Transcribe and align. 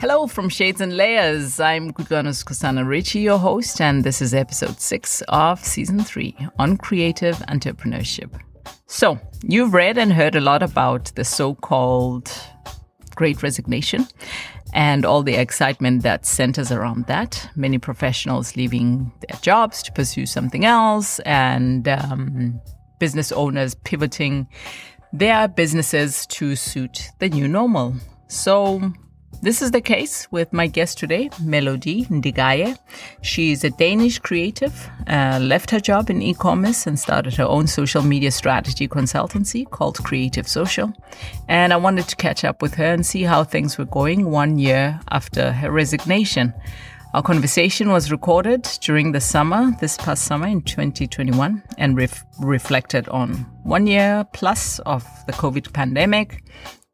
Hello 0.00 0.28
from 0.28 0.48
Shades 0.48 0.80
and 0.80 0.96
Layers. 0.96 1.58
I'm 1.58 1.92
Gudvanus 1.92 2.44
Kusana 2.44 2.86
Ritchie, 2.86 3.18
your 3.18 3.36
host, 3.36 3.80
and 3.80 4.04
this 4.04 4.22
is 4.22 4.32
episode 4.32 4.80
six 4.80 5.22
of 5.26 5.58
season 5.64 5.98
three 6.04 6.36
on 6.56 6.76
creative 6.76 7.34
entrepreneurship. 7.48 8.30
So, 8.86 9.18
you've 9.42 9.74
read 9.74 9.98
and 9.98 10.12
heard 10.12 10.36
a 10.36 10.40
lot 10.40 10.62
about 10.62 11.06
the 11.16 11.24
so 11.24 11.56
called 11.56 12.30
Great 13.16 13.42
Resignation 13.42 14.06
and 14.72 15.04
all 15.04 15.24
the 15.24 15.34
excitement 15.34 16.04
that 16.04 16.24
centers 16.24 16.70
around 16.70 17.06
that. 17.06 17.50
Many 17.56 17.78
professionals 17.78 18.54
leaving 18.54 19.10
their 19.26 19.40
jobs 19.40 19.82
to 19.82 19.90
pursue 19.90 20.26
something 20.26 20.64
else, 20.64 21.18
and 21.26 21.88
um, 21.88 22.60
business 23.00 23.32
owners 23.32 23.74
pivoting 23.74 24.46
their 25.12 25.48
businesses 25.48 26.24
to 26.26 26.54
suit 26.54 27.10
the 27.18 27.28
new 27.28 27.48
normal. 27.48 27.96
So, 28.28 28.92
this 29.40 29.62
is 29.62 29.70
the 29.70 29.80
case 29.80 30.26
with 30.30 30.52
my 30.52 30.66
guest 30.66 30.98
today, 30.98 31.30
Melody 31.42 32.04
Ndigaye. 32.06 32.76
She 33.22 33.52
is 33.52 33.62
a 33.62 33.70
Danish 33.70 34.18
creative, 34.18 34.88
uh, 35.06 35.38
left 35.40 35.70
her 35.70 35.80
job 35.80 36.10
in 36.10 36.22
e 36.22 36.34
commerce 36.34 36.86
and 36.86 36.98
started 36.98 37.34
her 37.34 37.44
own 37.44 37.66
social 37.66 38.02
media 38.02 38.30
strategy 38.30 38.88
consultancy 38.88 39.68
called 39.68 40.02
Creative 40.04 40.46
Social. 40.48 40.92
And 41.48 41.72
I 41.72 41.76
wanted 41.76 42.08
to 42.08 42.16
catch 42.16 42.44
up 42.44 42.62
with 42.62 42.74
her 42.74 42.92
and 42.92 43.06
see 43.06 43.22
how 43.22 43.44
things 43.44 43.78
were 43.78 43.84
going 43.84 44.30
one 44.30 44.58
year 44.58 45.00
after 45.10 45.52
her 45.52 45.70
resignation. 45.70 46.52
Our 47.14 47.22
conversation 47.22 47.90
was 47.90 48.10
recorded 48.10 48.64
during 48.80 49.12
the 49.12 49.20
summer, 49.20 49.70
this 49.80 49.96
past 49.96 50.24
summer 50.24 50.46
in 50.46 50.60
2021, 50.60 51.62
and 51.78 51.96
ref- 51.96 52.24
reflected 52.38 53.08
on 53.08 53.46
one 53.62 53.86
year 53.86 54.26
plus 54.34 54.78
of 54.80 55.06
the 55.26 55.32
COVID 55.32 55.72
pandemic, 55.72 56.44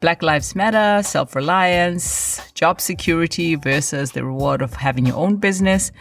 Black 0.04 0.22
Lives 0.22 0.54
Matter, 0.54 1.02
self 1.02 1.34
reliance, 1.34 2.38
job 2.52 2.78
security 2.78 3.54
versus 3.54 4.12
the 4.12 4.22
reward 4.22 4.60
of 4.60 4.74
having 4.74 5.06
your 5.06 5.16
own 5.16 5.36
business, 5.36 5.92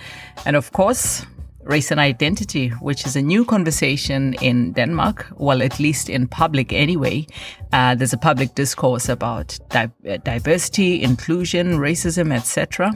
and 0.46 0.58
of 0.58 0.74
course, 0.74 1.26
race 1.62 1.90
and 1.90 2.02
identity, 2.02 2.68
which 2.82 3.06
is 3.06 3.16
a 3.16 3.22
new 3.22 3.46
conversation 3.46 4.34
in 4.42 4.74
Denmark, 4.74 5.28
well, 5.38 5.62
at 5.62 5.80
least 5.80 6.10
in 6.10 6.28
public 6.28 6.74
anyway. 6.74 7.26
Uh, 7.72 7.96
there's 7.96 8.12
a 8.12 8.18
public 8.18 8.56
discourse 8.56 9.08
about 9.08 9.58
di- 9.70 10.18
diversity, 10.26 11.02
inclusion, 11.02 11.78
racism, 11.78 12.34
etc., 12.36 12.92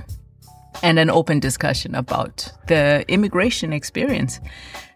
and 0.83 0.99
an 0.99 1.09
open 1.09 1.39
discussion 1.39 1.95
about 1.95 2.51
the 2.67 3.05
immigration 3.07 3.71
experience. 3.71 4.41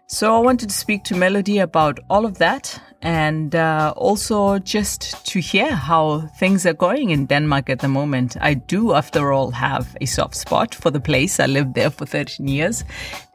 So 0.08 0.36
I 0.36 0.40
wanted 0.40 0.68
to 0.68 0.74
speak 0.74 1.04
to 1.04 1.16
Melody 1.16 1.58
about 1.58 2.00
all 2.10 2.26
of 2.26 2.36
that 2.36 2.78
and 3.02 3.56
uh, 3.56 3.92
also 3.96 4.58
just 4.60 5.26
to 5.26 5.40
hear 5.40 5.74
how 5.74 6.20
things 6.38 6.64
are 6.64 6.72
going 6.72 7.10
in 7.10 7.26
Denmark 7.26 7.68
at 7.68 7.80
the 7.80 7.88
moment. 7.88 8.36
I 8.40 8.54
do, 8.54 8.94
after 8.94 9.32
all, 9.32 9.50
have 9.50 9.96
a 10.00 10.06
soft 10.06 10.36
spot 10.36 10.74
for 10.74 10.90
the 10.90 11.00
place. 11.00 11.40
I 11.40 11.46
lived 11.46 11.74
there 11.74 11.90
for 11.90 12.06
13 12.06 12.46
years, 12.46 12.84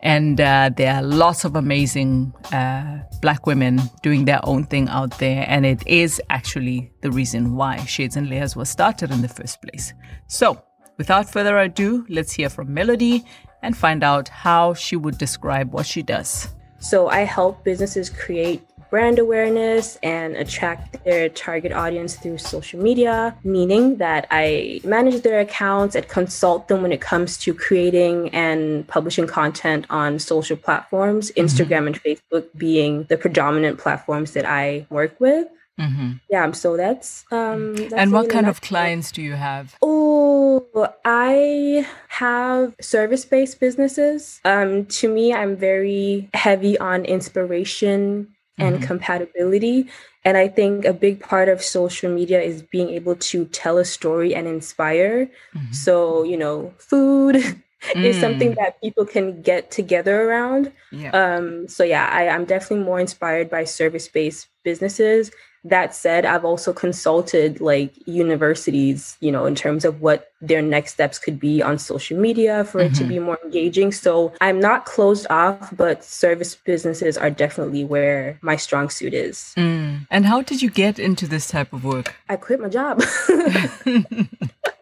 and 0.01 0.39
uh, 0.39 0.71
there 0.75 0.95
are 0.95 1.03
lots 1.03 1.43
of 1.43 1.57
amazing 1.57 2.33
uh, 2.53 2.99
black 3.21 3.45
women 3.45 3.81
doing 4.01 4.23
their 4.23 4.39
own 4.43 4.63
thing 4.63 4.87
out 4.87 5.17
there, 5.19 5.45
and 5.49 5.65
it 5.65 5.85
is 5.85 6.21
actually 6.29 6.89
the 7.01 7.11
reason 7.11 7.55
why 7.55 7.77
Shades 7.85 8.15
and 8.15 8.29
Layers 8.29 8.55
was 8.55 8.69
started 8.69 9.11
in 9.11 9.21
the 9.21 9.27
first 9.27 9.61
place. 9.61 9.93
So, 10.27 10.61
without 10.97 11.29
further 11.29 11.57
ado, 11.59 12.05
let's 12.07 12.31
hear 12.31 12.49
from 12.49 12.73
Melody 12.73 13.25
and 13.63 13.75
find 13.75 14.01
out 14.01 14.29
how 14.29 14.73
she 14.75 14.95
would 14.95 15.17
describe 15.17 15.73
what 15.73 15.85
she 15.85 16.03
does. 16.03 16.55
So, 16.79 17.09
I 17.09 17.21
help 17.21 17.65
businesses 17.65 18.09
create 18.09 18.61
brand 18.89 19.19
awareness 19.19 19.97
and 20.03 20.35
attract 20.35 21.03
their 21.03 21.29
target 21.29 21.71
audience 21.71 22.15
through 22.15 22.37
social 22.37 22.81
media, 22.81 23.35
meaning 23.43 23.97
that 23.97 24.27
I 24.31 24.81
manage 24.83 25.21
their 25.21 25.39
accounts 25.39 25.95
and 25.95 26.07
consult 26.07 26.67
them 26.67 26.81
when 26.81 26.91
it 26.91 27.01
comes 27.01 27.37
to 27.39 27.53
creating 27.53 28.29
and 28.29 28.87
publishing 28.87 29.27
content 29.27 29.85
on 29.89 30.19
social 30.19 30.57
platforms, 30.57 31.31
mm-hmm. 31.31 31.45
Instagram 31.45 31.87
and 31.87 32.03
Facebook 32.03 32.47
being 32.57 33.03
the 33.05 33.17
predominant 33.17 33.79
platforms 33.79 34.31
that 34.33 34.45
I 34.45 34.85
work 34.89 35.19
with. 35.19 35.47
Mm-hmm. 35.79 36.13
Yeah, 36.29 36.51
so 36.51 36.75
that's. 36.75 37.23
Um, 37.31 37.75
that's 37.75 37.93
and 37.93 38.11
what 38.11 38.29
kind 38.29 38.47
of 38.47 38.61
clients 38.61 39.11
do 39.11 39.21
you 39.21 39.33
have? 39.33 39.75
Oh, 39.81 40.65
I 41.05 41.87
have 42.07 42.75
service 42.81 43.25
based 43.25 43.59
businesses. 43.59 44.41
Um, 44.43 44.85
to 44.87 45.07
me, 45.07 45.33
I'm 45.33 45.55
very 45.55 46.29
heavy 46.33 46.79
on 46.79 47.05
inspiration 47.05 48.33
and 48.57 48.75
mm-hmm. 48.75 48.85
compatibility. 48.85 49.87
And 50.25 50.37
I 50.37 50.47
think 50.47 50.85
a 50.85 50.93
big 50.93 51.19
part 51.19 51.47
of 51.47 51.61
social 51.61 52.11
media 52.11 52.41
is 52.41 52.61
being 52.61 52.89
able 52.89 53.15
to 53.15 53.45
tell 53.45 53.77
a 53.77 53.85
story 53.85 54.35
and 54.35 54.47
inspire. 54.47 55.29
Mm-hmm. 55.55 55.71
So, 55.71 56.23
you 56.23 56.37
know, 56.37 56.73
food 56.77 57.35
mm. 57.35 57.61
is 57.95 58.19
something 58.19 58.51
mm. 58.51 58.55
that 58.55 58.81
people 58.81 59.05
can 59.05 59.41
get 59.41 59.71
together 59.71 60.27
around. 60.27 60.71
Yeah. 60.91 61.11
Um, 61.11 61.67
so, 61.67 61.83
yeah, 61.83 62.09
I, 62.11 62.27
I'm 62.29 62.45
definitely 62.45 62.83
more 62.83 62.99
inspired 62.99 63.49
by 63.49 63.63
service 63.63 64.07
based 64.07 64.47
businesses 64.63 65.31
that 65.69 65.95
said 65.95 66.25
i've 66.25 66.45
also 66.45 66.73
consulted 66.73 67.59
like 67.61 67.93
universities 68.07 69.17
you 69.19 69.31
know 69.31 69.45
in 69.45 69.55
terms 69.55 69.85
of 69.85 70.01
what 70.01 70.31
their 70.41 70.61
next 70.61 70.93
steps 70.93 71.17
could 71.17 71.39
be 71.39 71.61
on 71.61 71.77
social 71.77 72.17
media 72.17 72.63
for 72.63 72.79
mm-hmm. 72.79 72.93
it 72.93 72.95
to 72.95 73.01
mm-hmm. 73.01 73.09
be 73.09 73.19
more 73.19 73.39
engaging 73.43 73.91
so 73.91 74.33
i'm 74.41 74.59
not 74.59 74.85
closed 74.85 75.27
off 75.29 75.75
but 75.75 76.03
service 76.03 76.55
businesses 76.55 77.17
are 77.17 77.29
definitely 77.29 77.83
where 77.83 78.37
my 78.41 78.55
strong 78.55 78.89
suit 78.89 79.13
is 79.13 79.53
mm. 79.57 79.99
and 80.09 80.25
how 80.25 80.41
did 80.41 80.61
you 80.61 80.69
get 80.69 80.99
into 80.99 81.27
this 81.27 81.47
type 81.47 81.73
of 81.73 81.83
work 81.83 82.15
i 82.29 82.35
quit 82.35 82.59
my 82.59 82.69
job 82.69 83.01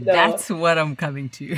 That's 0.00 0.50
what 0.50 0.78
I'm 0.78 0.96
coming 0.96 1.28
to. 1.30 1.56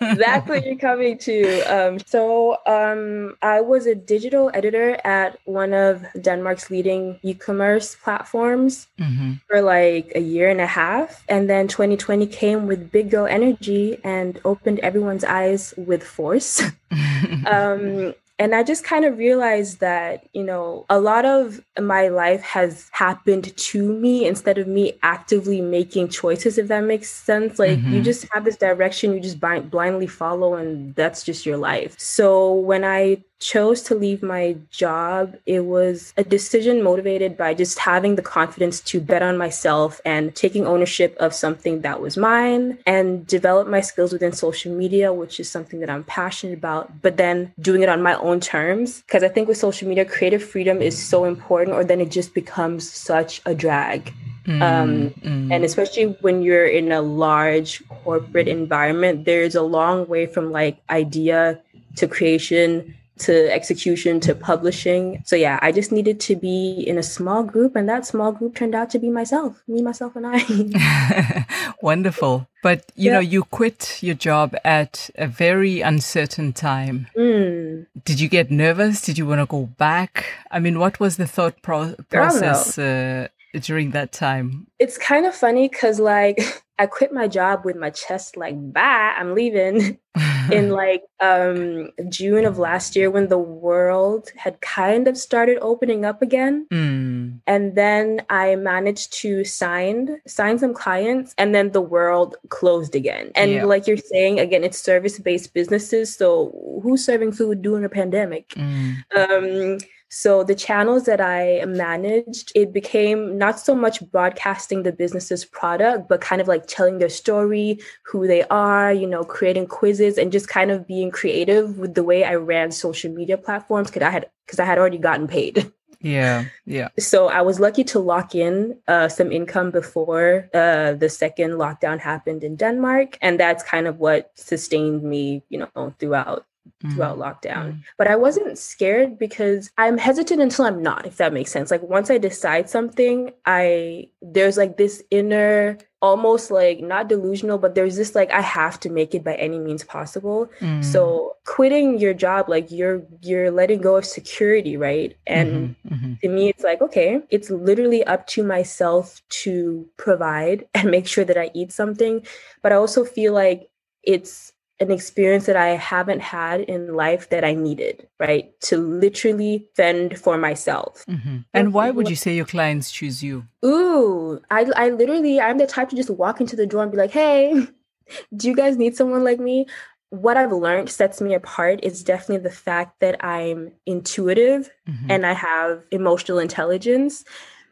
That's 0.00 0.48
what 0.48 0.64
you're 0.66 0.76
coming 0.76 1.18
to. 1.18 1.60
Um, 1.62 1.98
so 2.06 2.58
um, 2.66 3.36
I 3.42 3.60
was 3.60 3.86
a 3.86 3.94
digital 3.94 4.50
editor 4.54 4.98
at 5.04 5.38
one 5.44 5.72
of 5.72 6.04
Denmark's 6.20 6.70
leading 6.70 7.18
e-commerce 7.22 7.96
platforms 8.02 8.88
mm-hmm. 8.98 9.34
for 9.48 9.62
like 9.62 10.12
a 10.14 10.20
year 10.20 10.50
and 10.50 10.60
a 10.60 10.66
half, 10.66 11.24
and 11.28 11.48
then 11.48 11.68
2020 11.68 12.26
came 12.26 12.66
with 12.66 12.90
big 12.90 13.10
girl 13.10 13.26
energy 13.26 13.98
and 14.04 14.40
opened 14.44 14.80
everyone's 14.80 15.24
eyes 15.24 15.74
with 15.76 16.02
force. 16.02 16.62
um, 17.46 18.14
and 18.40 18.54
I 18.54 18.62
just 18.62 18.84
kind 18.84 19.04
of 19.04 19.18
realized 19.18 19.80
that, 19.80 20.26
you 20.32 20.42
know, 20.42 20.86
a 20.88 20.98
lot 20.98 21.26
of 21.26 21.60
my 21.78 22.08
life 22.08 22.40
has 22.40 22.88
happened 22.90 23.54
to 23.54 23.92
me 23.92 24.24
instead 24.24 24.56
of 24.56 24.66
me 24.66 24.94
actively 25.02 25.60
making 25.60 26.08
choices, 26.08 26.56
if 26.56 26.66
that 26.68 26.82
makes 26.84 27.10
sense. 27.10 27.58
Like 27.58 27.78
mm-hmm. 27.78 27.92
you 27.92 28.02
just 28.02 28.26
have 28.32 28.46
this 28.46 28.56
direction, 28.56 29.12
you 29.12 29.20
just 29.20 29.40
blind- 29.40 29.70
blindly 29.70 30.06
follow, 30.06 30.54
and 30.54 30.94
that's 30.94 31.22
just 31.22 31.44
your 31.44 31.58
life. 31.58 31.94
So 32.00 32.54
when 32.54 32.82
I 32.82 33.22
chose 33.40 33.80
to 33.82 33.94
leave 33.94 34.22
my 34.22 34.56
job, 34.70 35.34
it 35.46 35.64
was 35.64 36.12
a 36.18 36.22
decision 36.22 36.82
motivated 36.82 37.36
by 37.36 37.54
just 37.54 37.78
having 37.78 38.16
the 38.16 38.22
confidence 38.22 38.80
to 38.80 39.00
bet 39.00 39.22
on 39.22 39.38
myself 39.38 40.00
and 40.04 40.34
taking 40.36 40.66
ownership 40.66 41.16
of 41.18 41.34
something 41.34 41.80
that 41.80 42.00
was 42.00 42.18
mine 42.18 42.78
and 42.86 43.26
develop 43.26 43.66
my 43.66 43.80
skills 43.80 44.12
within 44.12 44.32
social 44.32 44.72
media, 44.72 45.12
which 45.12 45.40
is 45.40 45.50
something 45.50 45.80
that 45.80 45.88
I'm 45.88 46.04
passionate 46.04 46.58
about, 46.58 47.00
but 47.00 47.16
then 47.16 47.52
doing 47.60 47.82
it 47.82 47.88
on 47.88 48.02
my 48.02 48.14
own 48.14 48.40
terms. 48.40 49.00
Because 49.02 49.22
I 49.22 49.28
think 49.28 49.48
with 49.48 49.56
social 49.56 49.88
media, 49.88 50.04
creative 50.04 50.44
freedom 50.44 50.82
is 50.82 51.02
so 51.02 51.24
important, 51.24 51.74
or 51.74 51.82
then 51.82 52.00
it 52.00 52.10
just 52.10 52.34
becomes 52.34 52.88
such 52.90 53.40
a 53.46 53.54
drag. 53.54 54.12
Mm, 54.44 54.62
um, 54.62 55.10
mm. 55.22 55.52
And 55.52 55.64
especially 55.64 56.16
when 56.20 56.42
you're 56.42 56.66
in 56.66 56.92
a 56.92 57.00
large 57.00 57.82
corporate 58.04 58.48
environment, 58.48 59.24
there's 59.24 59.54
a 59.54 59.62
long 59.62 60.06
way 60.08 60.26
from 60.26 60.52
like 60.52 60.78
idea 60.90 61.60
to 61.96 62.06
creation 62.06 62.94
to 63.20 63.52
execution 63.52 64.20
to 64.20 64.34
publishing. 64.34 65.22
So 65.26 65.36
yeah, 65.36 65.58
I 65.62 65.72
just 65.72 65.92
needed 65.92 66.20
to 66.20 66.36
be 66.36 66.84
in 66.86 66.98
a 66.98 67.02
small 67.02 67.42
group 67.42 67.76
and 67.76 67.88
that 67.88 68.06
small 68.06 68.32
group 68.32 68.54
turned 68.54 68.74
out 68.74 68.90
to 68.90 68.98
be 68.98 69.10
myself, 69.10 69.62
me, 69.68 69.82
myself 69.82 70.16
and 70.16 70.26
I. 70.26 71.46
Wonderful. 71.82 72.48
But 72.62 72.84
you 72.94 73.06
yeah. 73.06 73.14
know, 73.14 73.20
you 73.20 73.44
quit 73.44 74.02
your 74.02 74.14
job 74.14 74.54
at 74.64 75.10
a 75.14 75.26
very 75.26 75.80
uncertain 75.80 76.52
time. 76.52 77.06
Mm. 77.16 77.86
Did 78.04 78.20
you 78.20 78.28
get 78.28 78.50
nervous? 78.50 79.00
Did 79.00 79.16
you 79.16 79.26
want 79.26 79.40
to 79.40 79.46
go 79.46 79.66
back? 79.66 80.26
I 80.50 80.58
mean, 80.58 80.78
what 80.78 81.00
was 81.00 81.16
the 81.16 81.26
thought 81.26 81.62
pro- 81.62 81.94
process 82.10 82.76
uh, 82.78 83.28
during 83.54 83.90
that 83.90 84.12
time? 84.12 84.66
It's 84.78 84.98
kind 84.98 85.26
of 85.26 85.34
funny 85.34 85.68
because 85.68 85.98
like 85.98 86.38
I 86.78 86.86
quit 86.86 87.12
my 87.12 87.28
job 87.28 87.66
with 87.66 87.76
my 87.76 87.90
chest 87.90 88.38
like, 88.38 88.54
bye, 88.72 89.14
I'm 89.14 89.34
leaving 89.34 89.98
in 90.50 90.70
like 90.70 91.02
um 91.20 91.90
June 92.08 92.46
of 92.46 92.58
last 92.58 92.96
year 92.96 93.10
when 93.10 93.28
the 93.28 93.38
world 93.38 94.30
had 94.34 94.60
kind 94.62 95.06
of 95.06 95.18
started 95.18 95.58
opening 95.60 96.06
up 96.06 96.22
again. 96.22 96.66
Mm. 96.72 97.40
And 97.46 97.76
then 97.76 98.22
I 98.30 98.56
managed 98.56 99.12
to 99.20 99.44
sign 99.44 100.22
sign 100.26 100.58
some 100.58 100.72
clients 100.72 101.34
and 101.36 101.54
then 101.54 101.72
the 101.72 101.82
world 101.82 102.36
closed 102.48 102.94
again. 102.94 103.30
And 103.34 103.50
yeah. 103.50 103.64
like 103.64 103.86
you're 103.86 103.98
saying, 103.98 104.40
again, 104.40 104.64
it's 104.64 104.78
service-based 104.78 105.52
businesses. 105.52 106.16
So 106.16 106.80
who's 106.82 107.04
serving 107.04 107.32
food 107.32 107.60
during 107.60 107.84
a 107.84 107.90
pandemic? 107.90 108.48
Mm. 108.50 109.02
Um 109.14 109.78
So 110.10 110.42
the 110.42 110.56
channels 110.56 111.04
that 111.04 111.20
I 111.20 111.64
managed, 111.66 112.50
it 112.56 112.72
became 112.72 113.38
not 113.38 113.60
so 113.60 113.76
much 113.76 114.02
broadcasting 114.10 114.82
the 114.82 114.92
business's 114.92 115.44
product, 115.44 116.08
but 116.08 116.20
kind 116.20 116.40
of 116.40 116.48
like 116.48 116.66
telling 116.66 116.98
their 116.98 117.08
story, 117.08 117.78
who 118.04 118.26
they 118.26 118.42
are, 118.44 118.92
you 118.92 119.06
know, 119.06 119.22
creating 119.22 119.68
quizzes 119.68 120.18
and 120.18 120.32
just 120.32 120.48
kind 120.48 120.72
of 120.72 120.86
being 120.86 121.12
creative 121.12 121.78
with 121.78 121.94
the 121.94 122.02
way 122.02 122.24
I 122.24 122.34
ran 122.34 122.72
social 122.72 123.12
media 123.12 123.38
platforms 123.38 123.88
because 123.88 124.02
I 124.02 124.10
had 124.10 124.26
because 124.46 124.58
I 124.58 124.64
had 124.64 124.78
already 124.78 124.98
gotten 124.98 125.28
paid. 125.28 125.72
Yeah, 126.02 126.46
yeah. 126.64 126.88
So 126.98 127.28
I 127.28 127.42
was 127.42 127.60
lucky 127.60 127.84
to 127.84 127.98
lock 127.98 128.34
in 128.34 128.78
uh, 128.88 129.08
some 129.08 129.30
income 129.30 129.70
before 129.70 130.48
uh, 130.54 130.94
the 130.94 131.10
second 131.10 131.52
lockdown 131.52 132.00
happened 132.00 132.42
in 132.42 132.56
Denmark, 132.56 133.18
and 133.20 133.38
that's 133.38 133.62
kind 133.62 133.86
of 133.86 133.98
what 133.98 134.30
sustained 134.34 135.02
me, 135.02 135.42
you 135.50 135.58
know, 135.58 135.94
throughout 135.98 136.46
throughout 136.80 137.18
mm. 137.18 137.22
lockdown. 137.22 137.72
Mm. 137.72 137.82
But 137.98 138.08
I 138.08 138.16
wasn't 138.16 138.58
scared 138.58 139.18
because 139.18 139.70
I'm 139.76 139.98
hesitant 139.98 140.40
until 140.40 140.64
I'm 140.64 140.82
not, 140.82 141.06
if 141.06 141.16
that 141.18 141.32
makes 141.32 141.50
sense. 141.50 141.70
Like 141.70 141.82
once 141.82 142.10
I 142.10 142.18
decide 142.18 142.70
something, 142.70 143.32
I 143.46 144.08
there's 144.22 144.56
like 144.56 144.76
this 144.76 145.02
inner 145.10 145.78
almost 146.02 146.50
like 146.50 146.80
not 146.80 147.08
delusional, 147.08 147.58
but 147.58 147.74
there's 147.74 147.96
this 147.96 148.14
like 148.14 148.30
I 148.30 148.40
have 148.40 148.80
to 148.80 148.90
make 148.90 149.14
it 149.14 149.22
by 149.22 149.34
any 149.34 149.58
means 149.58 149.84
possible. 149.84 150.50
Mm. 150.60 150.82
So 150.82 151.36
quitting 151.44 151.98
your 151.98 152.14
job, 152.14 152.48
like 152.48 152.70
you're 152.70 153.02
you're 153.20 153.50
letting 153.50 153.80
go 153.80 153.96
of 153.96 154.06
security, 154.06 154.76
right? 154.76 155.16
And 155.26 155.76
mm-hmm, 155.84 155.94
mm-hmm. 155.94 156.14
to 156.22 156.28
me, 156.28 156.48
it's 156.48 156.64
like, 156.64 156.80
okay, 156.80 157.20
it's 157.28 157.50
literally 157.50 158.04
up 158.04 158.26
to 158.28 158.42
myself 158.42 159.20
to 159.42 159.86
provide 159.98 160.66
and 160.74 160.90
make 160.90 161.06
sure 161.06 161.24
that 161.24 161.36
I 161.36 161.50
eat 161.54 161.72
something. 161.72 162.26
But 162.62 162.72
I 162.72 162.76
also 162.76 163.04
feel 163.04 163.34
like 163.34 163.68
it's 164.02 164.52
an 164.80 164.90
experience 164.90 165.44
that 165.44 165.56
I 165.56 165.68
haven't 165.68 166.20
had 166.20 166.62
in 166.62 166.94
life 166.94 167.28
that 167.28 167.44
I 167.44 167.54
needed, 167.54 168.08
right? 168.18 168.58
To 168.62 168.78
literally 168.78 169.68
fend 169.76 170.18
for 170.18 170.38
myself. 170.38 171.04
Mm-hmm. 171.06 171.38
And 171.52 171.74
why 171.74 171.90
would 171.90 172.08
you 172.08 172.16
say 172.16 172.34
your 172.34 172.46
clients 172.46 172.90
choose 172.90 173.22
you? 173.22 173.46
Ooh, 173.64 174.40
I, 174.50 174.66
I 174.74 174.88
literally, 174.88 175.38
I'm 175.38 175.58
the 175.58 175.66
type 175.66 175.90
to 175.90 175.96
just 175.96 176.08
walk 176.08 176.40
into 176.40 176.56
the 176.56 176.66
door 176.66 176.82
and 176.82 176.90
be 176.90 176.96
like, 176.96 177.10
hey, 177.10 177.66
do 178.36 178.48
you 178.48 178.56
guys 178.56 178.78
need 178.78 178.96
someone 178.96 179.22
like 179.22 179.38
me? 179.38 179.66
What 180.08 180.38
I've 180.38 180.50
learned 180.50 180.88
sets 180.88 181.20
me 181.20 181.34
apart 181.34 181.80
is 181.82 182.02
definitely 182.02 182.42
the 182.42 182.54
fact 182.54 183.00
that 183.00 183.22
I'm 183.22 183.72
intuitive 183.84 184.70
mm-hmm. 184.88 185.10
and 185.10 185.26
I 185.26 185.34
have 185.34 185.84
emotional 185.92 186.38
intelligence 186.38 187.24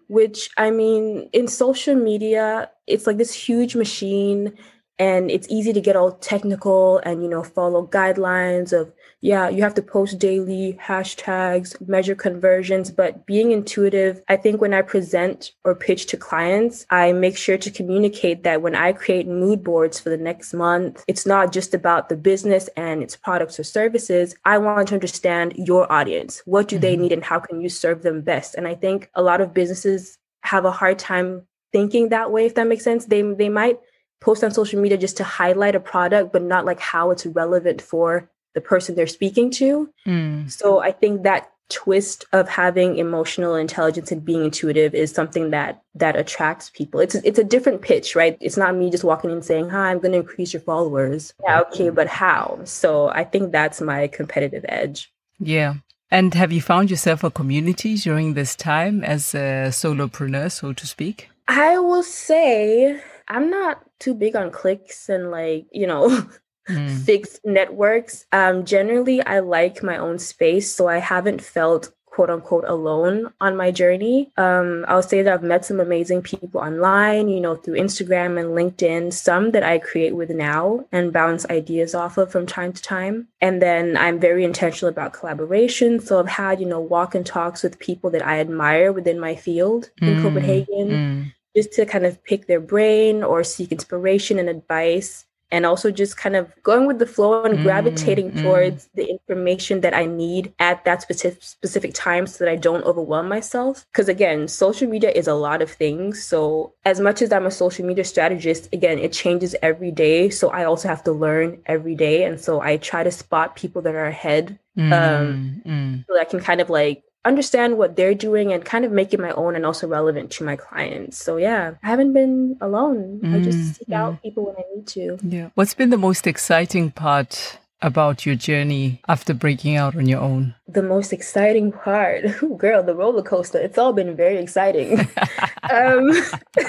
which 0.09 0.49
I 0.57 0.71
mean, 0.71 1.29
in 1.35 1.49
social 1.49 1.95
media, 1.95 2.71
it's 2.87 3.07
like 3.07 3.19
this 3.19 3.33
huge 3.33 3.77
machine 3.77 4.57
and 4.99 5.31
it's 5.31 5.49
easy 5.49 5.73
to 5.73 5.81
get 5.81 5.97
all 5.97 6.13
technical 6.13 6.99
and 6.99 7.23
you 7.23 7.29
know 7.29 7.43
follow 7.43 7.87
guidelines 7.87 8.73
of 8.73 8.93
yeah 9.21 9.49
you 9.49 9.63
have 9.63 9.75
to 9.75 9.83
post 9.83 10.19
daily 10.19 10.79
hashtags 10.83 11.75
measure 11.89 12.15
conversions. 12.15 12.91
But 12.91 13.27
being 13.27 13.53
intuitive 13.53 14.23
i 14.29 14.37
think 14.37 14.61
when 14.61 14.75
i 14.75 14.83
present 14.83 15.53
or 15.65 15.75
pitch 15.75 16.07
to 16.07 16.17
clients 16.17 16.87
i 16.91 17.13
make 17.13 17.37
sure 17.37 17.59
to 17.59 17.71
communicate 17.71 18.43
that 18.45 18.63
when 18.63 18.75
i 18.75 18.93
create 18.93 19.27
mood 19.27 19.63
boards 19.63 20.01
for 20.01 20.11
the 20.11 20.17
next 20.17 20.53
month 20.55 21.05
it's 21.07 21.27
not 21.27 21.53
just 21.53 21.75
about 21.75 22.09
the 22.09 22.17
business 22.17 22.69
and 22.77 23.03
its 23.03 23.17
products 23.17 23.59
or 23.59 23.65
services. 23.65 24.35
I 24.45 24.59
want 24.59 24.89
to 24.89 24.95
understand 24.95 25.55
your 25.57 25.91
audience. 25.93 26.43
What 26.45 26.69
do 26.69 26.77
mm-hmm. 26.77 26.83
they 26.83 26.97
need 26.97 27.13
and 27.13 27.25
how 27.25 27.39
can 27.39 27.61
you 27.61 27.69
serve 27.69 28.03
them 28.03 28.23
best? 28.23 28.55
And 28.55 28.67
i 28.67 28.75
think 28.75 29.11
a 29.15 29.23
lot 29.23 29.41
of 29.41 29.55
businesses 29.55 30.19
have 30.43 30.65
a 30.65 30.71
hard 30.71 30.99
time 30.99 31.47
thinking 31.73 32.09
that 32.09 32.31
way 32.33 32.47
if 32.47 32.55
that 32.55 32.67
makes 32.67 32.85
sense. 32.85 33.07
They 33.07 33.23
they 33.23 33.49
might 33.49 33.79
post 34.21 34.43
on 34.45 34.51
social 34.51 34.81
media 34.81 34.99
just 34.99 35.17
to 35.19 35.25
highlight 35.25 35.75
a 35.75 35.81
product, 35.81 36.33
but 36.33 36.43
not 36.43 36.65
like 36.65 36.81
how 36.81 37.11
it's 37.11 37.27
relevant 37.27 37.81
for 37.81 38.31
the 38.55 38.61
person 38.61 38.95
they're 38.95 39.07
speaking 39.07 39.51
to. 39.53 39.91
Mm. 40.07 40.51
So 40.51 40.81
I 40.81 40.93
think 40.93 41.23
that 41.23 41.51
twist 41.69 42.25
of 42.33 42.49
having 42.49 42.97
emotional 42.97 43.55
intelligence 43.55 44.11
and 44.11 44.25
being 44.25 44.45
intuitive 44.45 44.95
is 44.95 45.13
something 45.13 45.51
that 45.51 45.83
that 45.95 46.17
attracts 46.17 46.71
people. 46.71 47.01
It's 47.01 47.15
it's 47.17 47.39
a 47.39 47.45
different 47.45 47.83
pitch, 47.83 48.17
right? 48.17 48.37
It's 48.41 48.57
not 48.57 48.75
me 48.75 48.91
just 48.91 49.05
walking 49.05 49.31
in 49.31 49.43
saying, 49.43 49.71
"Hi, 49.71 49.91
I'm 49.91 49.99
going 49.99 50.13
to 50.13 50.19
increase 50.19 50.53
your 50.53 50.63
followers." 50.63 51.35
Yeah, 51.45 51.61
okay, 51.61 51.91
but 51.91 52.07
how? 52.07 52.61
So 52.65 53.09
I 53.09 53.25
think 53.25 53.53
that's 53.53 53.81
my 53.81 54.09
competitive 54.09 54.65
edge. 54.69 55.13
Yeah. 55.39 55.75
And 56.11 56.33
have 56.33 56.53
you 56.53 56.63
found 56.63 56.91
yourself 56.91 57.23
a 57.23 57.31
community 57.31 57.97
during 57.97 58.33
this 58.33 58.57
time 58.57 59.05
as 59.05 59.35
a 59.35 59.69
solopreneur, 59.69 60.51
so 60.51 60.73
to 60.73 60.87
speak? 60.87 61.29
I 61.49 61.79
will 61.79 62.03
say 62.03 62.99
I'm 63.29 63.51
not 63.51 63.83
too 63.99 64.15
big 64.15 64.37
on 64.37 64.51
clicks 64.51 65.09
and 65.09 65.31
like, 65.31 65.67
you 65.73 65.87
know, 65.87 66.09
mm. 66.69 66.99
fixed 67.03 67.41
networks. 67.45 68.27
Um, 68.33 68.65
generally, 68.65 69.23
I 69.23 69.41
like 69.41 69.83
my 69.83 69.97
own 69.97 70.19
space. 70.19 70.71
So 70.75 70.89
I 70.89 70.99
haven't 70.99 71.43
felt 71.43 71.91
quote 72.19 72.31
unquote 72.31 72.65
alone 72.67 73.33
on 73.41 73.57
my 73.57 73.71
journey. 73.71 74.33
Um, 74.37 74.85
I'll 74.89 75.05
say 75.05 75.23
that 75.23 75.33
I've 75.33 75.45
met 75.45 75.65
some 75.65 75.79
amazing 75.79 76.23
people 76.23 76.61
online, 76.61 77.29
you 77.29 77.41
know, 77.41 77.55
through 77.55 77.75
Instagram 77.75 78.41
and 78.41 78.57
LinkedIn, 78.59 79.13
some 79.13 79.53
that 79.53 79.63
I 79.63 79.79
create 79.79 80.17
with 80.17 80.31
now 80.31 80.85
and 80.91 81.13
bounce 81.13 81.47
ideas 81.49 81.95
off 81.95 82.19
of 82.19 82.33
from 82.33 82.45
time 82.45 82.73
to 82.73 82.83
time. 82.83 83.29
And 83.41 83.63
then 83.63 83.97
I'm 83.97 84.19
very 84.19 84.43
intentional 84.43 84.89
about 84.89 85.13
collaboration. 85.13 86.01
So 86.01 86.19
I've 86.19 86.27
had, 86.27 86.59
you 86.59 86.67
know, 86.67 86.81
walk 86.81 87.15
and 87.15 87.25
talks 87.25 87.63
with 87.63 87.79
people 87.79 88.11
that 88.11 88.27
I 88.27 88.41
admire 88.41 88.93
within 88.93 89.21
my 89.21 89.37
field 89.37 89.91
in 90.03 90.17
mm. 90.17 90.23
Copenhagen. 90.23 90.89
Mm 90.89 91.33
just 91.59 91.73
to 91.73 91.85
kind 91.85 92.07
of 92.07 92.23
pick 92.23 92.47
their 92.47 92.61
brain 92.61 93.25
or 93.25 93.43
seek 93.43 93.73
inspiration 93.73 94.39
and 94.39 94.49
advice 94.49 95.27
and 95.51 95.65
also 95.65 95.91
just 95.91 96.17
kind 96.17 96.37
of 96.37 96.53
going 96.63 96.87
with 96.87 96.99
the 96.99 97.07
flow 97.07 97.43
and 97.43 97.59
mm, 97.59 97.63
gravitating 97.63 98.31
mm. 98.31 98.43
towards 98.43 98.89
the 98.95 99.09
information 99.09 99.81
that 99.81 99.95
I 99.95 100.05
need 100.05 100.53
at 100.59 100.85
that 100.85 101.01
specific 101.03 101.43
specific 101.43 101.95
time 101.95 102.27
so 102.27 102.45
that 102.45 102.51
I 102.51 102.57
don't 102.57 102.85
overwhelm 102.85 103.29
myself. 103.29 103.87
Because 103.91 104.09
again, 104.09 104.47
social 104.47 104.89
media 104.89 105.11
is 105.11 105.27
a 105.27 105.35
lot 105.35 105.63
of 105.63 105.71
things. 105.71 106.23
So 106.23 106.75
as 106.85 107.01
much 107.01 107.23
as 107.23 107.33
I'm 107.33 107.47
a 107.47 107.51
social 107.51 107.87
media 107.87 108.05
strategist, 108.05 108.69
again, 108.73 108.99
it 108.99 109.13
changes 109.13 109.57
every 109.63 109.91
day. 109.91 110.31
So 110.31 110.51
I 110.51 110.65
also 110.65 110.87
have 110.89 111.03
to 111.05 111.13
learn 111.13 111.61
every 111.67 111.95
day. 111.95 112.25
And 112.25 112.39
so 112.39 112.61
I 112.61 112.77
try 112.77 113.03
to 113.03 113.11
spot 113.11 113.57
people 113.57 113.81
that 113.83 113.95
are 113.95 114.07
ahead 114.07 114.59
mm, 114.77 114.93
um, 114.93 115.63
mm. 115.67 116.07
so 116.07 116.15
that 116.15 116.21
I 116.21 116.31
can 116.31 116.41
kind 116.41 116.61
of 116.61 116.69
like 116.69 117.03
understand 117.25 117.79
what 117.79 117.97
they're 117.97 118.15
doing 118.15 118.53
and 118.53 118.65
kind 118.65 118.85
of 118.85 118.93
make 118.93 119.13
it 119.13 119.21
my 119.21 119.33
own 119.33 119.55
and 119.57 119.67
also 119.67 119.87
relevant 119.87 120.31
to 120.33 120.45
my 120.45 120.57
clients. 120.57 121.23
So 121.23 121.37
yeah, 121.37 121.75
I 121.83 121.87
haven't 121.87 122.13
been 122.13 122.57
alone. 122.61 123.21
Mm, 123.23 123.35
I 123.35 123.41
just 123.41 123.79
seek 123.79 123.89
mm. 123.89 123.95
out 123.95 124.23
people 124.23 124.47
when 124.47 124.57
I 124.57 124.63
need 124.75 124.87
to. 124.89 125.19
Yeah. 125.23 125.51
What's 125.55 125.75
been 125.75 125.91
the 125.91 125.97
most 125.97 126.27
exciting 126.27 126.91
part 126.91 127.59
about 127.81 128.27
your 128.27 128.35
journey 128.35 129.01
after 129.09 129.35
breaking 129.35 129.77
out 129.77 129.97
on 129.97 130.07
your 130.07 130.21
own? 130.21 130.55
The 130.67 130.83
most 130.83 131.13
exciting 131.13 131.73
part, 131.73 132.25
Ooh, 132.43 132.57
girl, 132.57 132.83
the 132.83 132.95
roller 132.95 133.23
coaster. 133.23 133.59
It's 133.59 133.79
all 133.79 133.93
been 133.93 134.17
very 134.17 134.39
exciting. 134.39 135.01
um, 135.71 136.11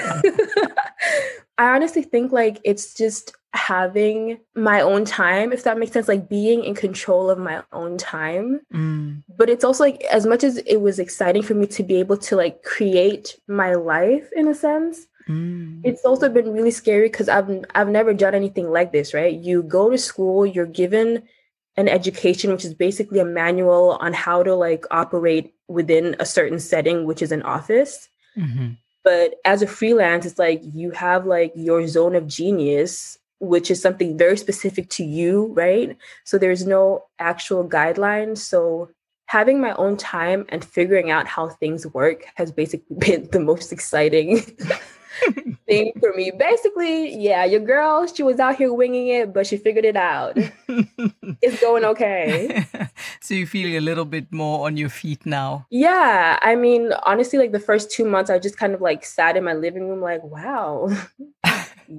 I 1.58 1.74
honestly 1.74 2.02
think 2.02 2.32
like 2.32 2.58
it's 2.64 2.94
just 2.94 3.34
having 3.52 4.38
my 4.54 4.80
own 4.80 5.04
time, 5.04 5.52
if 5.52 5.64
that 5.64 5.78
makes 5.78 5.92
sense, 5.92 6.08
like 6.08 6.28
being 6.28 6.64
in 6.64 6.74
control 6.74 7.28
of 7.28 7.38
my 7.38 7.62
own 7.72 7.98
time. 7.98 8.60
Mm. 8.72 9.22
But 9.36 9.50
it's 9.50 9.64
also 9.64 9.84
like 9.84 10.02
as 10.04 10.24
much 10.24 10.44
as 10.44 10.58
it 10.58 10.80
was 10.80 10.98
exciting 10.98 11.42
for 11.42 11.54
me 11.54 11.66
to 11.66 11.82
be 11.82 11.96
able 11.96 12.16
to 12.18 12.36
like 12.36 12.62
create 12.62 13.36
my 13.48 13.74
life 13.74 14.28
in 14.34 14.48
a 14.48 14.54
sense, 14.54 15.06
mm. 15.30 15.80
it's 15.84 16.04
also 16.04 16.28
been 16.28 16.52
really 16.52 16.70
scary 16.70 17.08
because 17.08 17.28
I've 17.28 17.64
I've 17.74 17.88
never 17.88 18.12
done 18.14 18.34
anything 18.34 18.70
like 18.70 18.92
this, 18.92 19.14
right? 19.14 19.34
You 19.34 19.62
go 19.62 19.90
to 19.90 19.98
school, 19.98 20.44
you're 20.44 20.66
given 20.66 21.22
an 21.76 21.88
education 21.88 22.50
which 22.50 22.64
is 22.64 22.74
basically 22.74 23.20
a 23.20 23.24
manual 23.24 23.96
on 24.00 24.12
how 24.12 24.42
to 24.42 24.54
like 24.54 24.84
operate 24.90 25.54
within 25.68 26.16
a 26.18 26.26
certain 26.26 26.58
setting, 26.58 27.04
which 27.04 27.22
is 27.22 27.32
an 27.32 27.42
office. 27.42 28.08
Mm-hmm. 28.36 28.72
But 29.02 29.36
as 29.44 29.62
a 29.62 29.66
freelance, 29.66 30.26
it's 30.26 30.38
like 30.38 30.60
you 30.62 30.90
have 30.90 31.24
like 31.26 31.52
your 31.54 31.86
zone 31.86 32.14
of 32.14 32.26
genius 32.26 33.18
which 33.40 33.70
is 33.70 33.80
something 33.80 34.16
very 34.16 34.36
specific 34.36 34.88
to 34.90 35.02
you, 35.02 35.46
right? 35.54 35.96
So 36.24 36.38
there's 36.38 36.66
no 36.66 37.04
actual 37.18 37.66
guidelines. 37.66 38.38
So 38.38 38.90
having 39.26 39.60
my 39.60 39.72
own 39.74 39.96
time 39.96 40.44
and 40.50 40.64
figuring 40.64 41.10
out 41.10 41.26
how 41.26 41.48
things 41.48 41.86
work 41.88 42.24
has 42.34 42.52
basically 42.52 42.96
been 42.98 43.28
the 43.32 43.40
most 43.40 43.72
exciting 43.72 44.44
thing 45.66 45.92
for 46.00 46.12
me. 46.14 46.30
Basically, 46.36 47.16
yeah, 47.16 47.44
your 47.44 47.60
girl, 47.60 48.06
she 48.06 48.22
was 48.22 48.38
out 48.38 48.56
here 48.56 48.72
winging 48.72 49.08
it, 49.08 49.32
but 49.32 49.46
she 49.46 49.56
figured 49.56 49.84
it 49.84 49.96
out. 49.96 50.36
it's 51.42 51.60
going 51.60 51.84
okay. 51.84 52.66
so 53.20 53.34
you 53.34 53.46
feel 53.46 53.78
a 53.78 53.80
little 53.80 54.04
bit 54.04 54.32
more 54.32 54.66
on 54.66 54.76
your 54.76 54.88
feet 54.88 55.24
now? 55.26 55.66
Yeah. 55.70 56.38
I 56.42 56.54
mean, 56.56 56.92
honestly, 57.04 57.38
like 57.38 57.52
the 57.52 57.60
first 57.60 57.90
two 57.90 58.04
months, 58.04 58.30
I 58.30 58.38
just 58.38 58.56
kind 58.56 58.74
of 58.74 58.80
like 58.80 59.04
sat 59.04 59.36
in 59.36 59.44
my 59.44 59.54
living 59.54 59.88
room, 59.88 60.00
like, 60.00 60.22
wow, 60.24 60.88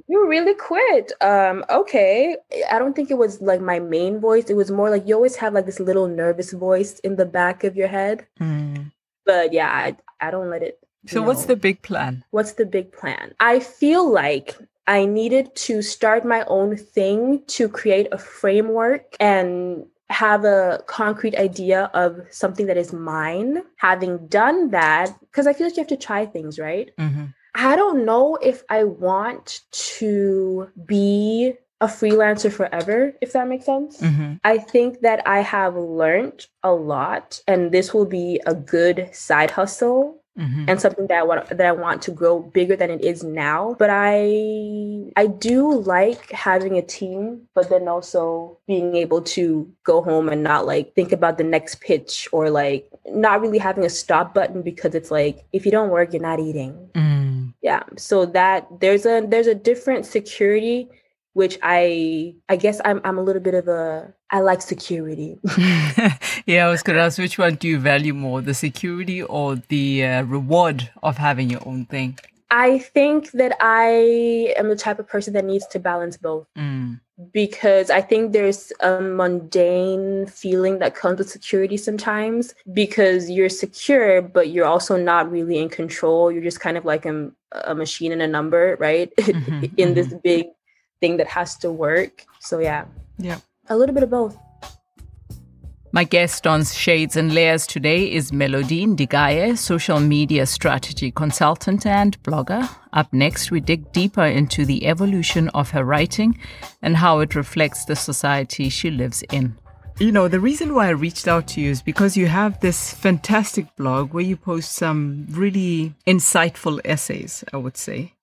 you 0.08 0.28
really 0.28 0.56
quit. 0.56 1.12
Um, 1.22 1.66
okay. 1.70 2.38
I 2.72 2.80
don't 2.80 2.96
think 2.96 3.12
it 3.12 3.18
was 3.18 3.42
like 3.42 3.62
my 3.62 3.80
main 3.80 4.20
voice. 4.20 4.50
It 4.50 4.56
was 4.56 4.72
more 4.72 4.90
like 4.90 5.08
you 5.08 5.16
always 5.16 5.36
have 5.38 5.54
like 5.54 5.66
this 5.66 5.80
little 5.80 6.08
nervous 6.08 6.52
voice 6.52 7.00
in 7.00 7.16
the 7.16 7.26
back 7.26 7.64
of 7.64 7.76
your 7.76 7.88
head. 7.88 8.26
Mm. 8.40 8.92
But 9.26 9.54
yeah, 9.54 9.70
I, 9.70 9.98
I 10.20 10.32
don't 10.32 10.50
let 10.50 10.64
it. 10.64 10.80
So, 11.08 11.20
know. 11.20 11.28
what's 11.28 11.46
the 11.46 11.56
big 11.56 11.82
plan? 11.82 12.24
What's 12.32 12.54
the 12.54 12.66
big 12.66 12.92
plan? 12.92 13.34
I 13.40 13.60
feel 13.60 14.10
like 14.10 14.56
I 14.88 15.06
needed 15.06 15.56
to 15.56 15.82
start 15.82 16.26
my 16.26 16.44
own 16.46 16.78
thing 16.78 17.44
to 17.48 17.70
create 17.70 18.08
a 18.12 18.18
framework 18.18 19.16
and 19.20 19.86
have 20.10 20.44
a 20.44 20.84
concrete 20.88 21.36
idea 21.36 21.90
of 21.94 22.22
something 22.30 22.66
that 22.68 22.78
is 22.78 22.92
mine. 22.94 23.64
Having 23.78 24.28
done 24.28 24.72
that, 24.72 25.18
because 25.22 25.48
I 25.48 25.54
feel 25.54 25.68
like 25.68 25.78
you 25.78 25.82
have 25.82 25.88
to 25.88 25.98
try 25.98 26.26
things, 26.26 26.60
right? 26.60 26.92
Mm-hmm. 27.00 27.26
I 27.56 27.76
don't 27.76 28.06
know 28.06 28.36
if 28.36 28.64
I 28.70 28.84
want 28.84 29.62
to 29.72 30.70
be 30.86 31.54
a 31.82 31.88
freelancer 31.88 32.52
forever, 32.52 33.14
if 33.22 33.34
that 33.34 33.48
makes 33.48 33.66
sense. 33.66 34.00
Mm-hmm. 34.00 34.36
I 34.44 34.60
think 34.60 35.02
that 35.02 35.28
I 35.28 35.40
have 35.40 35.76
learned 35.76 36.46
a 36.64 36.74
lot, 36.74 37.42
and 37.48 37.72
this 37.72 37.94
will 37.94 38.06
be 38.06 38.40
a 38.46 38.54
good 38.54 39.10
side 39.14 39.52
hustle. 39.52 40.21
Mm-hmm. 40.40 40.64
and 40.70 40.80
something 40.80 41.08
that 41.08 41.18
I 41.18 41.24
want 41.24 41.50
that 41.50 41.66
I 41.66 41.74
want 41.74 42.02
to 42.04 42.12
grow 42.12 42.40
bigger 42.40 42.78
than 42.78 42.90
it 42.90 43.04
is 43.04 43.22
now. 43.22 43.76
But 43.78 43.90
I 43.92 45.12
I 45.18 45.28
do 45.28 45.78
like 45.80 46.32
having 46.32 46.78
a 46.78 46.82
team, 46.82 47.50
but 47.54 47.70
then 47.70 47.90
also 47.90 48.58
being 48.66 48.96
able 48.96 49.22
to 49.24 49.70
go 49.84 50.02
home 50.02 50.30
and 50.30 50.42
not 50.42 50.66
like 50.66 50.96
think 50.96 51.12
about 51.12 51.38
the 51.38 51.44
next 51.44 51.82
pitch 51.82 52.30
or 52.32 52.50
like 52.50 52.90
not 53.08 53.42
really 53.42 53.58
having 53.58 53.84
a 53.84 53.90
stop 53.90 54.34
button 54.34 54.62
because 54.62 54.96
it's 54.96 55.12
like 55.12 55.44
if 55.52 55.66
you 55.66 55.72
don't 55.72 55.90
work, 55.90 56.14
you're 56.14 56.22
not 56.22 56.40
eating. 56.40 56.90
Mm. 56.94 57.54
Yeah. 57.62 57.84
So 57.98 58.26
that 58.28 58.68
there's 58.80 59.06
a 59.06 59.26
there's 59.28 59.48
a 59.48 59.56
different 59.56 60.06
security 60.06 60.88
which 61.34 61.58
I 61.62 62.36
I 62.50 62.56
guess 62.56 62.82
I'm 62.84 63.02
I'm 63.04 63.18
a 63.18 63.22
little 63.22 63.42
bit 63.42 63.54
of 63.54 63.68
a 63.68 64.14
I 64.32 64.40
like 64.40 64.62
security. 64.62 65.38
yeah, 66.46 66.66
I 66.66 66.70
was 66.70 66.84
going 66.84 66.96
to 66.96 67.04
ask 67.04 67.18
which 67.18 67.38
one 67.38 67.56
do 67.56 67.68
you 67.68 67.80
value 67.80 68.14
more, 68.14 68.42
the 68.42 68.54
security 68.54 69.22
or 69.22 69.56
the 69.56 70.06
uh, 70.06 70.24
reward 70.24 70.90
of 71.04 71.18
having 71.18 71.50
your 71.50 71.68
own 71.68 71.86
thing? 71.86 72.18
I 72.52 72.80
think 72.80 73.32
that 73.32 73.56
I 73.62 74.54
am 74.58 74.68
the 74.68 74.76
type 74.76 75.00
of 75.00 75.08
person 75.08 75.34
that 75.34 75.46
needs 75.46 75.66
to 75.68 75.80
balance 75.80 76.18
both. 76.18 76.48
Mm. 76.58 77.00
Because 77.34 77.90
I 77.90 78.02
think 78.02 78.34
there's 78.34 78.74
a 78.80 79.00
mundane 79.00 80.26
feeling 80.26 80.80
that 80.80 80.96
comes 80.96 81.20
with 81.20 81.30
security 81.30 81.78
sometimes 81.78 82.56
because 82.74 83.30
you're 83.30 83.48
secure, 83.48 84.22
but 84.22 84.50
you're 84.50 84.66
also 84.66 84.98
not 84.98 85.32
really 85.32 85.60
in 85.60 85.70
control. 85.70 86.32
You're 86.32 86.44
just 86.44 86.60
kind 86.60 86.78
of 86.78 86.84
like 86.84 87.06
a, 87.06 87.32
a 87.52 87.76
machine 87.76 88.12
and 88.12 88.22
a 88.22 88.28
number, 88.28 88.76
right? 88.80 89.12
Mm-hmm, 89.22 89.64
in 89.64 89.70
mm-hmm. 89.72 89.94
this 89.94 90.14
big 90.24 90.48
thing 91.02 91.18
that 91.18 91.28
has 91.28 91.58
to 91.58 91.72
work. 91.72 92.26
So 92.40 92.60
yeah. 92.60 92.86
Yeah. 93.18 93.40
A 93.68 93.76
little 93.76 93.94
bit 93.94 94.04
of 94.04 94.10
both. 94.10 94.38
My 95.94 96.06
guest 96.06 96.48
on 96.48 96.64
Shades 96.64 97.18
and 97.18 97.34
Layers 97.34 97.68
today 97.68 98.10
is 98.10 98.32
Melody 98.32 98.88
Ndigaye, 98.88 99.58
social 99.58 100.00
media 100.00 100.46
strategy 100.46 101.12
consultant 101.12 101.86
and 101.86 102.18
blogger. 102.24 102.70
Up 102.94 103.12
next, 103.12 103.52
we 103.52 103.60
dig 103.60 103.92
deeper 103.92 104.24
into 104.24 104.66
the 104.66 104.86
evolution 104.86 105.50
of 105.50 105.72
her 105.72 105.84
writing 105.84 106.40
and 106.82 106.96
how 106.96 107.20
it 107.20 107.36
reflects 107.36 107.84
the 107.84 107.98
society 107.98 108.70
she 108.70 108.90
lives 108.90 109.22
in. 109.34 109.58
You 110.00 110.14
know, 110.14 110.30
the 110.30 110.40
reason 110.40 110.74
why 110.74 110.88
I 110.88 110.92
reached 110.92 111.28
out 111.28 111.50
to 111.50 111.62
you 111.62 111.72
is 111.72 111.82
because 111.82 112.16
you 112.16 112.28
have 112.28 112.62
this 112.62 112.94
fantastic 112.94 113.76
blog 113.76 114.14
where 114.14 114.24
you 114.24 114.38
post 114.38 114.72
some 114.72 115.28
really 115.30 115.94
insightful 116.08 116.80
essays, 116.86 117.44
I 117.52 117.58
would 117.58 117.76
say 117.76 118.14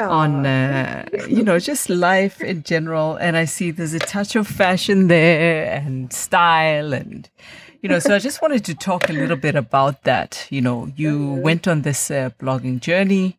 on 0.00 0.46
uh, 0.46 1.06
you. 1.28 1.42
know 1.42 1.58
just 1.58 1.88
life 1.90 2.40
in 2.40 2.62
general. 2.62 3.16
And 3.16 3.36
i 3.36 3.44
see 3.44 3.70
there's 3.70 3.94
a 3.94 3.98
touch 3.98 4.36
of 4.36 4.46
fashion 4.46 5.08
there 5.08 5.72
and 5.72 6.12
style 6.12 6.92
and 6.92 7.28
you 7.82 7.88
know 7.88 7.98
so 7.98 8.14
i 8.14 8.18
just 8.18 8.42
wanted 8.42 8.64
to 8.64 8.74
talk 8.74 9.08
a 9.08 9.12
little 9.12 9.36
bit 9.36 9.56
about 9.56 10.04
that. 10.04 10.46
You 10.50 10.60
know 10.60 10.90
you 10.96 11.34
went 11.34 11.68
on 11.68 11.82
this 11.82 12.10
uh, 12.10 12.30
blogging 12.38 12.80
journey. 12.80 13.38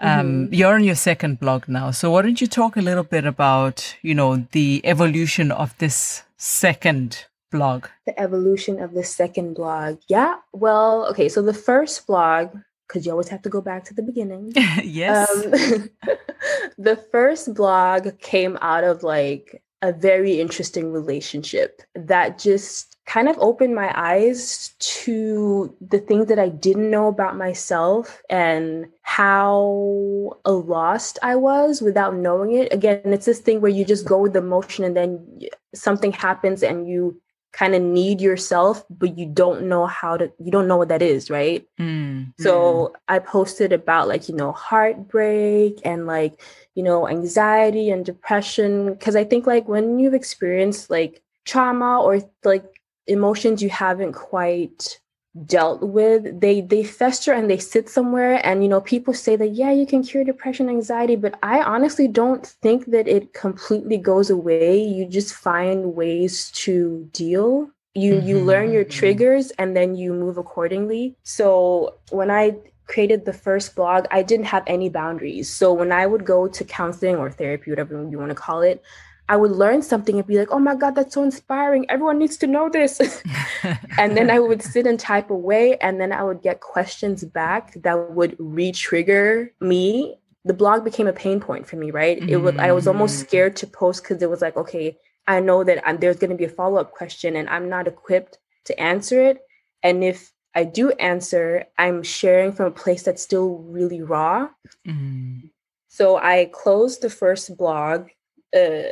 Um, 0.00 0.44
mm-hmm. 0.44 0.54
you're 0.54 0.74
on 0.74 0.84
your 0.84 0.94
second 0.94 1.40
blog 1.40 1.66
now. 1.66 1.90
So 1.90 2.12
why 2.12 2.22
don't 2.22 2.40
you 2.40 2.46
talk 2.46 2.76
a 2.76 2.82
little 2.82 3.02
bit 3.02 3.24
about 3.24 3.96
you 4.02 4.14
know 4.14 4.46
the 4.52 4.80
evolution 4.84 5.50
of 5.50 5.76
this 5.78 6.22
second 6.36 7.26
blog? 7.50 7.86
The 8.06 8.18
evolution 8.20 8.80
of 8.80 8.94
the 8.94 9.04
second 9.04 9.54
blog. 9.54 9.98
Yeah 10.08 10.36
well 10.52 11.06
okay 11.10 11.28
so 11.28 11.42
the 11.42 11.54
first 11.54 12.06
blog 12.06 12.56
because 12.88 13.04
you 13.04 13.12
always 13.12 13.28
have 13.28 13.42
to 13.42 13.48
go 13.48 13.60
back 13.60 13.84
to 13.84 13.94
the 13.94 14.02
beginning. 14.02 14.52
yes. 14.82 15.30
Um, 15.30 15.90
the 16.78 16.96
first 16.96 17.54
blog 17.54 18.18
came 18.18 18.58
out 18.62 18.82
of 18.82 19.02
like 19.02 19.62
a 19.82 19.92
very 19.92 20.40
interesting 20.40 20.90
relationship 20.90 21.82
that 21.94 22.38
just 22.38 22.96
kind 23.06 23.28
of 23.28 23.38
opened 23.38 23.74
my 23.74 23.92
eyes 23.94 24.74
to 24.80 25.74
the 25.80 25.98
things 25.98 26.26
that 26.26 26.38
I 26.38 26.48
didn't 26.48 26.90
know 26.90 27.06
about 27.06 27.36
myself 27.36 28.20
and 28.28 28.86
how 29.02 30.36
lost 30.44 31.18
I 31.22 31.36
was 31.36 31.80
without 31.80 32.16
knowing 32.16 32.52
it. 32.54 32.72
Again, 32.72 33.00
it's 33.04 33.26
this 33.26 33.40
thing 33.40 33.60
where 33.60 33.70
you 33.70 33.84
just 33.84 34.04
go 34.04 34.18
with 34.18 34.32
the 34.32 34.42
motion 34.42 34.84
and 34.84 34.96
then 34.96 35.40
something 35.74 36.12
happens 36.12 36.62
and 36.62 36.88
you 36.88 37.20
kind 37.52 37.74
of 37.74 37.82
need 37.82 38.20
yourself 38.20 38.84
but 38.90 39.16
you 39.18 39.26
don't 39.26 39.62
know 39.62 39.86
how 39.86 40.16
to 40.16 40.30
you 40.38 40.50
don't 40.50 40.68
know 40.68 40.76
what 40.76 40.88
that 40.88 41.02
is 41.02 41.30
right 41.30 41.66
mm. 41.80 42.30
so 42.38 42.92
i 43.08 43.18
posted 43.18 43.72
about 43.72 44.06
like 44.06 44.28
you 44.28 44.34
know 44.34 44.52
heartbreak 44.52 45.80
and 45.84 46.06
like 46.06 46.40
you 46.74 46.82
know 46.82 47.08
anxiety 47.08 47.90
and 47.90 48.04
depression 48.04 48.92
because 48.92 49.16
i 49.16 49.24
think 49.24 49.46
like 49.46 49.66
when 49.66 49.98
you've 49.98 50.14
experienced 50.14 50.90
like 50.90 51.22
trauma 51.44 52.00
or 52.00 52.20
like 52.44 52.64
emotions 53.06 53.62
you 53.62 53.70
haven't 53.70 54.12
quite 54.12 55.00
dealt 55.46 55.82
with 55.82 56.40
they 56.40 56.60
they 56.60 56.82
fester 56.82 57.32
and 57.32 57.50
they 57.50 57.58
sit 57.58 57.88
somewhere 57.88 58.40
and 58.46 58.62
you 58.62 58.68
know 58.68 58.80
people 58.80 59.12
say 59.12 59.36
that 59.36 59.48
yeah 59.48 59.70
you 59.70 59.86
can 59.86 60.02
cure 60.02 60.24
depression 60.24 60.68
anxiety 60.68 61.16
but 61.16 61.38
i 61.42 61.62
honestly 61.62 62.08
don't 62.08 62.46
think 62.46 62.86
that 62.86 63.06
it 63.06 63.32
completely 63.34 63.96
goes 63.96 64.30
away 64.30 64.82
you 64.82 65.06
just 65.06 65.34
find 65.34 65.94
ways 65.94 66.50
to 66.52 67.08
deal 67.12 67.70
you 67.94 68.14
mm-hmm. 68.14 68.26
you 68.26 68.40
learn 68.40 68.72
your 68.72 68.84
mm-hmm. 68.84 68.98
triggers 68.98 69.50
and 69.52 69.76
then 69.76 69.94
you 69.94 70.12
move 70.12 70.38
accordingly 70.38 71.16
so 71.22 71.94
when 72.10 72.30
i 72.30 72.54
created 72.86 73.24
the 73.24 73.32
first 73.32 73.76
blog 73.76 74.06
i 74.10 74.22
didn't 74.22 74.46
have 74.46 74.62
any 74.66 74.88
boundaries 74.88 75.50
so 75.50 75.72
when 75.72 75.92
i 75.92 76.06
would 76.06 76.24
go 76.24 76.48
to 76.48 76.64
counseling 76.64 77.16
or 77.16 77.30
therapy 77.30 77.70
whatever 77.70 78.08
you 78.10 78.18
want 78.18 78.30
to 78.30 78.34
call 78.34 78.62
it 78.62 78.82
I 79.28 79.36
would 79.36 79.50
learn 79.50 79.82
something 79.82 80.16
and 80.16 80.26
be 80.26 80.38
like, 80.38 80.50
oh 80.50 80.58
my 80.58 80.74
God, 80.74 80.94
that's 80.94 81.14
so 81.14 81.22
inspiring. 81.22 81.84
Everyone 81.90 82.18
needs 82.18 82.36
to 82.38 82.46
know 82.46 82.68
this. 82.70 83.00
and 83.98 84.16
then 84.16 84.30
I 84.30 84.38
would 84.38 84.62
sit 84.62 84.86
and 84.86 84.98
type 84.98 85.30
away, 85.30 85.76
and 85.78 86.00
then 86.00 86.12
I 86.12 86.22
would 86.22 86.42
get 86.42 86.60
questions 86.60 87.24
back 87.24 87.74
that 87.82 88.10
would 88.12 88.36
re 88.38 88.72
trigger 88.72 89.52
me. 89.60 90.18
The 90.44 90.54
blog 90.54 90.84
became 90.84 91.06
a 91.06 91.12
pain 91.12 91.40
point 91.40 91.66
for 91.66 91.76
me, 91.76 91.90
right? 91.90 92.18
Mm-hmm. 92.18 92.28
It 92.28 92.40
was 92.40 92.56
I 92.56 92.72
was 92.72 92.86
almost 92.86 93.16
mm-hmm. 93.16 93.28
scared 93.28 93.56
to 93.56 93.66
post 93.66 94.02
because 94.02 94.22
it 94.22 94.30
was 94.30 94.40
like, 94.40 94.56
okay, 94.56 94.96
I 95.26 95.40
know 95.40 95.62
that 95.62 95.86
I'm, 95.86 95.98
there's 95.98 96.18
going 96.18 96.30
to 96.30 96.36
be 96.36 96.44
a 96.44 96.48
follow 96.48 96.80
up 96.80 96.92
question 96.92 97.36
and 97.36 97.48
I'm 97.50 97.68
not 97.68 97.86
equipped 97.86 98.38
to 98.64 98.80
answer 98.80 99.20
it. 99.20 99.42
And 99.82 100.02
if 100.02 100.32
I 100.54 100.64
do 100.64 100.90
answer, 100.92 101.66
I'm 101.76 102.02
sharing 102.02 102.52
from 102.52 102.66
a 102.66 102.70
place 102.70 103.02
that's 103.02 103.22
still 103.22 103.58
really 103.58 104.00
raw. 104.00 104.48
Mm-hmm. 104.86 105.48
So 105.88 106.16
I 106.16 106.50
closed 106.52 107.02
the 107.02 107.10
first 107.10 107.56
blog 107.58 108.08
uh, 108.56 108.82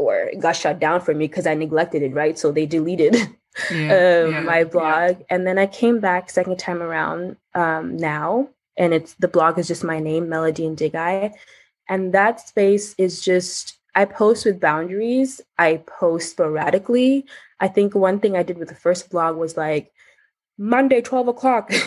or 0.00 0.30
got 0.40 0.56
shut 0.56 0.78
down 0.78 1.00
for 1.00 1.14
me 1.14 1.28
because 1.28 1.46
I 1.46 1.54
neglected 1.54 2.02
it, 2.02 2.14
right? 2.14 2.38
So 2.38 2.50
they 2.50 2.66
deleted 2.66 3.16
yeah, 3.70 4.24
um, 4.24 4.32
yeah, 4.32 4.40
my 4.40 4.64
blog, 4.64 5.18
yeah. 5.18 5.26
and 5.30 5.46
then 5.46 5.58
I 5.58 5.66
came 5.66 6.00
back 6.00 6.30
second 6.30 6.58
time 6.58 6.82
around 6.82 7.36
um, 7.54 7.96
now, 7.96 8.48
and 8.76 8.94
it's 8.94 9.14
the 9.14 9.28
blog 9.28 9.58
is 9.58 9.68
just 9.68 9.84
my 9.84 10.00
name, 10.00 10.28
Melody 10.28 10.64
Ndigaye, 10.64 11.32
and 11.88 12.14
that 12.14 12.40
space 12.40 12.94
is 12.98 13.20
just 13.20 13.78
I 13.94 14.04
post 14.06 14.46
with 14.46 14.60
boundaries. 14.60 15.40
I 15.58 15.82
post 15.86 16.30
sporadically. 16.30 17.26
I 17.58 17.68
think 17.68 17.94
one 17.94 18.20
thing 18.20 18.36
I 18.36 18.42
did 18.42 18.58
with 18.58 18.68
the 18.68 18.74
first 18.74 19.10
blog 19.10 19.36
was 19.36 19.56
like 19.56 19.92
Monday, 20.58 21.00
twelve 21.02 21.28
o'clock. 21.28 21.72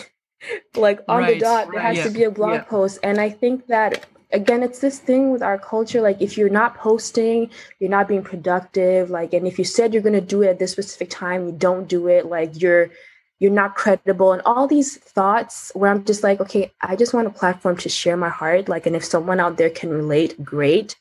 like 0.76 1.00
on 1.08 1.22
right, 1.22 1.34
the 1.34 1.40
dot 1.40 1.68
there 1.70 1.80
right, 1.80 1.96
has 1.96 2.04
to 2.04 2.10
be 2.10 2.24
a 2.24 2.30
blog 2.30 2.66
post 2.66 2.98
and 3.02 3.18
i 3.18 3.30
think 3.30 3.66
that 3.68 4.04
again 4.34 4.62
it's 4.62 4.80
this 4.80 4.98
thing 4.98 5.30
with 5.30 5.42
our 5.42 5.58
culture 5.58 6.00
like 6.00 6.20
if 6.20 6.36
you're 6.36 6.50
not 6.50 6.76
posting 6.76 7.48
you're 7.78 7.90
not 7.90 8.08
being 8.08 8.22
productive 8.22 9.08
like 9.08 9.32
and 9.32 9.46
if 9.46 9.58
you 9.58 9.64
said 9.64 9.94
you're 9.94 10.02
going 10.02 10.12
to 10.12 10.20
do 10.20 10.42
it 10.42 10.48
at 10.48 10.58
this 10.58 10.72
specific 10.72 11.08
time 11.08 11.46
you 11.46 11.52
don't 11.52 11.88
do 11.88 12.08
it 12.08 12.26
like 12.26 12.60
you're 12.60 12.90
you're 13.38 13.50
not 13.50 13.76
credible 13.76 14.32
and 14.32 14.42
all 14.44 14.66
these 14.66 14.96
thoughts 14.96 15.70
where 15.74 15.90
i'm 15.90 16.04
just 16.04 16.22
like 16.22 16.40
okay 16.40 16.72
i 16.82 16.96
just 16.96 17.14
want 17.14 17.26
a 17.26 17.30
platform 17.30 17.76
to 17.76 17.88
share 17.88 18.16
my 18.16 18.28
heart 18.28 18.68
like 18.68 18.86
and 18.86 18.96
if 18.96 19.04
someone 19.04 19.40
out 19.40 19.56
there 19.56 19.70
can 19.70 19.88
relate 19.88 20.42
great 20.44 20.96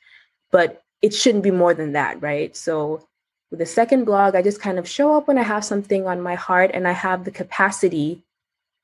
but 0.52 0.84
it 1.02 1.13
shouldn't 1.13 1.44
be 1.44 1.52
more 1.52 1.74
than 1.74 1.94
that 1.94 2.22
right? 2.22 2.56
So 2.56 3.08
with 3.54 3.60
the 3.60 3.66
second 3.68 4.06
blog 4.06 4.36
i 4.36 4.42
just 4.42 4.60
kind 4.60 4.80
of 4.80 4.88
show 4.88 5.16
up 5.16 5.28
when 5.28 5.38
i 5.38 5.44
have 5.44 5.63
something 5.63 6.08
on 6.08 6.20
my 6.20 6.34
heart 6.34 6.72
and 6.74 6.88
i 6.88 6.92
have 6.92 7.24
the 7.24 7.30
capacity 7.30 8.24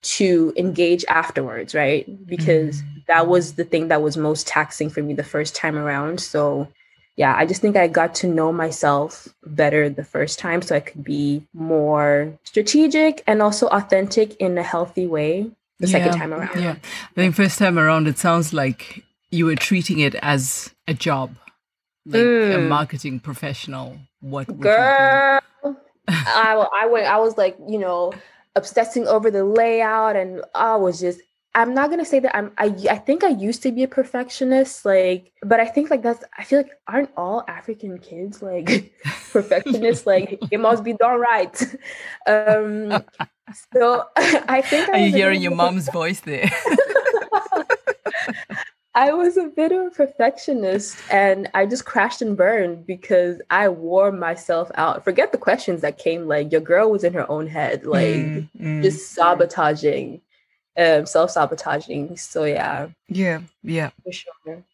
to 0.01 0.53
engage 0.56 1.03
afterwards, 1.06 1.75
right? 1.75 2.06
Because 2.25 2.82
mm-hmm. 2.82 3.00
that 3.08 3.27
was 3.27 3.53
the 3.53 3.63
thing 3.63 3.88
that 3.89 4.01
was 4.01 4.18
most 4.18 4.48
taxing 4.48 4.89
for 4.89 5.01
me 5.01 5.13
the 5.13 5.24
first 5.24 5.56
time 5.56 5.77
around. 5.77 6.20
So, 6.20 6.68
yeah, 7.15 7.36
I 7.36 7.46
just 7.46 7.62
think 7.62 7.75
I 7.75 7.88
got 7.88 8.15
to 8.15 8.27
know 8.27 8.51
myself 8.51 9.27
better 9.46 9.89
the 9.89 10.03
first 10.03 10.39
time 10.39 10.62
so 10.62 10.75
I 10.75 10.79
could 10.79 11.03
be 11.03 11.46
more 11.53 12.38
strategic 12.44 13.24
and 13.27 13.41
also 13.41 13.68
authentic 13.68 14.36
in 14.38 14.58
a 14.58 14.63
healthy 14.63 15.06
way 15.06 15.51
the 15.79 15.88
yeah, 15.88 15.91
second 15.91 16.18
time 16.18 16.34
around. 16.34 16.62
Yeah. 16.62 16.75
I 16.82 17.15
think 17.15 17.36
first 17.36 17.60
time 17.60 17.77
around 17.77 18.08
it 18.08 18.18
sounds 18.18 18.53
like 18.53 19.03
you 19.32 19.46
were 19.46 19.56
treating 19.56 20.00
it 20.00 20.15
as 20.15 20.74
a 20.88 20.94
job. 20.94 21.36
Like 22.06 22.22
mm. 22.22 22.56
a 22.56 22.70
marketing 22.70 23.20
professional 23.20 24.00
what 24.22 24.60
girl 24.60 25.39
I, 26.08 26.68
I 26.82 26.88
went 26.88 27.08
i 27.08 27.20
was 27.20 27.38
like 27.38 27.58
you 27.68 27.79
know 27.79 28.13
obsessing 28.56 29.08
over 29.08 29.32
the 29.32 29.44
layout 29.44 30.15
and 30.15 30.41
i 30.56 30.75
was 30.75 31.00
just 31.00 31.22
i'm 31.56 31.74
not 31.74 31.89
gonna 31.89 32.06
say 32.06 32.20
that 32.20 32.36
i'm 32.36 32.51
i, 32.58 32.65
I 32.89 32.98
think 32.98 33.24
i 33.24 33.29
used 33.29 33.63
to 33.63 33.72
be 33.72 33.84
a 33.84 33.88
perfectionist 33.88 34.86
like 34.86 35.32
but 35.44 35.60
i 35.60 35.65
think 35.65 35.89
like 35.89 36.01
that's 36.01 36.24
i 36.38 36.44
feel 36.44 36.60
like 36.60 36.72
aren't 36.88 37.12
all 37.15 37.44
african 37.48 37.98
kids 38.00 38.41
like 38.41 38.94
perfectionists? 39.32 40.06
Like 40.06 40.39
it 40.51 40.60
must 40.60 40.84
be 40.84 40.94
done 40.94 41.20
right. 41.20 41.56
Um 42.27 43.03
so 43.74 44.06
i 44.15 44.62
think 44.62 44.89
I 44.89 44.91
are 44.91 45.06
you 45.06 45.12
hearing 45.12 45.41
your 45.41 45.56
mom's 45.56 45.89
voice 45.89 46.20
there 46.20 46.51
I 49.00 49.13
was 49.13 49.38
a 49.38 49.48
bit 49.48 49.72
of 49.72 49.88
a 49.88 49.91
perfectionist 49.91 50.98
and 51.10 51.50
I 51.53 51.65
just 51.65 51.86
crashed 51.86 52.22
and 52.22 52.36
burned 52.36 52.86
because 52.86 53.41
I 53.50 53.70
wore 53.70 54.12
myself 54.12 54.70
out. 54.75 55.06
Forget 55.06 55.32
the 55.32 55.38
questions 55.38 55.79
that 55.79 55.98
came 55.98 56.27
like 56.27 56.51
your 56.51 56.60
girl 56.60 56.91
was 56.91 57.06
in 57.06 57.13
her 57.13 57.32
own 57.32 57.48
head, 57.48 57.86
like 57.86 58.03
mm, 58.03 58.50
mm, 58.60 58.84
just 58.84 59.13
sabotaging, 59.13 60.20
um, 60.77 61.06
self-sabotaging. 61.06 62.18
So 62.18 62.44
yeah. 62.44 62.89
Yeah, 63.08 63.39
yeah. 63.63 63.91
For 64.03 64.12
sure. 64.12 64.65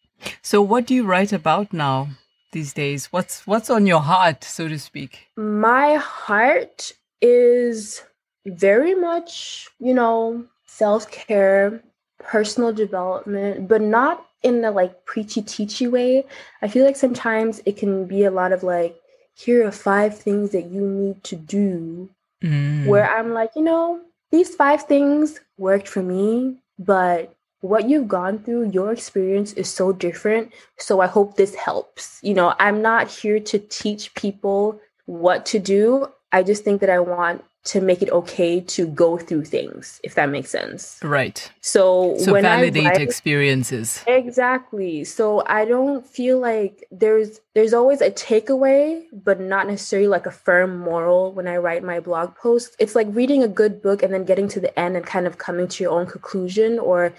So 0.42 0.60
what 0.60 0.86
do 0.86 0.94
you 0.96 1.04
write 1.04 1.32
about 1.32 1.72
now 1.72 2.08
these 2.50 2.72
days? 2.72 3.12
What's 3.12 3.46
what's 3.46 3.70
on 3.70 3.86
your 3.86 4.00
heart, 4.00 4.42
so 4.42 4.66
to 4.66 4.76
speak? 4.76 5.28
My 5.36 5.94
heart 5.94 6.94
is 7.22 8.02
very 8.44 8.96
much, 8.96 9.68
you 9.78 9.94
know, 9.94 10.46
self-care 10.66 11.80
personal 12.26 12.72
development, 12.72 13.68
but 13.68 13.80
not 13.80 14.26
in 14.42 14.60
the 14.62 14.70
like 14.70 15.04
preachy 15.04 15.42
teachy 15.42 15.90
way. 15.90 16.24
I 16.62 16.68
feel 16.68 16.84
like 16.84 16.96
sometimes 16.96 17.60
it 17.64 17.76
can 17.76 18.06
be 18.06 18.24
a 18.24 18.30
lot 18.30 18.52
of 18.52 18.62
like, 18.62 18.96
here 19.34 19.66
are 19.66 19.72
five 19.72 20.18
things 20.18 20.50
that 20.50 20.66
you 20.66 20.80
need 20.80 21.22
to 21.24 21.36
do. 21.36 22.10
Mm. 22.42 22.86
Where 22.86 23.08
I'm 23.08 23.32
like, 23.32 23.50
you 23.56 23.62
know, 23.62 24.00
these 24.30 24.54
five 24.54 24.84
things 24.84 25.40
worked 25.58 25.88
for 25.88 26.02
me, 26.02 26.56
but 26.78 27.34
what 27.60 27.88
you've 27.88 28.08
gone 28.08 28.38
through, 28.38 28.70
your 28.70 28.92
experience 28.92 29.52
is 29.54 29.68
so 29.68 29.92
different. 29.92 30.52
So 30.78 31.00
I 31.00 31.06
hope 31.06 31.36
this 31.36 31.54
helps. 31.54 32.20
You 32.22 32.34
know, 32.34 32.54
I'm 32.58 32.82
not 32.82 33.10
here 33.10 33.40
to 33.40 33.58
teach 33.58 34.14
people 34.14 34.80
what 35.06 35.46
to 35.46 35.58
do. 35.58 36.08
I 36.32 36.42
just 36.42 36.64
think 36.64 36.80
that 36.80 36.90
I 36.90 37.00
want 37.00 37.44
to 37.66 37.80
make 37.80 38.00
it 38.00 38.10
okay 38.10 38.60
to 38.60 38.86
go 38.86 39.18
through 39.18 39.44
things, 39.44 40.00
if 40.04 40.14
that 40.14 40.30
makes 40.30 40.50
sense. 40.50 41.00
Right. 41.02 41.50
So, 41.60 42.16
so 42.18 42.32
when 42.32 42.42
validate 42.42 42.86
I 42.86 42.90
write, 42.90 43.00
experiences. 43.00 44.04
Exactly. 44.06 45.02
So 45.02 45.42
I 45.46 45.64
don't 45.64 46.06
feel 46.06 46.38
like 46.38 46.86
there's 46.92 47.40
there's 47.54 47.74
always 47.74 48.00
a 48.00 48.10
takeaway, 48.10 49.02
but 49.12 49.40
not 49.40 49.66
necessarily 49.66 50.06
like 50.06 50.26
a 50.26 50.30
firm 50.30 50.78
moral 50.78 51.32
when 51.32 51.48
I 51.48 51.56
write 51.56 51.82
my 51.82 51.98
blog 51.98 52.36
posts. 52.36 52.76
It's 52.78 52.94
like 52.94 53.08
reading 53.10 53.42
a 53.42 53.48
good 53.48 53.82
book 53.82 54.02
and 54.02 54.14
then 54.14 54.24
getting 54.24 54.46
to 54.48 54.60
the 54.60 54.78
end 54.78 54.96
and 54.96 55.04
kind 55.04 55.26
of 55.26 55.38
coming 55.38 55.66
to 55.66 55.82
your 55.82 55.92
own 55.92 56.06
conclusion 56.06 56.78
or, 56.78 57.12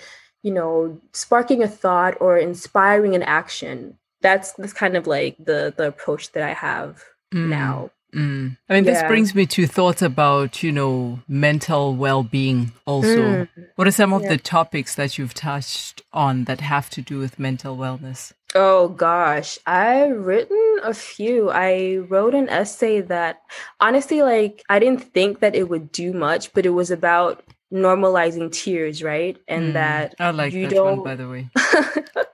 you 0.44 0.54
know, 0.54 0.98
sparking 1.12 1.62
a 1.62 1.68
thought 1.68 2.16
or 2.22 2.38
inspiring 2.38 3.16
an 3.16 3.24
action. 3.24 3.98
That's 4.22 4.54
that's 4.54 4.74
kind 4.74 4.96
of 4.96 5.08
like 5.08 5.36
the 5.38 5.74
the 5.75 5.88
approach 5.88 6.32
that 6.32 6.44
I 6.44 6.54
have 6.54 7.04
mm. 7.34 7.50
now. 7.50 7.92
Mm. 8.18 8.58
I 8.68 8.74
mean, 8.74 8.84
yeah. 8.84 8.94
this 8.94 9.04
brings 9.04 9.36
me 9.36 9.46
to 9.46 9.68
thoughts 9.68 10.02
about, 10.02 10.64
you 10.64 10.72
know, 10.72 11.20
mental 11.28 11.94
well 11.94 12.24
being 12.24 12.72
also. 12.86 13.46
Mm. 13.46 13.50
What 13.76 13.88
are 13.88 13.92
some 13.92 14.12
of 14.12 14.24
yeah. 14.24 14.30
the 14.30 14.38
topics 14.38 14.96
that 14.96 15.18
you've 15.18 15.36
touched 15.36 16.02
on 16.12 16.46
that 16.46 16.62
have 16.62 16.90
to 16.92 17.02
do 17.02 17.20
with 17.20 17.38
mental 17.38 17.78
wellness? 17.78 18.34
Oh 18.56 18.88
gosh, 18.88 19.60
I've 19.68 20.18
written 20.18 20.80
a 20.84 20.94
few. 20.94 21.52
I 21.52 21.98
wrote 22.10 22.34
an 22.34 22.50
essay 22.50 23.02
that 23.02 23.44
honestly, 23.80 24.24
like, 24.24 24.64
I 24.68 24.80
didn't 24.80 25.04
think 25.04 25.40
that 25.42 25.54
it 25.54 25.70
would 25.70 25.92
do 25.92 26.12
much, 26.12 26.54
but 26.54 26.66
it 26.66 26.72
was 26.72 26.90
about 26.90 27.44
normalizing 27.72 28.52
tears, 28.52 29.04
right? 29.04 29.38
And 29.48 29.70
mm. 29.70 29.74
that 29.74 30.16
I 30.20 30.32
like 30.32 30.54
you 30.54 30.68
that 30.68 30.76
don't... 30.76 30.98
one, 30.98 31.04
by 31.04 31.16
the 31.16 31.30
way. 31.30 31.50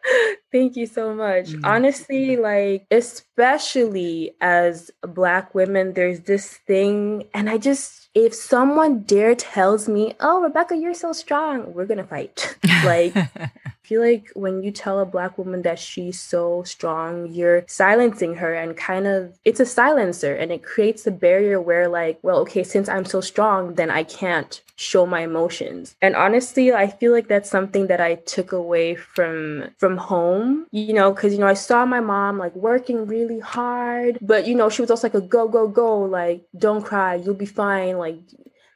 Thank 0.53 0.75
you 0.75 0.85
so 0.85 1.15
much. 1.15 1.47
Mm-hmm. 1.47 1.65
Honestly, 1.65 2.37
like, 2.37 2.85
especially 2.91 4.35
as 4.39 4.91
Black 5.01 5.55
women, 5.55 5.93
there's 5.93 6.21
this 6.21 6.57
thing, 6.67 7.23
and 7.33 7.49
I 7.49 7.57
just, 7.57 8.09
if 8.13 8.35
someone 8.35 9.01
dare 9.01 9.33
tells 9.33 9.89
me, 9.89 10.13
oh, 10.19 10.41
Rebecca, 10.41 10.77
you're 10.77 10.93
so 10.93 11.11
strong, 11.11 11.73
we're 11.73 11.87
gonna 11.87 12.05
fight. 12.05 12.55
like, 12.85 13.15
I 13.83 13.87
feel 13.89 14.01
like 14.01 14.31
when 14.33 14.63
you 14.63 14.71
tell 14.71 14.99
a 14.99 15.05
Black 15.05 15.37
woman 15.37 15.61
that 15.63 15.77
she's 15.77 16.17
so 16.17 16.63
strong, 16.63 17.27
you're 17.33 17.65
silencing 17.67 18.35
her 18.35 18.53
and 18.53 18.77
kind 18.77 19.05
of, 19.05 19.37
it's 19.43 19.59
a 19.59 19.65
silencer, 19.65 20.33
and 20.33 20.53
it 20.53 20.63
creates 20.63 21.05
a 21.05 21.11
barrier 21.11 21.59
where, 21.59 21.89
like, 21.89 22.17
well, 22.21 22.37
okay, 22.39 22.63
since 22.63 22.87
I'm 22.87 23.03
so 23.03 23.19
strong, 23.19 23.75
then 23.75 23.89
I 23.91 24.03
can't 24.03 24.61
show 24.77 25.05
my 25.05 25.21
emotions. 25.21 25.95
And 26.01 26.15
honestly, 26.15 26.71
I 26.71 26.87
feel 26.87 27.11
like 27.11 27.27
that's 27.27 27.49
something 27.49 27.87
that 27.87 27.99
I 27.99 28.15
took 28.15 28.53
away 28.53 28.95
from 28.95 29.65
from 29.77 29.97
home, 29.97 30.65
you 30.71 30.93
know, 30.93 31.13
cuz 31.13 31.33
you 31.33 31.39
know, 31.39 31.47
I 31.47 31.53
saw 31.53 31.85
my 31.85 31.99
mom 31.99 32.39
like 32.39 32.55
working 32.55 33.05
really 33.05 33.39
hard, 33.39 34.17
but 34.21 34.47
you 34.47 34.55
know, 34.55 34.69
she 34.69 34.81
was 34.81 34.89
also 34.89 35.07
like 35.07 35.13
a 35.13 35.21
go 35.21 35.47
go 35.47 35.67
go 35.67 35.99
like 35.99 36.41
don't 36.57 36.83
cry, 36.83 37.15
you'll 37.15 37.35
be 37.35 37.45
fine, 37.45 37.97
like 37.99 38.15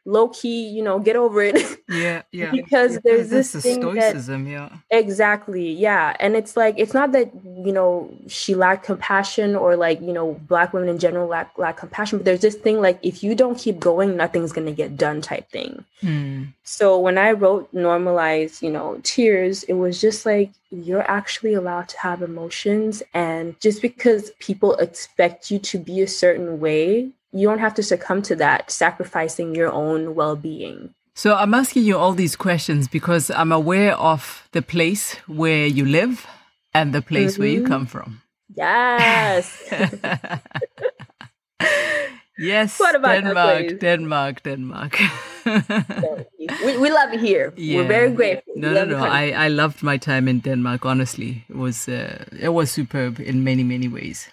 low 0.07 0.29
key, 0.29 0.69
you 0.69 0.81
know, 0.81 0.97
get 0.99 1.15
over 1.15 1.41
it. 1.41 1.57
Yeah, 1.89 2.23
yeah. 2.33 2.51
because 2.51 2.95
yeah, 2.95 2.99
there's 3.05 3.29
this 3.29 3.53
thing 3.53 3.79
stoicism, 3.81 4.43
that, 4.43 4.49
yeah. 4.51 4.69
Exactly, 4.91 5.71
yeah. 5.71 6.17
And 6.19 6.35
it's 6.35 6.57
like 6.57 6.75
it's 6.77 6.93
not 6.93 7.13
that 7.13 7.31
you 7.45 7.71
know 7.71 8.13
she 8.27 8.55
lacked 8.55 8.83
compassion 8.83 9.55
or 9.55 9.77
like 9.77 10.01
you 10.01 10.11
know 10.11 10.33
black 10.49 10.73
women 10.73 10.89
in 10.89 10.99
general 10.99 11.29
lack 11.29 11.57
lack 11.57 11.77
compassion, 11.77 12.17
but 12.17 12.25
there's 12.25 12.41
this 12.41 12.55
thing 12.55 12.81
like 12.81 12.99
if 13.03 13.23
you 13.23 13.35
don't 13.35 13.57
keep 13.57 13.79
going, 13.79 14.17
nothing's 14.17 14.51
gonna 14.51 14.73
get 14.73 14.97
done 14.97 15.21
type 15.21 15.49
thing. 15.49 15.85
Hmm. 16.01 16.43
So 16.65 16.99
when 16.99 17.17
I 17.17 17.31
wrote 17.31 17.73
normalize, 17.73 18.61
you 18.61 18.69
know, 18.69 18.99
tears, 19.03 19.63
it 19.63 19.75
was 19.75 20.01
just 20.01 20.25
like 20.25 20.51
you're 20.69 21.09
actually 21.09 21.53
allowed 21.53 21.87
to 21.87 21.99
have 21.99 22.21
emotions 22.21 23.01
and 23.13 23.57
just 23.61 23.81
because 23.81 24.31
people 24.39 24.75
expect 24.75 25.49
you 25.49 25.59
to 25.59 25.77
be 25.77 26.01
a 26.01 26.07
certain 26.07 26.59
way 26.59 27.11
you 27.39 27.47
don't 27.47 27.59
have 27.59 27.73
to 27.75 27.83
succumb 27.83 28.21
to 28.23 28.35
that, 28.35 28.71
sacrificing 28.71 29.55
your 29.55 29.71
own 29.71 30.15
well 30.15 30.35
being. 30.35 30.93
So 31.15 31.35
I'm 31.35 31.53
asking 31.53 31.83
you 31.83 31.97
all 31.97 32.13
these 32.13 32.35
questions 32.35 32.87
because 32.87 33.31
I'm 33.31 33.51
aware 33.51 33.93
of 33.95 34.47
the 34.51 34.61
place 34.61 35.15
where 35.25 35.65
you 35.65 35.83
live 35.83 36.27
and 36.73 36.93
the 36.93 37.01
place 37.01 37.33
mm-hmm. 37.33 37.41
where 37.41 37.49
you 37.49 37.61
mm-hmm. 37.61 37.73
come 37.73 37.85
from. 37.87 38.21
Yes. 38.55 39.63
yes. 42.37 42.79
What 42.79 42.95
about 42.95 43.23
Denmark? 43.23 43.79
Denmark, 43.79 44.43
Denmark. 44.43 44.99
we, 45.45 46.77
we 46.77 46.89
love 46.91 47.13
it 47.13 47.19
here. 47.19 47.51
Yeah. 47.57 47.77
We're 47.77 47.87
very 47.87 48.11
grateful. 48.11 48.53
No, 48.55 48.73
no, 48.73 48.85
no. 48.85 48.97
I, 48.97 49.31
I 49.31 49.47
loved 49.47 49.81
my 49.81 49.97
time 49.97 50.27
in 50.27 50.41
Denmark. 50.41 50.85
Honestly, 50.85 51.45
it 51.49 51.55
was 51.55 51.87
uh, 51.87 52.25
it 52.39 52.49
was 52.49 52.69
superb 52.69 53.19
in 53.19 53.43
many 53.43 53.63
many 53.63 53.87
ways 53.87 54.29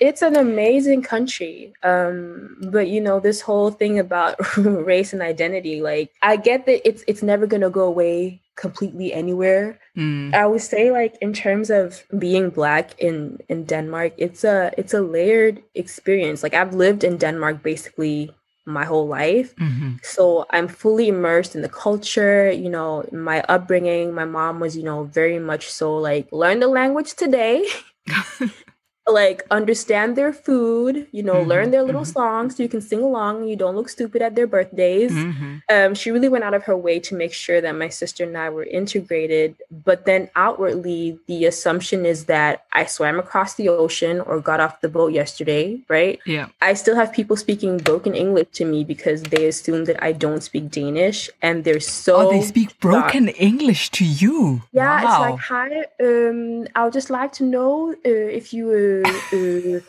it's 0.00 0.22
an 0.22 0.34
amazing 0.36 1.02
country 1.02 1.72
um 1.82 2.56
but 2.70 2.88
you 2.88 3.00
know 3.00 3.20
this 3.20 3.40
whole 3.40 3.70
thing 3.70 3.98
about 3.98 4.34
race 4.56 5.12
and 5.12 5.22
identity 5.22 5.80
like 5.82 6.10
i 6.22 6.36
get 6.36 6.66
that 6.66 6.86
it's 6.88 7.04
it's 7.06 7.22
never 7.22 7.46
going 7.46 7.60
to 7.60 7.70
go 7.70 7.84
away 7.84 8.40
completely 8.56 9.12
anywhere. 9.12 9.78
Mm. 9.96 10.34
i 10.34 10.46
would 10.46 10.60
say 10.60 10.90
like 10.90 11.16
in 11.20 11.32
terms 11.32 11.70
of 11.70 12.04
being 12.18 12.50
black 12.50 12.98
in 12.98 13.38
in 13.48 13.64
denmark 13.64 14.12
it's 14.18 14.44
a 14.44 14.72
it's 14.76 14.94
a 14.94 15.00
layered 15.00 15.62
experience. 15.74 16.42
Like 16.42 16.54
i've 16.54 16.74
lived 16.74 17.02
in 17.02 17.16
denmark 17.16 17.62
basically 17.62 18.30
my 18.66 18.84
whole 18.84 19.08
life. 19.08 19.56
Mm-hmm. 19.56 19.96
so 20.02 20.46
i'm 20.50 20.68
fully 20.68 21.08
immersed 21.08 21.54
in 21.56 21.62
the 21.62 21.68
culture 21.68 22.50
you 22.52 22.70
know 22.70 23.04
my 23.12 23.42
upbringing. 23.48 24.14
My 24.14 24.26
mom 24.26 24.60
was 24.60 24.76
you 24.76 24.84
know 24.84 25.04
very 25.04 25.38
much 25.38 25.70
so 25.70 25.96
like 25.96 26.28
learn 26.30 26.60
the 26.60 26.68
language 26.68 27.14
today 27.14 27.66
like 29.12 29.44
understand 29.50 30.16
their 30.16 30.32
food 30.32 31.06
you 31.12 31.22
know 31.22 31.34
mm-hmm, 31.34 31.48
learn 31.48 31.70
their 31.70 31.82
little 31.82 32.02
mm-hmm. 32.02 32.12
songs 32.12 32.56
so 32.56 32.62
you 32.62 32.68
can 32.68 32.80
sing 32.80 33.02
along 33.02 33.46
you 33.46 33.56
don't 33.56 33.74
look 33.74 33.88
stupid 33.88 34.22
at 34.22 34.34
their 34.34 34.46
birthdays 34.46 35.12
mm-hmm. 35.12 35.56
um, 35.68 35.94
she 35.94 36.10
really 36.10 36.28
went 36.28 36.44
out 36.44 36.54
of 36.54 36.64
her 36.64 36.76
way 36.76 36.98
to 36.98 37.14
make 37.14 37.32
sure 37.32 37.60
that 37.60 37.74
my 37.74 37.88
sister 37.88 38.24
and 38.24 38.36
i 38.36 38.48
were 38.48 38.64
integrated 38.64 39.56
but 39.84 40.06
then 40.06 40.28
outwardly 40.36 41.18
the 41.26 41.44
assumption 41.44 42.06
is 42.06 42.26
that 42.26 42.64
i 42.72 42.84
swam 42.84 43.18
across 43.18 43.54
the 43.54 43.68
ocean 43.68 44.20
or 44.20 44.40
got 44.40 44.60
off 44.60 44.80
the 44.80 44.88
boat 44.88 45.12
yesterday 45.12 45.80
right 45.88 46.20
yeah 46.26 46.48
i 46.60 46.74
still 46.74 46.96
have 46.96 47.12
people 47.12 47.36
speaking 47.36 47.78
broken 47.78 48.14
english 48.14 48.48
to 48.52 48.64
me 48.64 48.84
because 48.84 49.22
they 49.24 49.46
assume 49.46 49.84
that 49.84 50.02
i 50.02 50.12
don't 50.12 50.42
speak 50.42 50.70
danish 50.70 51.30
and 51.42 51.64
they're 51.64 51.80
so 51.80 52.28
oh 52.28 52.30
they 52.30 52.42
speak 52.42 52.78
broken 52.80 53.28
english 53.28 53.90
to 53.90 54.04
you 54.04 54.62
yeah 54.72 55.02
wow. 55.02 55.10
it's 55.10 55.30
like 55.30 55.40
hi 55.40 55.86
um 56.04 56.66
i 56.74 56.84
would 56.84 56.92
just 56.92 57.10
like 57.10 57.32
to 57.32 57.44
know 57.44 57.90
uh, 57.90 58.28
if 58.38 58.52
you 58.52 58.70
uh, 58.70 58.99
uh, 59.04 59.80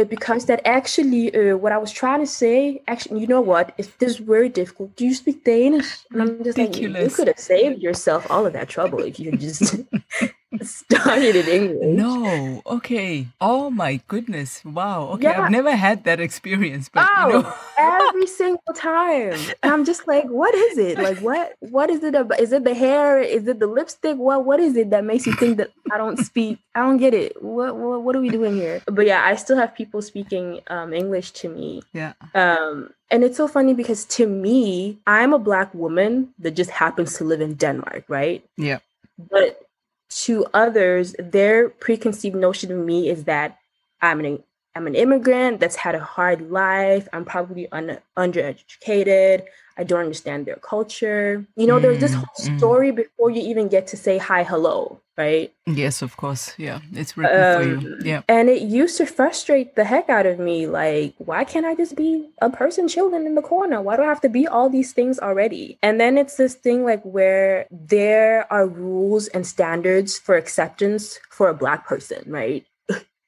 uh, 0.00 0.04
because 0.04 0.46
that 0.46 0.60
actually 0.64 1.34
uh, 1.34 1.56
what 1.56 1.72
I 1.72 1.78
was 1.78 1.92
trying 1.92 2.20
to 2.20 2.26
say 2.26 2.82
actually 2.88 3.20
you 3.20 3.26
know 3.26 3.40
what 3.40 3.74
if 3.78 3.96
this 3.98 4.12
is 4.12 4.18
very 4.18 4.48
difficult 4.48 4.96
do 4.96 5.04
you 5.04 5.14
speak 5.14 5.44
Danish 5.44 5.98
and 6.10 6.22
I'm 6.22 6.44
just 6.44 6.58
Ridiculous. 6.58 6.94
like 6.94 7.10
you 7.10 7.16
could 7.16 7.28
have 7.28 7.38
saved 7.38 7.82
yourself 7.82 8.30
all 8.30 8.46
of 8.46 8.52
that 8.52 8.68
trouble 8.68 9.00
if 9.00 9.18
you 9.18 9.32
just 9.36 9.76
started 10.62 11.36
in 11.36 11.46
English. 11.46 11.96
No, 11.96 12.62
okay. 12.64 13.26
Oh 13.40 13.68
my 13.68 14.00
goodness. 14.08 14.64
Wow. 14.64 15.08
Okay, 15.14 15.24
yeah. 15.24 15.42
I've 15.42 15.50
never 15.50 15.76
had 15.76 16.04
that 16.04 16.20
experience, 16.20 16.88
but 16.88 17.06
oh, 17.16 17.26
you 17.26 17.42
know. 17.42 17.54
every 17.78 18.26
single 18.26 18.74
time. 18.74 19.38
I'm 19.62 19.84
just 19.84 20.08
like, 20.08 20.24
what 20.24 20.54
is 20.54 20.78
it? 20.78 20.98
Like 20.98 21.18
what 21.18 21.52
what 21.60 21.90
is 21.90 22.02
it 22.02 22.14
about? 22.14 22.40
Is 22.40 22.52
it 22.52 22.64
the 22.64 22.74
hair? 22.74 23.20
Is 23.20 23.46
it 23.46 23.58
the 23.58 23.66
lipstick? 23.66 24.16
What 24.16 24.44
what 24.44 24.58
is 24.60 24.76
it 24.76 24.88
that 24.90 25.04
makes 25.04 25.26
you 25.26 25.34
think 25.34 25.58
that 25.58 25.70
I 25.92 25.98
don't 25.98 26.16
speak? 26.18 26.58
I 26.74 26.80
don't 26.80 26.96
get 26.96 27.12
it. 27.12 27.42
What 27.42 27.76
what, 27.76 28.02
what 28.02 28.16
are 28.16 28.20
we 28.20 28.30
doing 28.30 28.54
here? 28.54 28.80
But 28.86 29.04
yeah, 29.04 29.24
I 29.24 29.34
still 29.34 29.56
have 29.58 29.74
people 29.74 30.00
speaking 30.00 30.60
um, 30.68 30.94
English 30.94 31.32
to 31.42 31.50
me. 31.50 31.82
Yeah. 31.92 32.14
Um 32.34 32.94
and 33.10 33.22
it's 33.24 33.36
so 33.36 33.48
funny 33.48 33.74
because 33.74 34.04
to 34.16 34.26
me, 34.26 34.98
I'm 35.06 35.32
a 35.32 35.38
black 35.38 35.74
woman 35.74 36.32
that 36.38 36.52
just 36.52 36.70
happens 36.70 37.14
to 37.18 37.24
live 37.24 37.40
in 37.40 37.54
Denmark, 37.54 38.04
right? 38.08 38.44
Yeah. 38.56 38.78
But 39.18 39.67
to 40.10 40.46
others, 40.54 41.14
their 41.18 41.68
preconceived 41.68 42.36
notion 42.36 42.72
of 42.72 42.78
me 42.78 43.08
is 43.08 43.24
that 43.24 43.58
I'm 44.00 44.20
an 44.20 44.42
I'm 44.74 44.86
an 44.86 44.94
immigrant 44.94 45.58
that's 45.58 45.74
had 45.74 45.96
a 45.96 46.00
hard 46.00 46.50
life. 46.50 47.08
I'm 47.12 47.24
probably 47.24 47.70
un- 47.72 47.98
undereducated. 48.16 49.42
I 49.78 49.84
don't 49.84 50.00
understand 50.00 50.44
their 50.46 50.56
culture. 50.56 51.46
You 51.56 51.66
know, 51.66 51.78
mm, 51.78 51.82
there's 51.82 52.00
this 52.00 52.14
whole 52.14 52.26
mm. 52.40 52.58
story 52.58 52.90
mm. 52.92 52.96
before 52.96 53.30
you 53.30 53.42
even 53.42 53.68
get 53.68 53.86
to 53.88 53.96
say 53.96 54.18
hi, 54.18 54.42
hello, 54.42 55.00
right? 55.16 55.52
Yes, 55.66 56.02
of 56.02 56.16
course. 56.16 56.52
Yeah, 56.58 56.80
it's 56.92 57.16
written 57.16 57.40
um, 57.40 57.62
for 57.62 57.68
you. 57.68 57.94
Um, 57.94 58.00
yeah. 58.04 58.22
And 58.28 58.48
it 58.48 58.62
used 58.62 58.98
to 58.98 59.06
frustrate 59.06 59.76
the 59.76 59.84
heck 59.84 60.08
out 60.08 60.26
of 60.26 60.40
me. 60.40 60.66
Like, 60.66 61.14
why 61.18 61.44
can't 61.44 61.64
I 61.64 61.76
just 61.76 61.94
be 61.94 62.28
a 62.42 62.50
person 62.50 62.88
chilling 62.88 63.24
in 63.24 63.36
the 63.36 63.42
corner? 63.42 63.80
Why 63.80 63.96
do 63.96 64.02
I 64.02 64.06
have 64.06 64.20
to 64.22 64.28
be 64.28 64.48
all 64.48 64.68
these 64.68 64.92
things 64.92 65.20
already? 65.20 65.78
And 65.80 66.00
then 66.00 66.18
it's 66.18 66.36
this 66.36 66.54
thing 66.54 66.84
like 66.84 67.02
where 67.04 67.66
there 67.70 68.52
are 68.52 68.66
rules 68.66 69.28
and 69.28 69.46
standards 69.46 70.18
for 70.18 70.36
acceptance 70.36 71.20
for 71.30 71.48
a 71.48 71.54
black 71.54 71.86
person, 71.86 72.24
right? 72.26 72.66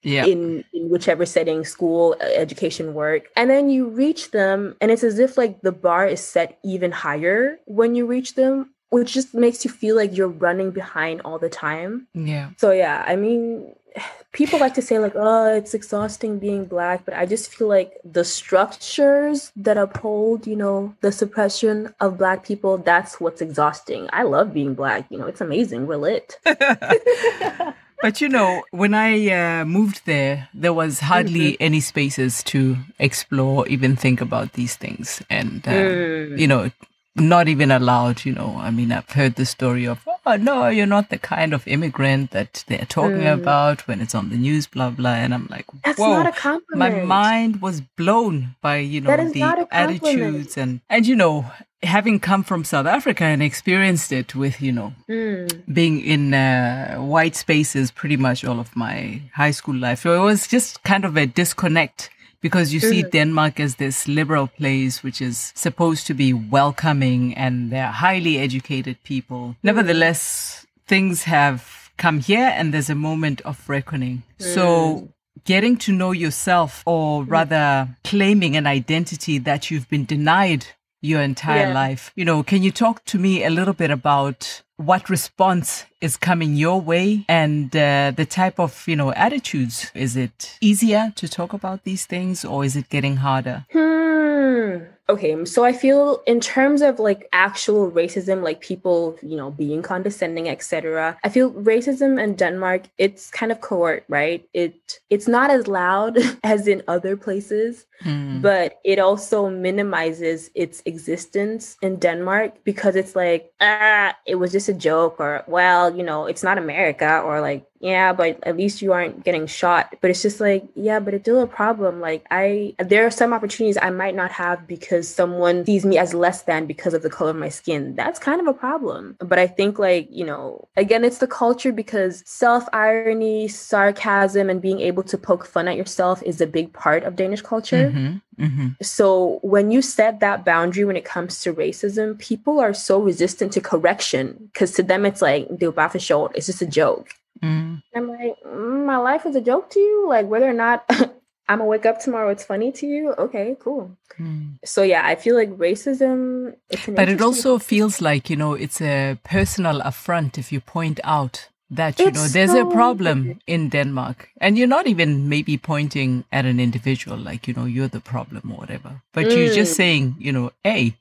Yeah. 0.03 0.25
in 0.25 0.65
in 0.73 0.89
whichever 0.89 1.27
setting 1.27 1.65
school 1.65 2.17
uh, 2.21 2.25
education 2.25 2.95
work 2.95 3.29
and 3.37 3.51
then 3.51 3.71
you 3.71 3.89
reach 3.89 4.31
them 4.31 4.77
and 4.81 4.91
it's 4.91 5.05
as 5.05 5.19
if 5.19 5.37
like 5.37 5.61
the 5.63 5.73
bar 5.73 6.07
is 6.07 6.21
set 6.21 6.59
even 6.63 6.91
higher 6.91 7.59
when 7.67 7.95
you 7.95 8.07
reach 8.07 8.35
them 8.35 8.71
which 8.91 9.13
just 9.13 9.35
makes 9.35 9.65
you 9.65 9.71
feel 9.71 9.95
like 9.95 10.17
you're 10.17 10.29
running 10.29 10.73
behind 10.73 11.21
all 11.25 11.39
the 11.39 11.49
time. 11.49 12.09
Yeah. 12.13 12.51
So 12.57 12.73
yeah 12.73 13.05
i 13.07 13.17
mean 13.17 13.73
people 14.33 14.61
like 14.61 14.75
to 14.75 14.83
say 14.83 14.99
like 14.99 15.13
oh 15.17 15.53
it's 15.53 15.75
exhausting 15.75 16.39
being 16.39 16.65
black 16.65 17.05
but 17.05 17.15
i 17.15 17.27
just 17.27 17.53
feel 17.53 17.67
like 17.67 17.99
the 18.05 18.25
structures 18.25 19.51
that 19.57 19.77
uphold 19.77 20.47
you 20.47 20.55
know 20.55 20.95
the 21.01 21.11
suppression 21.11 21.93
of 22.01 22.17
black 22.17 22.45
people 22.45 22.79
that's 22.79 23.21
what's 23.21 23.41
exhausting. 23.41 24.09
I 24.13 24.23
love 24.23 24.55
being 24.55 24.75
black 24.75 25.07
you 25.11 25.19
know 25.19 25.27
it's 25.27 25.41
amazing 25.41 25.87
we're 25.87 25.97
lit 25.97 26.39
But 28.03 28.21
you 28.21 28.29
know, 28.29 28.63
when 28.71 28.95
I 28.95 29.61
uh, 29.61 29.65
moved 29.65 30.07
there, 30.07 30.49
there 30.55 30.73
was 30.73 31.01
hardly 31.01 31.53
mm-hmm. 31.53 31.63
any 31.63 31.81
spaces 31.81 32.43
to 32.45 32.77
explore, 32.99 33.69
even 33.69 33.95
think 33.95 34.21
about 34.21 34.55
these 34.55 34.75
things. 34.77 35.23
And, 35.29 35.67
uh, 35.69 35.73
mm. 35.73 36.39
you 36.39 36.47
know, 36.47 36.71
not 37.17 37.49
even 37.49 37.71
allowed, 37.71 38.25
you 38.25 38.33
know. 38.33 38.57
I 38.59 38.71
mean, 38.71 38.93
I've 38.93 39.11
heard 39.11 39.35
the 39.35 39.45
story 39.45 39.87
of, 39.87 40.07
oh, 40.27 40.37
no, 40.37 40.69
you're 40.69 40.87
not 40.87 41.11
the 41.11 41.19
kind 41.19 41.53
of 41.53 41.67
immigrant 41.67 42.31
that 42.31 42.65
they're 42.69 42.87
talking 42.89 43.23
mm. 43.23 43.35
about 43.35 43.87
when 43.89 44.01
it's 44.01 44.15
on 44.15 44.31
the 44.31 44.37
news, 44.37 44.67
blah, 44.67 44.91
blah. 44.91 45.15
And 45.15 45.35
I'm 45.35 45.47
like, 45.51 45.67
That's 45.85 45.99
whoa. 45.99 46.11
That's 46.11 46.25
not 46.25 46.35
a 46.35 46.39
compliment. 46.39 46.79
My 46.79 47.05
mind 47.05 47.63
was 47.63 47.81
blown 47.81 48.55
by, 48.61 48.79
you 48.79 49.01
know, 49.01 49.17
the 49.17 49.67
attitudes 49.71 50.57
and, 50.57 50.81
and, 50.89 51.07
you 51.07 51.17
know, 51.17 51.51
having 51.83 52.21
come 52.21 52.45
from 52.45 52.63
South 52.63 52.87
Africa 52.87 53.25
and 53.25 53.43
experienced 53.43 54.13
it 54.13 54.35
with, 54.35 54.61
you 54.61 54.73
know, 54.73 54.93
mm. 55.09 55.63
being 55.73 56.01
in 56.01 56.35
uh, 56.35 56.97
white 56.97 57.35
spaces 57.35 57.91
pretty 57.91 58.17
much 58.17 58.45
all 58.45 58.61
of 58.61 58.77
my 58.77 59.21
high 59.35 59.51
school 59.51 59.75
life. 59.75 60.01
So 60.01 60.23
it 60.23 60.25
was 60.25 60.47
just 60.47 60.83
kind 60.85 61.05
of 61.05 61.17
a 61.17 61.27
disconnect 61.27 62.11
because 62.41 62.73
you 62.73 62.81
mm. 62.81 62.89
see 62.89 63.03
Denmark 63.03 63.61
as 63.61 63.77
this 63.77 64.09
liberal 64.09 64.47
place, 64.47 65.03
which 65.03 65.21
is 65.21 65.53
supposed 65.55 66.07
to 66.07 66.15
be 66.15 66.33
welcoming 66.33 67.35
and 67.35 67.71
they're 67.71 67.89
highly 67.89 68.39
educated 68.39 69.03
people. 69.03 69.49
Mm. 69.49 69.57
Nevertheless, 69.63 70.67
things 70.87 71.25
have 71.25 71.91
come 71.97 72.21
here 72.21 72.53
and 72.57 72.73
there's 72.73 72.91
a 72.91 72.95
moment 72.95 73.41
of 73.43 73.69
reckoning. 73.69 74.23
So 74.39 74.95
hmm. 74.95 75.07
getting 75.45 75.77
to 75.79 75.93
know 75.93 76.13
yourself 76.13 76.83
or 76.87 77.25
hmm. 77.25 77.31
rather 77.31 77.89
claiming 78.05 78.57
an 78.57 78.67
identity 78.67 79.39
that 79.39 79.71
you've 79.71 79.89
been 79.89 80.07
denied 80.07 80.67
your 81.03 81.21
entire 81.21 81.69
yeah. 81.69 81.75
life. 81.75 82.11
You 82.17 82.25
know, 82.25 82.43
can 82.43 82.63
you 82.63 82.71
talk 82.71 83.05
to 83.07 83.19
me 83.19 83.45
a 83.45 83.51
little 83.51 83.75
bit 83.75 83.91
about 83.91 84.63
what 84.81 85.11
response 85.11 85.85
is 86.01 86.17
coming 86.17 86.57
your 86.57 86.81
way 86.81 87.25
and 87.29 87.77
uh, 87.77 88.13
the 88.17 88.25
type 88.25 88.59
of, 88.59 88.89
you 88.89 88.97
know, 88.97 89.13
attitudes? 89.13 89.91
Is 89.95 90.17
it 90.17 90.57
easier 90.61 91.13
to 91.17 91.29
talk 91.29 91.53
about 91.53 91.85
these 91.85 92.07
things 92.07 92.45
or 92.45 92.65
is 92.65 92.77
it 92.77 92.89
getting 92.89 93.17
harder? 93.17 93.67
Hmm. 93.73 94.79
Okay, 95.09 95.45
so 95.45 95.65
I 95.65 95.73
feel 95.73 96.23
in 96.25 96.39
terms 96.39 96.83
of 96.83 97.01
like 97.01 97.29
actual 97.33 97.91
racism, 97.91 98.43
like 98.45 98.61
people, 98.61 99.19
you 99.23 99.37
know, 99.37 99.51
being 99.51 99.83
condescending, 99.83 100.49
etc. 100.49 101.19
I 101.25 101.29
feel 101.29 101.51
racism 101.53 102.23
in 102.23 102.37
Denmark, 102.37 102.83
it's 102.97 103.29
kind 103.31 103.51
of 103.51 103.61
covert, 103.61 104.05
right? 104.09 104.49
It 104.55 105.01
it's 105.11 105.27
not 105.27 105.51
as 105.51 105.67
loud 105.67 106.19
as 106.45 106.69
in 106.69 106.85
other 106.87 107.17
places, 107.17 107.87
mm. 108.05 108.41
but 108.41 108.79
it 108.85 109.01
also 109.01 109.51
minimizes 109.51 110.49
its 110.55 110.81
existence 110.87 111.77
in 111.83 111.97
Denmark 111.97 112.63
because 112.63 112.95
it's 112.95 113.17
like, 113.17 113.53
ah, 113.61 114.17
it 114.27 114.37
was 114.37 114.53
just 114.53 114.69
a 114.69 114.75
joke, 114.75 115.17
or 115.19 115.43
well, 115.49 115.97
you 115.97 116.05
know, 116.05 116.27
it's 116.27 116.45
not 116.45 116.57
America, 116.57 117.21
or 117.21 117.41
like 117.41 117.67
yeah, 117.81 118.13
but 118.13 118.39
at 118.45 118.57
least 118.57 118.83
you 118.83 118.93
aren't 118.93 119.25
getting 119.25 119.47
shot. 119.47 119.97
But 120.01 120.11
it's 120.11 120.23
just 120.23 120.41
like, 120.41 120.65
yeah, 120.75 121.01
but 121.01 121.15
it's 121.15 121.25
still 121.25 121.41
a 121.41 121.47
problem. 121.47 122.01
Like 122.01 122.27
I 122.31 122.75
there 122.79 123.07
are 123.07 123.11
some 123.11 123.33
opportunities 123.33 123.79
I 123.81 123.91
might 123.91 124.15
not 124.15 124.31
have 124.33 124.67
because 124.67 125.09
someone 125.09 125.65
sees 125.65 125.85
me 125.85 125.99
as 125.99 126.15
less 126.15 126.43
than 126.43 126.67
because 126.67 126.95
of 126.95 127.03
the 127.03 127.11
color 127.11 127.31
of 127.31 127.37
my 127.37 127.49
skin. 127.49 127.95
That's 127.95 128.19
kind 128.19 128.41
of 128.41 128.47
a 128.47 128.53
problem. 128.53 129.17
But 129.19 129.39
I 129.39 129.47
think 129.47 129.79
like, 129.79 130.09
you 130.11 130.25
know, 130.25 130.69
again, 130.77 131.05
it's 131.05 131.19
the 131.19 131.27
culture 131.27 131.73
because 131.73 132.23
self-irony, 132.27 133.49
sarcasm, 133.49 134.51
and 134.51 134.61
being 134.61 134.81
able 134.81 135.03
to 135.05 135.19
poke 135.19 135.47
fun 135.47 135.69
at 135.69 135.77
yourself 135.77 136.23
is 136.23 136.41
a 136.41 136.47
big 136.47 136.73
part 136.73 137.05
of 137.05 137.17
Danish 137.17 137.43
culture. 137.43 137.91
Mm-hmm. 137.91 138.17
Mm-hmm. 138.45 138.69
So 138.81 139.39
when 139.43 139.71
you 139.71 139.83
set 139.83 140.21
that 140.21 140.47
boundary 140.47 140.85
when 140.85 140.97
it 140.97 141.05
comes 141.05 141.41
to 141.43 141.53
racism, 141.53 142.19
people 142.19 142.59
are 142.59 142.73
so 142.73 142.99
resistant 143.01 143.53
to 143.53 143.61
correction 143.61 144.49
because 144.53 144.73
to 144.73 144.83
them 144.83 145.05
it's 145.07 145.23
like. 145.23 145.49
It's 145.51 146.47
just 146.47 146.63
a 146.63 146.67
joke. 146.67 147.15
Mm. 147.43 147.83
I'm 147.95 148.09
like, 148.09 148.37
mm, 148.47 148.87
my 148.87 148.97
life 148.97 149.27
is 149.27 149.37
a 149.37 149.41
joke 149.41 149.71
to 149.71 149.81
you? 149.81 150.09
Like, 150.09 150.27
whether 150.27 150.49
or 150.49 150.53
not 150.55 150.85
I'm 151.51 151.59
gonna 151.59 151.65
wake 151.65 151.85
up 151.85 151.99
tomorrow, 151.99 152.31
it's 152.31 152.45
funny 152.45 152.71
to 152.73 152.87
you? 152.87 153.13
Okay, 153.15 153.57
cool. 153.59 153.97
Mm. 154.19 154.59
So, 154.65 154.83
yeah, 154.83 155.03
I 155.05 155.17
feel 155.17 155.35
like 155.35 155.51
racism. 155.51 156.55
but 156.89 157.09
it 157.09 157.21
also 157.21 157.59
feels 157.59 158.01
like, 158.01 158.31
you 158.31 158.37
know, 158.37 158.55
it's 158.55 158.81
a 158.81 159.19
personal 159.25 159.81
affront 159.81 160.39
if 160.39 160.53
you 160.53 160.61
point 160.61 161.01
out 161.03 161.49
that, 161.71 161.99
you 161.99 162.07
it's 162.07 162.19
know, 162.19 162.29
there's 162.29 162.53
so 162.53 162.69
a 162.69 162.73
problem 162.73 163.25
weird. 163.25 163.43
in 163.47 163.69
Denmark. 163.69 164.29
And 164.41 164.57
you're 164.57 164.69
not 164.69 164.87
even 164.87 165.29
maybe 165.29 165.59
pointing 165.59 166.25
at 166.31 166.45
an 166.45 166.61
individual, 166.61 167.17
like, 167.17 167.49
you 167.49 167.55
know, 167.55 167.65
you're 167.65 167.89
the 167.89 168.01
problem 168.01 168.53
or 168.53 168.59
whatever. 168.59 169.03
But 169.13 169.33
you're 169.33 169.53
just 169.53 169.73
mm. 169.73 169.77
saying, 169.77 170.17
you 170.21 170.31
know, 170.31 170.53
hey, 170.63 170.97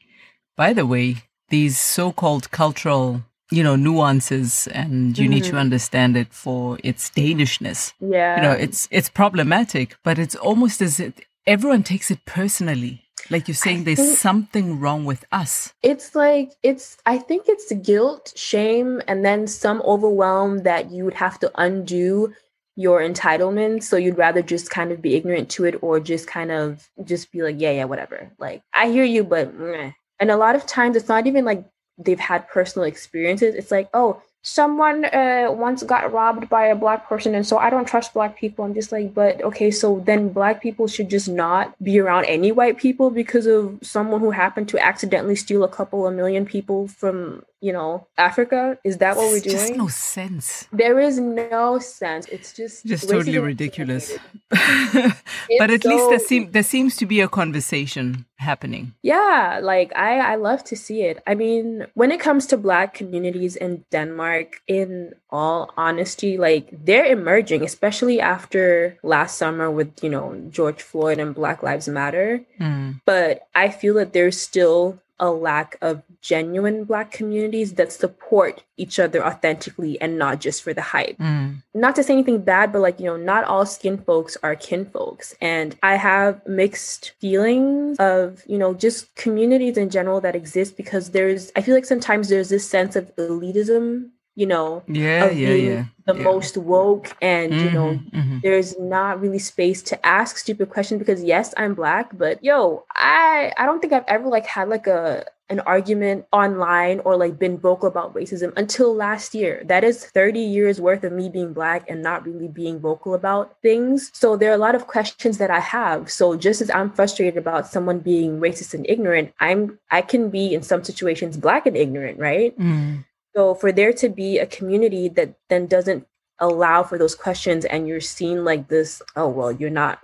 by 0.57 0.73
the 0.73 0.85
way, 0.85 1.17
these 1.49 1.79
so 1.79 2.11
called 2.11 2.49
cultural 2.49 3.23
you 3.51 3.63
know 3.63 3.75
nuances 3.75 4.67
and 4.67 5.17
you 5.17 5.25
mm-hmm. 5.25 5.33
need 5.33 5.43
to 5.43 5.49
mm-hmm. 5.49 5.59
understand 5.59 6.15
it 6.15 6.33
for 6.33 6.77
its 6.83 7.09
danishness 7.09 7.93
yeah 7.99 8.35
you 8.35 8.41
know 8.41 8.51
it's 8.51 8.87
it's 8.91 9.09
problematic 9.09 9.95
but 10.03 10.19
it's 10.19 10.35
almost 10.35 10.81
as 10.81 10.99
if 10.99 11.13
everyone 11.47 11.83
takes 11.83 12.11
it 12.11 12.23
personally 12.25 13.01
like 13.29 13.47
you're 13.47 13.55
saying 13.55 13.81
I 13.81 13.95
there's 13.95 14.17
something 14.17 14.79
wrong 14.79 15.05
with 15.05 15.25
us 15.31 15.73
it's 15.81 16.15
like 16.15 16.51
it's 16.63 16.97
i 17.05 17.17
think 17.17 17.45
it's 17.47 17.71
guilt 17.83 18.33
shame 18.35 19.01
and 19.07 19.25
then 19.25 19.47
some 19.47 19.81
overwhelm 19.81 20.59
that 20.59 20.91
you 20.91 21.03
would 21.05 21.15
have 21.15 21.39
to 21.39 21.51
undo 21.55 22.33
your 22.75 23.01
entitlement 23.01 23.83
so 23.83 23.97
you'd 23.97 24.17
rather 24.17 24.41
just 24.41 24.69
kind 24.69 24.91
of 24.91 25.01
be 25.01 25.15
ignorant 25.15 25.49
to 25.49 25.65
it 25.65 25.75
or 25.81 25.99
just 25.99 26.27
kind 26.27 26.51
of 26.51 26.89
just 27.03 27.31
be 27.31 27.41
like 27.41 27.55
yeah 27.59 27.71
yeah 27.71 27.83
whatever 27.83 28.31
like 28.37 28.61
i 28.73 28.89
hear 28.89 29.03
you 29.03 29.23
but 29.23 29.53
meh. 29.55 29.91
and 30.19 30.31
a 30.31 30.37
lot 30.37 30.55
of 30.55 30.65
times 30.65 30.95
it's 30.95 31.09
not 31.09 31.27
even 31.27 31.43
like 31.43 31.65
they've 31.99 32.19
had 32.19 32.47
personal 32.47 32.87
experiences. 32.87 33.55
It's 33.55 33.71
like, 33.71 33.89
oh, 33.93 34.21
someone 34.41 35.05
uh, 35.05 35.47
once 35.49 35.83
got 35.83 36.11
robbed 36.13 36.49
by 36.49 36.67
a 36.67 36.75
black 36.75 37.07
person, 37.07 37.35
and 37.35 37.45
so 37.45 37.57
I 37.57 37.69
don't 37.69 37.87
trust 37.87 38.13
black 38.13 38.37
people. 38.37 38.65
I'm 38.65 38.73
just 38.73 38.91
like, 38.91 39.13
but 39.13 39.41
okay, 39.43 39.69
so 39.69 40.01
then 40.05 40.29
black 40.29 40.61
people 40.61 40.87
should 40.87 41.09
just 41.09 41.27
not 41.27 41.81
be 41.83 41.99
around 41.99 42.25
any 42.25 42.51
white 42.51 42.77
people 42.77 43.09
because 43.09 43.45
of 43.45 43.79
someone 43.81 44.21
who 44.21 44.31
happened 44.31 44.69
to 44.69 44.79
accidentally 44.79 45.35
steal 45.35 45.63
a 45.63 45.69
couple 45.69 46.07
of 46.07 46.13
million 46.15 46.45
people 46.45 46.87
from 46.87 47.43
you 47.61 47.73
know, 47.73 48.07
Africa? 48.17 48.77
Is 48.83 48.97
that 48.97 49.17
what 49.17 49.31
we're 49.31 49.39
doing? 49.39 49.55
Just 49.55 49.75
no 49.75 49.87
sense. 49.87 50.67
There 50.71 50.99
is 50.99 51.19
no 51.19 51.79
sense. 51.79 52.27
It's 52.27 52.53
just 52.53 52.85
just 52.85 53.09
totally 53.09 53.39
ridiculous. 53.39 54.17
but 54.49 55.69
at 55.69 55.83
so, 55.83 55.89
least 55.89 56.09
there 56.09 56.19
seems 56.19 56.51
there 56.51 56.63
seems 56.63 56.95
to 56.97 57.05
be 57.05 57.21
a 57.21 57.27
conversation 57.27 58.25
happening. 58.37 58.93
Yeah, 59.01 59.59
like 59.61 59.95
I 59.95 60.19
I 60.19 60.35
love 60.35 60.63
to 60.65 60.75
see 60.75 61.03
it. 61.03 61.21
I 61.27 61.35
mean, 61.35 61.87
when 61.93 62.11
it 62.11 62.19
comes 62.19 62.45
to 62.47 62.57
black 62.57 62.93
communities 62.93 63.55
in 63.55 63.83
Denmark, 63.91 64.61
in 64.67 65.13
all 65.29 65.71
honesty, 65.77 66.37
like 66.37 66.69
they're 66.71 67.05
emerging, 67.05 67.63
especially 67.63 68.19
after 68.19 68.97
last 69.03 69.37
summer 69.37 69.69
with, 69.69 70.03
you 70.03 70.09
know, 70.09 70.41
George 70.49 70.81
Floyd 70.81 71.19
and 71.19 71.35
Black 71.35 71.61
Lives 71.61 71.87
Matter. 71.87 72.41
Mm. 72.59 73.01
But 73.05 73.47
I 73.53 73.69
feel 73.69 73.93
that 73.95 74.13
there's 74.13 74.39
still 74.39 74.99
a 75.19 75.29
lack 75.31 75.77
of 75.81 76.03
genuine 76.21 76.83
black 76.83 77.11
communities 77.11 77.73
that 77.73 77.91
support 77.91 78.63
each 78.77 78.99
other 78.99 79.25
authentically 79.25 79.99
and 80.01 80.17
not 80.17 80.39
just 80.39 80.63
for 80.63 80.73
the 80.73 80.81
hype. 80.81 81.17
Mm. 81.17 81.61
Not 81.73 81.95
to 81.95 82.03
say 82.03 82.13
anything 82.13 82.41
bad, 82.41 82.71
but 82.71 82.81
like, 82.81 82.99
you 82.99 83.05
know, 83.05 83.17
not 83.17 83.43
all 83.43 83.65
skin 83.65 83.97
folks 83.97 84.37
are 84.43 84.55
kin 84.55 84.85
folks. 84.85 85.35
And 85.41 85.75
I 85.83 85.95
have 85.95 86.45
mixed 86.47 87.11
feelings 87.19 87.97
of, 87.99 88.43
you 88.47 88.57
know, 88.57 88.73
just 88.73 89.13
communities 89.15 89.77
in 89.77 89.89
general 89.89 90.21
that 90.21 90.35
exist 90.35 90.77
because 90.77 91.11
there's 91.11 91.51
I 91.55 91.61
feel 91.61 91.75
like 91.75 91.85
sometimes 91.85 92.29
there's 92.29 92.49
this 92.49 92.69
sense 92.69 92.95
of 92.95 93.15
elitism 93.15 94.09
you 94.39 94.45
know, 94.45 94.81
yeah, 94.87 95.29
yeah, 95.29 95.49
yeah, 95.49 95.85
the 96.05 96.15
yeah. 96.15 96.23
most 96.23 96.55
woke, 96.55 97.13
and 97.21 97.51
mm-hmm, 97.51 97.65
you 97.65 97.71
know, 97.71 97.89
mm-hmm, 97.89 98.17
mm-hmm. 98.17 98.37
there's 98.41 98.79
not 98.79 99.19
really 99.19 99.37
space 99.37 99.81
to 99.83 100.05
ask 100.05 100.37
stupid 100.37 100.69
questions 100.69 100.99
because 100.99 101.21
yes, 101.21 101.53
I'm 101.57 101.75
black, 101.75 102.17
but 102.17 102.41
yo, 102.41 102.85
I 102.95 103.51
I 103.57 103.65
don't 103.65 103.81
think 103.81 103.91
I've 103.91 104.07
ever 104.07 104.27
like 104.29 104.45
had 104.45 104.69
like 104.69 104.87
a 104.87 105.25
an 105.49 105.59
argument 105.61 106.25
online 106.31 106.99
or 107.01 107.17
like 107.17 107.39
been 107.39 107.57
vocal 107.57 107.87
about 107.87 108.13
racism 108.13 108.53
until 108.55 108.95
last 108.95 109.33
year. 109.33 109.63
That 109.65 109.83
is 109.83 110.05
30 110.05 110.39
years 110.39 110.79
worth 110.79 111.03
of 111.03 111.11
me 111.11 111.27
being 111.27 111.53
black 111.53 111.89
and 111.89 112.03
not 112.03 112.25
really 112.25 112.47
being 112.47 112.79
vocal 112.79 113.15
about 113.15 113.55
things. 113.61 114.11
So 114.13 114.37
there 114.37 114.51
are 114.51 114.55
a 114.55 114.59
lot 114.59 114.75
of 114.75 114.87
questions 114.87 115.39
that 115.39 115.49
I 115.49 115.59
have. 115.59 116.11
So 116.11 116.37
just 116.37 116.61
as 116.61 116.69
I'm 116.69 116.91
frustrated 116.91 117.37
about 117.37 117.67
someone 117.67 117.99
being 117.99 118.39
racist 118.39 118.73
and 118.73 118.85
ignorant, 118.87 119.33
I'm 119.39 119.79
I 119.89 120.01
can 120.01 120.29
be 120.29 120.53
in 120.53 120.61
some 120.61 120.83
situations 120.83 121.35
black 121.35 121.65
and 121.65 121.75
ignorant, 121.75 122.19
right? 122.19 122.57
Mm. 122.59 123.05
So 123.35 123.53
for 123.55 123.71
there 123.71 123.93
to 123.93 124.09
be 124.09 124.39
a 124.39 124.45
community 124.45 125.09
that 125.09 125.35
then 125.49 125.67
doesn't 125.67 126.07
allow 126.39 126.83
for 126.83 126.97
those 126.97 127.15
questions 127.15 127.65
and 127.65 127.87
you're 127.87 128.01
seen 128.01 128.43
like 128.43 128.67
this, 128.67 129.01
oh 129.15 129.27
well, 129.27 129.51
you're 129.51 129.69
not 129.69 129.99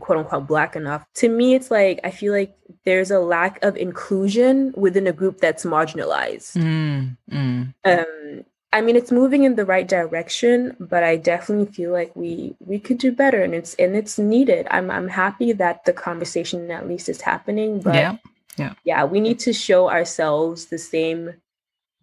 quote 0.00 0.18
unquote 0.18 0.46
black 0.46 0.76
enough. 0.76 1.04
To 1.14 1.28
me, 1.28 1.54
it's 1.54 1.70
like 1.70 2.00
I 2.04 2.10
feel 2.10 2.32
like 2.32 2.56
there's 2.84 3.10
a 3.10 3.20
lack 3.20 3.62
of 3.64 3.76
inclusion 3.76 4.72
within 4.76 5.06
a 5.06 5.12
group 5.12 5.38
that's 5.38 5.64
marginalized. 5.64 6.56
Mm, 6.56 7.16
mm. 7.30 7.74
Um, 7.84 8.44
I 8.72 8.80
mean, 8.80 8.94
it's 8.94 9.10
moving 9.10 9.42
in 9.44 9.56
the 9.56 9.64
right 9.64 9.86
direction, 9.86 10.76
but 10.78 11.02
I 11.02 11.16
definitely 11.16 11.72
feel 11.72 11.92
like 11.92 12.14
we 12.14 12.54
we 12.60 12.78
could 12.78 12.98
do 12.98 13.12
better, 13.12 13.42
and 13.42 13.54
it's 13.54 13.74
and 13.74 13.96
it's 13.96 14.18
needed. 14.18 14.66
I'm 14.70 14.90
I'm 14.90 15.08
happy 15.08 15.52
that 15.52 15.84
the 15.84 15.92
conversation 15.92 16.70
at 16.70 16.88
least 16.88 17.08
is 17.08 17.20
happening, 17.20 17.80
but 17.80 17.94
yeah, 17.94 18.16
yeah, 18.56 18.74
yeah, 18.84 19.04
we 19.04 19.20
need 19.20 19.40
to 19.40 19.52
show 19.52 19.90
ourselves 19.90 20.66
the 20.66 20.78
same 20.78 21.34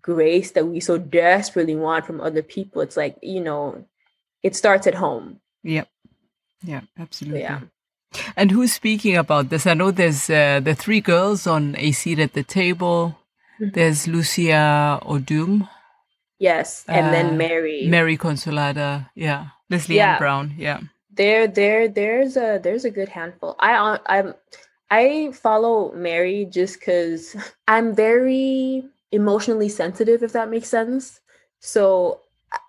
grace 0.07 0.51
that 0.51 0.65
we 0.65 0.79
so 0.79 0.97
desperately 0.97 1.75
want 1.75 2.05
from 2.05 2.21
other 2.21 2.41
people. 2.41 2.81
It's 2.81 2.95
like, 2.95 3.17
you 3.21 3.41
know, 3.41 3.83
it 4.41 4.55
starts 4.55 4.87
at 4.87 4.95
home. 4.95 5.41
Yep. 5.63 5.87
Yeah, 6.63 6.81
absolutely. 6.97 7.41
yeah. 7.41 7.61
And 8.37 8.51
who's 8.51 8.71
speaking 8.71 9.17
about 9.17 9.49
this? 9.49 9.67
I 9.67 9.73
know 9.73 9.91
there's 9.91 10.29
uh, 10.29 10.61
the 10.63 10.73
three 10.73 11.01
girls 11.01 11.45
on 11.45 11.75
A 11.77 11.91
Seat 11.91 12.19
at 12.19 12.33
the 12.33 12.43
Table. 12.43 13.19
Mm-hmm. 13.59 13.73
There's 13.75 14.07
Lucia 14.07 14.99
Odum. 15.03 15.67
Yes, 16.39 16.85
and 16.87 17.07
uh, 17.07 17.11
then 17.11 17.37
Mary. 17.37 17.87
Mary 17.87 18.17
Consolata 18.17 19.09
Yeah. 19.15 19.47
Leslie 19.69 19.97
yeah. 19.97 20.13
Ann 20.13 20.19
Brown. 20.19 20.53
Yeah. 20.57 20.79
There, 21.11 21.47
there, 21.47 21.89
there's 21.89 22.37
a 22.37 22.59
there's 22.63 22.85
a 22.85 22.91
good 22.91 23.09
handful. 23.09 23.55
I 23.59 23.99
I'm 24.05 24.35
I 24.89 25.31
follow 25.33 25.91
Mary 25.93 26.45
just 26.45 26.79
because 26.79 27.35
I'm 27.67 27.95
very 27.95 28.85
emotionally 29.11 29.69
sensitive, 29.69 30.23
if 30.23 30.33
that 30.33 30.49
makes 30.49 30.67
sense. 30.67 31.19
So 31.59 32.21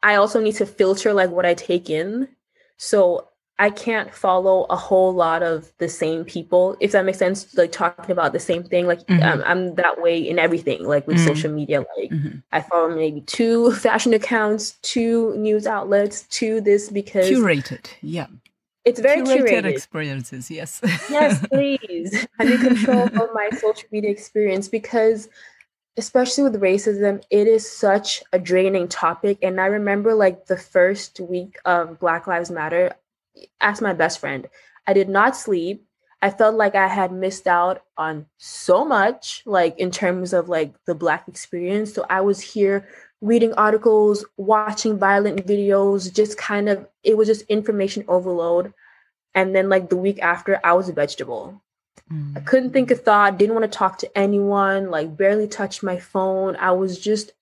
I 0.03 0.17
also 0.17 0.41
need 0.41 0.55
to 0.57 0.67
filter 0.67 1.13
like 1.13 1.31
what 1.31 1.47
I 1.47 1.55
take 1.55 1.91
in. 1.91 2.29
So 2.77 3.29
I 3.61 3.71
can't 3.71 4.15
follow 4.15 4.67
a 4.71 4.77
whole 4.77 5.13
lot 5.13 5.43
of 5.43 5.73
the 5.79 5.89
same 5.89 6.25
people, 6.25 6.77
if 6.79 6.93
that 6.93 7.05
makes 7.05 7.19
sense. 7.19 7.57
Like 7.57 7.73
talking 7.73 8.13
about 8.13 8.33
the 8.33 8.39
same 8.39 8.63
thing, 8.63 8.87
like 8.87 9.05
mm-hmm. 9.07 9.23
um, 9.23 9.43
I'm 9.45 9.75
that 9.75 10.01
way 10.01 10.17
in 10.21 10.39
everything, 10.39 10.85
like 10.85 11.09
with 11.09 11.17
mm-hmm. 11.17 11.27
social 11.27 11.53
media. 11.53 11.81
Like 11.97 12.11
mm-hmm. 12.11 12.39
I 12.53 12.61
follow 12.61 12.95
maybe 12.95 13.23
two 13.23 13.73
fashion 13.75 14.15
accounts, 14.15 14.73
two 14.83 15.35
news 15.37 15.67
outlets, 15.67 16.23
two 16.29 16.61
this 16.61 16.89
because 16.89 17.29
curated. 17.29 17.87
Yeah, 18.01 18.29
it's 18.85 19.01
very 19.01 19.23
curated, 19.23 19.49
curated. 19.49 19.73
experiences. 19.73 20.51
Yes, 20.53 20.81
yes, 21.11 21.45
please. 21.53 22.29
I'm 22.39 22.53
in 22.53 22.59
control 22.59 23.03
of 23.03 23.31
my 23.35 23.51
social 23.59 23.89
media 23.91 24.11
experience 24.11 24.69
because 24.69 25.29
especially 25.99 26.45
with 26.45 26.61
racism, 26.61 27.23
it 27.29 27.47
is 27.49 27.71
such 27.71 28.23
a 28.33 28.39
draining 28.39 28.89
topic. 28.89 29.39
And 29.43 29.61
I 29.61 29.67
remember 29.67 30.15
like 30.15 30.47
the 30.47 30.57
first 30.57 31.21
week 31.21 31.59
of 31.65 31.99
Black 31.99 32.27
Lives 32.27 32.51
Matter, 32.51 32.95
asked 33.61 33.83
my 33.83 33.93
best 33.93 34.21
friend, 34.21 34.49
I 34.87 34.93
did 34.93 35.09
not 35.09 35.37
sleep. 35.37 35.85
I 36.23 36.31
felt 36.31 36.55
like 36.57 36.75
I 36.75 36.89
had 36.89 37.13
missed 37.13 37.47
out 37.47 37.83
on 37.97 38.27
so 38.39 38.85
much, 38.85 39.43
like 39.45 39.79
in 39.79 39.91
terms 39.91 40.33
of 40.33 40.49
like 40.49 40.73
the 40.85 40.95
Black 40.95 41.29
experience. 41.29 41.93
So 41.93 42.07
I 42.09 42.23
was 42.23 42.41
here 42.41 42.89
reading 43.21 43.53
articles, 43.55 44.25
watching 44.37 44.99
violent 44.99 45.47
videos, 45.47 46.13
just 46.13 46.39
kind 46.39 46.69
of, 46.69 46.87
it 47.03 47.17
was 47.17 47.29
just 47.29 47.43
information 47.43 48.05
overload. 48.09 48.73
And 49.35 49.55
then 49.55 49.69
like 49.69 49.91
the 49.91 49.97
week 49.97 50.21
after, 50.21 50.61
I 50.65 50.73
was 50.73 50.89
a 50.89 50.93
vegetable. 50.93 51.61
I 52.37 52.41
couldn't 52.41 52.73
think 52.73 52.91
a 52.91 52.95
thought, 52.95 53.39
didn't 53.39 53.55
want 53.55 53.71
to 53.71 53.79
talk 53.79 53.99
to 53.99 54.19
anyone, 54.19 54.91
like 54.91 55.17
barely 55.17 55.49
touched 55.49 55.83
my 55.83 55.99
phone. 55.99 56.57
I 56.57 56.73
was 56.73 56.99
just 56.99 57.33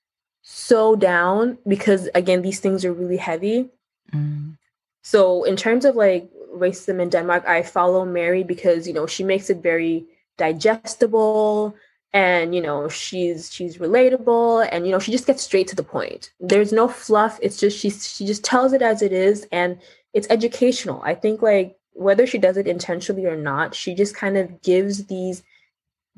so 0.43 0.97
down 0.97 1.59
because 1.67 2.09
again, 2.15 2.43
these 2.43 2.61
things 2.61 2.85
are 2.85 2.93
really 2.93 3.17
heavy. 3.17 3.71
Mm. 4.13 4.57
So 5.03 5.45
in 5.45 5.57
terms 5.57 5.85
of 5.85 5.97
like 5.97 6.29
racism 6.55 7.01
in 7.01 7.11
Denmark, 7.11 7.47
I 7.47 7.63
follow 7.63 8.05
Mary 8.05 8.43
because, 8.43 8.87
you 8.87 8.95
know, 8.95 9.07
she 9.07 9.25
makes 9.25 9.51
it 9.51 9.63
very 9.63 10.07
digestible 10.37 11.75
and 12.13 12.55
you 12.55 12.61
know 12.61 12.89
she's 12.89 13.53
she's 13.53 13.79
relatable 13.79 14.67
and 14.73 14.87
you 14.87 14.93
know 14.93 14.99
she 14.99 15.13
just 15.13 15.27
gets 15.27 15.43
straight 15.43 15.69
to 15.69 15.77
the 15.77 15.83
point 15.83 16.31
there's 16.41 16.73
no 16.73 16.89
fluff 16.89 17.39
it's 17.43 17.59
just 17.59 17.77
she 17.79 17.91
she 17.91 18.25
just 18.25 18.45
tells 18.45 18.73
it 18.73 18.83
as 18.83 19.03
it 19.03 19.13
is 19.13 19.47
and 19.53 19.79
it's 20.15 20.27
educational 20.31 21.03
i 21.05 21.15
think 21.15 21.43
like 21.43 21.77
whether 21.97 22.27
she 22.27 22.39
does 22.39 22.57
it 22.57 22.67
intentionally 22.67 23.27
or 23.27 23.37
not, 23.37 23.75
she 23.75 23.95
just 23.95 24.15
kind 24.15 24.37
of 24.37 24.63
gives 24.63 25.07
these 25.07 25.43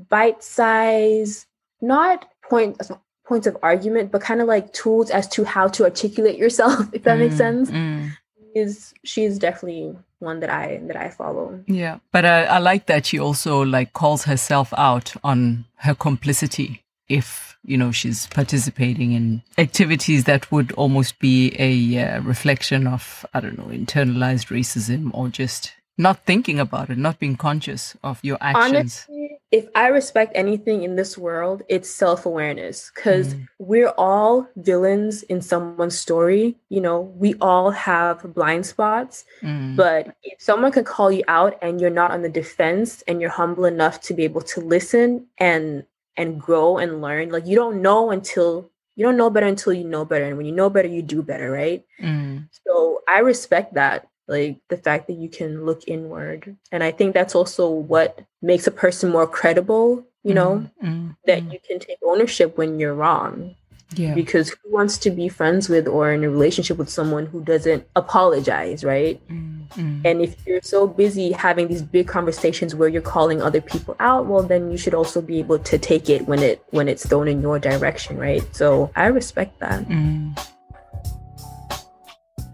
bite 0.08 0.42
size, 0.42 1.46
not 1.80 2.28
point, 2.42 2.80
points 3.24 3.46
of 3.46 3.56
argument, 3.62 4.10
but 4.10 4.20
kind 4.20 4.40
of 4.40 4.48
like 4.48 4.72
tools 4.72 5.10
as 5.10 5.28
to 5.28 5.44
how 5.44 5.68
to 5.68 5.84
articulate 5.84 6.36
yourself, 6.36 6.88
if 6.92 7.04
that 7.04 7.16
mm, 7.16 7.20
makes 7.20 7.36
sense. 7.36 7.70
Mm. 7.70 8.10
Is 8.54 8.94
she's 9.04 9.38
definitely 9.38 9.94
one 10.20 10.40
that 10.40 10.50
I 10.50 10.80
that 10.84 10.96
I 10.96 11.10
follow. 11.10 11.62
Yeah, 11.66 11.98
but 12.10 12.24
I, 12.24 12.44
I 12.44 12.58
like 12.58 12.86
that 12.86 13.06
she 13.06 13.18
also 13.18 13.62
like 13.62 13.92
calls 13.92 14.24
herself 14.24 14.72
out 14.76 15.14
on 15.22 15.66
her 15.76 15.94
complicity 15.94 16.82
if 17.08 17.56
you 17.64 17.76
know 17.76 17.90
she's 17.92 18.26
participating 18.28 19.12
in 19.12 19.42
activities 19.56 20.24
that 20.24 20.50
would 20.52 20.72
almost 20.72 21.18
be 21.18 21.54
a 21.58 21.98
uh, 22.02 22.20
reflection 22.22 22.86
of 22.86 23.26
i 23.34 23.40
don't 23.40 23.58
know 23.58 23.64
internalized 23.66 24.48
racism 24.48 25.10
or 25.12 25.28
just 25.28 25.72
not 26.00 26.24
thinking 26.24 26.60
about 26.60 26.90
it 26.90 26.98
not 26.98 27.18
being 27.18 27.36
conscious 27.36 27.96
of 28.04 28.20
your 28.22 28.38
actions 28.40 29.06
Honestly, 29.08 29.38
if 29.50 29.66
i 29.74 29.88
respect 29.88 30.32
anything 30.34 30.82
in 30.84 30.94
this 30.94 31.18
world 31.18 31.62
it's 31.68 31.90
self-awareness 31.90 32.92
because 32.94 33.34
mm. 33.34 33.48
we're 33.58 33.92
all 33.98 34.46
villains 34.56 35.24
in 35.24 35.42
someone's 35.42 35.98
story 35.98 36.56
you 36.68 36.80
know 36.80 37.00
we 37.00 37.34
all 37.40 37.70
have 37.70 38.22
blind 38.34 38.66
spots 38.66 39.24
mm. 39.42 39.74
but 39.74 40.14
if 40.22 40.40
someone 40.40 40.70
can 40.70 40.84
call 40.84 41.10
you 41.10 41.24
out 41.26 41.58
and 41.60 41.80
you're 41.80 41.90
not 41.90 42.12
on 42.12 42.22
the 42.22 42.28
defense 42.28 43.02
and 43.08 43.20
you're 43.20 43.30
humble 43.30 43.64
enough 43.64 44.00
to 44.00 44.14
be 44.14 44.22
able 44.22 44.42
to 44.42 44.60
listen 44.60 45.26
and 45.38 45.84
and 46.18 46.40
grow 46.40 46.76
and 46.76 47.00
learn. 47.00 47.30
Like 47.30 47.46
you 47.46 47.56
don't 47.56 47.80
know 47.80 48.10
until 48.10 48.70
you 48.96 49.04
don't 49.04 49.16
know 49.16 49.30
better 49.30 49.46
until 49.46 49.72
you 49.72 49.84
know 49.84 50.04
better. 50.04 50.24
And 50.24 50.36
when 50.36 50.44
you 50.44 50.52
know 50.52 50.68
better, 50.68 50.88
you 50.88 51.02
do 51.02 51.22
better, 51.22 51.50
right? 51.50 51.84
Mm. 52.02 52.48
So 52.66 53.00
I 53.08 53.20
respect 53.20 53.74
that. 53.74 54.08
Like 54.26 54.60
the 54.68 54.76
fact 54.76 55.06
that 55.06 55.14
you 55.14 55.30
can 55.30 55.64
look 55.64 55.84
inward. 55.86 56.56
And 56.72 56.82
I 56.82 56.90
think 56.90 57.14
that's 57.14 57.34
also 57.34 57.70
what 57.70 58.20
makes 58.42 58.66
a 58.66 58.72
person 58.72 59.10
more 59.10 59.26
credible, 59.26 60.04
you 60.22 60.34
know, 60.34 60.68
mm-hmm. 60.82 61.10
that 61.24 61.42
mm-hmm. 61.42 61.52
you 61.52 61.58
can 61.66 61.78
take 61.78 61.98
ownership 62.04 62.58
when 62.58 62.78
you're 62.78 62.92
wrong. 62.92 63.54
Yeah. 63.94 64.14
Because 64.14 64.50
who 64.50 64.72
wants 64.72 64.98
to 64.98 65.10
be 65.10 65.28
friends 65.28 65.68
with 65.68 65.88
or 65.88 66.12
in 66.12 66.22
a 66.22 66.28
relationship 66.28 66.76
with 66.76 66.90
someone 66.90 67.24
who 67.26 67.42
doesn't 67.42 67.86
apologize, 67.96 68.84
right? 68.84 69.20
Mm-hmm. 69.28 70.02
And 70.04 70.20
if 70.20 70.36
you're 70.46 70.60
so 70.62 70.86
busy 70.86 71.32
having 71.32 71.68
these 71.68 71.82
big 71.82 72.06
conversations 72.06 72.74
where 72.74 72.88
you're 72.88 73.00
calling 73.00 73.40
other 73.40 73.62
people 73.62 73.96
out, 73.98 74.26
well 74.26 74.42
then 74.42 74.70
you 74.70 74.76
should 74.76 74.94
also 74.94 75.22
be 75.22 75.38
able 75.38 75.58
to 75.60 75.78
take 75.78 76.10
it 76.10 76.26
when 76.26 76.42
it 76.42 76.62
when 76.70 76.86
it's 76.88 77.06
thrown 77.06 77.28
in 77.28 77.40
your 77.40 77.58
direction, 77.58 78.18
right? 78.18 78.42
So 78.54 78.90
I 78.94 79.06
respect 79.06 79.58
that. 79.60 79.88
Mm. 79.88 80.38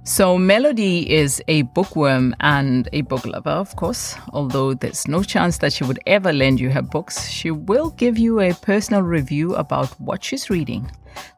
So, 0.06 0.36
Melody 0.36 1.10
is 1.10 1.42
a 1.48 1.62
bookworm 1.62 2.36
and 2.40 2.90
a 2.92 3.00
book 3.00 3.24
lover, 3.24 3.48
of 3.48 3.74
course. 3.74 4.16
Although 4.34 4.74
there's 4.74 5.08
no 5.08 5.22
chance 5.22 5.56
that 5.58 5.72
she 5.72 5.84
would 5.84 5.98
ever 6.06 6.30
lend 6.30 6.60
you 6.60 6.68
her 6.68 6.82
books, 6.82 7.26
she 7.26 7.50
will 7.50 7.88
give 7.88 8.18
you 8.18 8.38
a 8.40 8.52
personal 8.52 9.00
review 9.00 9.54
about 9.54 9.88
what 9.98 10.22
she's 10.22 10.50
reading. 10.50 10.90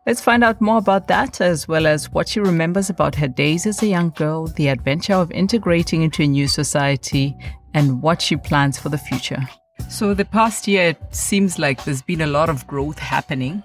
Let's 0.05 0.21
find 0.21 0.43
out 0.43 0.61
more 0.61 0.79
about 0.79 1.07
that, 1.07 1.41
as 1.41 1.69
well 1.69 1.87
as 1.87 2.11
what 2.11 2.29
she 2.29 2.41
remembers 2.41 2.91
about 2.91 3.15
her 3.15 3.29
days 3.29 3.67
as 3.67 3.85
a 3.85 3.87
young 3.87 4.11
girl, 4.11 4.49
the 4.49 4.67
adventure 4.67 5.15
of 5.15 5.31
integrating 5.31 6.03
into 6.03 6.25
a 6.25 6.27
new 6.27 6.49
society, 6.49 7.37
and 7.73 8.03
what 8.03 8.21
she 8.21 8.37
plans 8.37 8.79
for 8.79 8.89
the 8.89 8.99
future. 8.99 9.47
So, 9.89 10.15
the 10.15 10.25
past 10.25 10.67
year, 10.67 10.91
it 10.91 11.15
seems 11.15 11.59
like 11.59 11.85
there's 11.85 12.03
been 12.03 12.21
a 12.21 12.27
lot 12.27 12.49
of 12.49 12.67
growth 12.67 12.99
happening. 12.99 13.63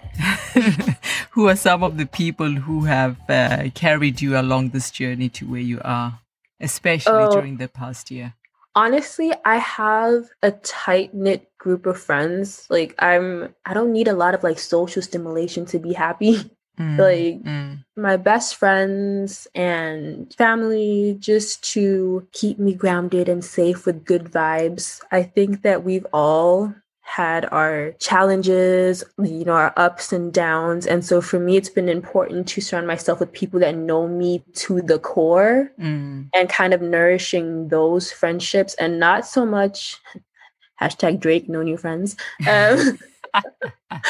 who 1.32 1.48
are 1.48 1.56
some 1.56 1.84
of 1.84 1.98
the 1.98 2.06
people 2.06 2.52
who 2.52 2.86
have 2.86 3.18
uh, 3.30 3.70
carried 3.74 4.22
you 4.22 4.38
along 4.38 4.70
this 4.70 4.92
journey 4.92 5.30
to 5.30 5.50
where 5.50 5.62
you 5.62 5.82
are, 5.84 6.20
especially 6.60 7.24
oh, 7.24 7.32
during 7.32 7.58
the 7.58 7.68
past 7.68 8.12
year? 8.12 8.34
Honestly, 8.76 9.32
I 9.44 9.58
have 9.58 10.30
a 10.44 10.52
tight 10.52 11.14
knit 11.14 11.50
group 11.58 11.86
of 11.86 12.00
friends. 12.00 12.68
Like, 12.70 12.96
I'm, 13.00 13.56
I 13.66 13.74
don't 13.74 13.92
need 13.92 14.08
a 14.08 14.14
lot 14.14 14.34
of 14.34 14.44
like 14.44 14.60
social 14.60 15.02
stimulation 15.02 15.66
to 15.68 15.80
be 15.80 15.94
happy. 15.94 16.52
Mm, 16.82 16.98
like 16.98 17.44
mm. 17.44 17.84
my 17.96 18.18
best 18.18 18.56
friends 18.56 19.48
and 19.54 20.34
family 20.34 21.16
just 21.20 21.64
to 21.74 22.28
keep 22.32 22.58
me 22.58 22.74
grounded 22.74 23.30
and 23.30 23.46
safe 23.46 23.86
with 23.86 24.06
good 24.06 24.26
vibes. 24.26 25.02
I 25.12 25.24
think 25.24 25.62
that 25.62 25.84
we've 25.84 26.08
all 26.12 26.74
had 27.02 27.46
our 27.52 27.92
challenges, 28.00 29.04
you 29.22 29.44
know, 29.44 29.54
our 29.54 29.74
ups 29.76 30.14
and 30.14 30.34
downs. 30.34 30.88
And 30.88 31.04
so 31.04 31.20
for 31.20 31.40
me, 31.40 31.58
it's 31.58 31.70
been 31.70 31.90
important 31.90 32.48
to 32.50 32.62
surround 32.62 32.88
myself 32.88 33.20
with 33.20 33.34
people 33.34 33.60
that 33.60 33.76
know 33.76 34.08
me 34.08 34.44
to 34.54 34.82
the 34.82 34.98
core 34.98 35.72
mm. 35.78 36.30
and 36.34 36.50
kind 36.50 36.74
of 36.74 36.82
nourishing 36.82 37.68
those 37.68 38.12
friendships 38.12 38.76
and 38.76 38.98
not 39.00 39.28
so 39.28 39.46
much 39.46 39.98
hashtag 40.82 41.20
Drake, 41.20 41.50
no 41.50 41.62
new 41.62 41.78
friends. 41.78 42.16
Um, 42.48 42.98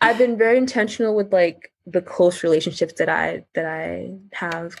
I've 0.00 0.18
been 0.18 0.38
very 0.38 0.56
intentional 0.56 1.16
with 1.16 1.32
like 1.32 1.72
the 1.86 2.02
close 2.02 2.42
relationships 2.42 2.94
that 2.94 3.08
I 3.08 3.44
that 3.54 3.66
I 3.66 4.10
have. 4.32 4.74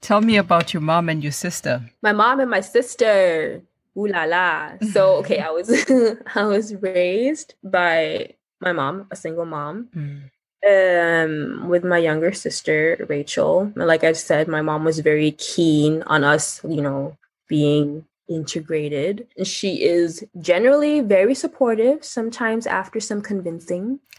Tell 0.00 0.20
me 0.20 0.36
about 0.36 0.74
your 0.74 0.82
mom 0.82 1.08
and 1.08 1.22
your 1.22 1.32
sister. 1.32 1.82
My 2.02 2.12
mom 2.12 2.40
and 2.40 2.50
my 2.50 2.60
sister. 2.60 3.62
Ooh 3.96 4.06
la 4.06 4.24
la. 4.24 4.72
So 4.92 5.16
okay, 5.20 5.40
I 5.40 5.50
was 5.50 5.68
I 6.34 6.44
was 6.44 6.74
raised 6.76 7.54
by 7.64 8.34
my 8.60 8.72
mom, 8.72 9.06
a 9.10 9.16
single 9.16 9.46
mom. 9.46 9.88
Mm. 9.96 10.30
Um, 10.64 11.68
with 11.68 11.82
my 11.82 11.98
younger 11.98 12.32
sister 12.32 13.04
Rachel. 13.08 13.72
Like 13.74 14.04
I 14.04 14.12
said, 14.12 14.46
my 14.46 14.62
mom 14.62 14.84
was 14.84 15.00
very 15.00 15.32
keen 15.32 16.02
on 16.02 16.22
us, 16.22 16.60
you 16.62 16.80
know, 16.80 17.16
being 17.48 18.06
integrated. 18.28 19.26
She 19.44 19.82
is 19.82 20.24
generally 20.40 21.00
very 21.00 21.34
supportive, 21.34 22.04
sometimes 22.04 22.66
after 22.66 23.00
some 23.00 23.22
convincing. 23.22 24.00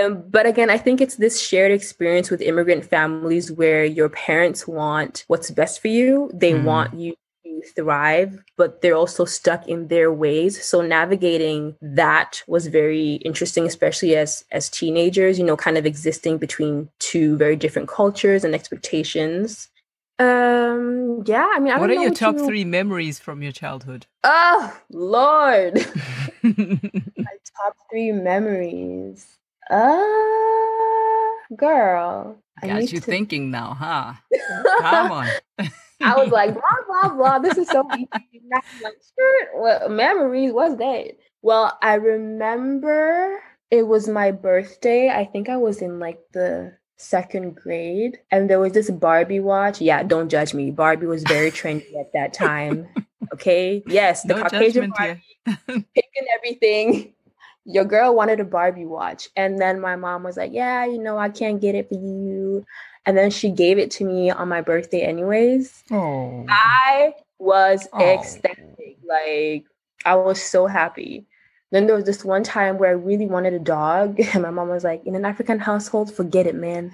um, 0.00 0.24
but 0.28 0.46
again, 0.46 0.70
I 0.70 0.78
think 0.78 1.00
it's 1.00 1.16
this 1.16 1.40
shared 1.40 1.72
experience 1.72 2.30
with 2.30 2.40
immigrant 2.40 2.84
families 2.84 3.50
where 3.52 3.84
your 3.84 4.08
parents 4.08 4.66
want 4.66 5.24
what's 5.28 5.50
best 5.50 5.80
for 5.80 5.88
you. 5.88 6.30
They 6.34 6.52
mm. 6.52 6.64
want 6.64 6.94
you 6.94 7.14
to 7.44 7.62
thrive, 7.74 8.42
but 8.56 8.82
they're 8.82 8.96
also 8.96 9.24
stuck 9.24 9.66
in 9.68 9.88
their 9.88 10.12
ways. 10.12 10.62
So 10.64 10.80
navigating 10.80 11.76
that 11.80 12.42
was 12.46 12.66
very 12.66 13.14
interesting, 13.16 13.66
especially 13.66 14.16
as 14.16 14.44
as 14.50 14.68
teenagers, 14.68 15.38
you 15.38 15.44
know, 15.44 15.56
kind 15.56 15.78
of 15.78 15.86
existing 15.86 16.38
between 16.38 16.88
two 16.98 17.36
very 17.36 17.56
different 17.56 17.88
cultures 17.88 18.44
and 18.44 18.54
expectations. 18.54 19.68
Um, 20.18 21.24
yeah, 21.26 21.48
I 21.52 21.58
mean, 21.58 21.74
I 21.74 21.78
what 21.78 21.90
are 21.90 21.94
your 21.94 22.04
what 22.10 22.16
top 22.16 22.36
you... 22.36 22.46
three 22.46 22.64
memories 22.64 23.18
from 23.18 23.42
your 23.42 23.52
childhood? 23.52 24.06
Oh 24.24 24.74
Lord, 24.90 25.74
my 26.42 27.36
top 27.56 27.76
three 27.90 28.12
memories. 28.12 29.26
Uh, 29.68 29.76
girl, 31.56 32.38
I 32.62 32.66
got 32.66 32.82
you 32.92 33.00
to... 33.00 33.00
thinking 33.00 33.50
now, 33.50 33.74
huh? 33.74 34.14
Come 34.80 35.12
on. 35.12 35.28
I 36.00 36.16
was 36.16 36.30
like, 36.30 36.54
blah, 36.54 36.62
blah, 36.86 37.14
blah. 37.14 37.38
This 37.38 37.58
is 37.58 37.68
so 37.68 37.88
easy. 37.94 38.08
like, 38.82 38.94
What 39.54 39.90
memories? 39.90 40.52
What's 40.52 40.76
that? 40.76 41.16
Well, 41.42 41.76
I 41.82 41.94
remember 41.94 43.40
it 43.70 43.86
was 43.86 44.08
my 44.08 44.30
birthday. 44.30 45.10
I 45.10 45.24
think 45.24 45.48
I 45.48 45.56
was 45.56 45.82
in 45.82 45.98
like 45.98 46.18
the 46.32 46.76
second 46.96 47.56
grade. 47.56 48.18
And 48.30 48.50
there 48.50 48.60
was 48.60 48.72
this 48.72 48.90
Barbie 48.90 49.40
watch. 49.40 49.80
Yeah, 49.80 50.02
don't 50.02 50.28
judge 50.28 50.54
me. 50.54 50.70
Barbie 50.70 51.06
was 51.06 51.22
very 51.24 51.50
trendy 51.50 51.98
at 51.98 52.12
that 52.12 52.32
time. 52.32 52.88
Okay. 53.32 53.82
Yes, 53.86 54.22
the 54.22 54.34
no 54.34 54.42
Caucasian 54.42 54.92
Barbie 54.96 55.22
picking 55.66 56.26
everything. 56.34 57.12
Your 57.64 57.84
girl 57.84 58.14
wanted 58.14 58.40
a 58.40 58.44
Barbie 58.44 58.86
watch. 58.86 59.28
And 59.36 59.58
then 59.58 59.80
my 59.80 59.96
mom 59.96 60.22
was 60.22 60.36
like, 60.36 60.52
Yeah, 60.52 60.84
you 60.84 60.98
know, 60.98 61.18
I 61.18 61.28
can't 61.28 61.60
get 61.60 61.74
it 61.74 61.88
for 61.88 61.94
you. 61.94 62.64
And 63.04 63.16
then 63.16 63.30
she 63.30 63.50
gave 63.50 63.78
it 63.78 63.90
to 63.92 64.04
me 64.04 64.30
on 64.30 64.48
my 64.48 64.60
birthday, 64.60 65.02
anyways. 65.02 65.84
Oh. 65.92 66.44
I 66.48 67.14
was 67.38 67.86
oh. 67.92 68.00
ecstatic. 68.00 68.98
Like, 69.06 69.64
I 70.04 70.16
was 70.16 70.42
so 70.42 70.66
happy. 70.66 71.26
Then 71.72 71.86
there 71.86 71.96
was 71.96 72.04
this 72.04 72.24
one 72.24 72.42
time 72.42 72.78
where 72.78 72.90
I 72.90 72.94
really 72.94 73.26
wanted 73.26 73.54
a 73.54 73.58
dog, 73.58 74.20
and 74.32 74.42
my 74.42 74.50
mom 74.50 74.68
was 74.68 74.84
like, 74.84 75.04
In 75.06 75.14
an 75.14 75.24
African 75.24 75.58
household, 75.58 76.12
forget 76.12 76.46
it, 76.46 76.54
man. 76.54 76.92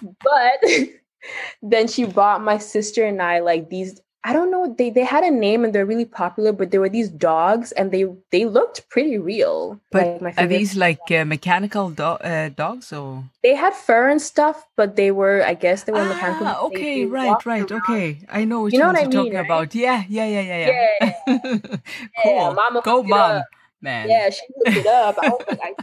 but 0.00 0.64
then 1.62 1.88
she 1.88 2.04
bought 2.04 2.42
my 2.42 2.58
sister 2.58 3.04
and 3.04 3.22
I 3.22 3.40
like 3.40 3.70
these 3.70 4.00
I 4.24 4.32
don't 4.32 4.52
know. 4.52 4.72
They 4.78 4.90
they 4.90 5.02
had 5.02 5.24
a 5.24 5.30
name 5.30 5.64
and 5.64 5.74
they're 5.74 5.86
really 5.86 6.04
popular, 6.04 6.52
but 6.52 6.70
there 6.70 6.80
were 6.80 6.88
these 6.88 7.08
dogs 7.08 7.72
and 7.72 7.90
they 7.90 8.06
they 8.30 8.44
looked 8.44 8.88
pretty 8.88 9.18
real. 9.18 9.80
But 9.90 10.22
like 10.22 10.38
are 10.38 10.46
these 10.46 10.76
like 10.76 11.10
uh, 11.10 11.24
mechanical 11.24 11.90
do- 11.90 12.22
uh, 12.22 12.50
dogs 12.50 12.92
or? 12.92 13.24
They 13.42 13.56
had 13.56 13.74
fur 13.74 14.08
and 14.08 14.22
stuff, 14.22 14.64
but 14.76 14.94
they 14.94 15.10
were 15.10 15.42
I 15.42 15.54
guess 15.54 15.82
they 15.82 15.92
were 15.92 15.98
ah, 15.98 16.14
mechanical. 16.14 16.66
Okay, 16.66 17.04
right, 17.04 17.44
right, 17.44 17.68
around. 17.68 17.82
okay. 17.82 18.20
I 18.28 18.44
know 18.44 18.60
what 18.62 18.72
you 18.72 18.78
know 18.78 18.86
what 18.86 18.96
I 18.96 19.02
mean, 19.02 19.10
talking 19.10 19.34
right? 19.34 19.44
about. 19.44 19.74
Yeah, 19.74 20.04
yeah, 20.08 20.26
yeah, 20.26 20.42
yeah, 20.42 20.58
yeah. 21.00 21.12
yeah. 21.26 21.36
cool. 22.22 22.36
Yeah, 22.36 22.52
Mama 22.54 22.82
Go, 22.84 23.02
mom, 23.02 23.42
man. 23.82 24.08
Yeah, 24.08 24.30
she 24.30 24.42
looked 24.56 24.78
it 24.78 24.86
up. 24.86 25.18
I 25.20 25.28
was 25.28 25.44
like, 25.48 25.76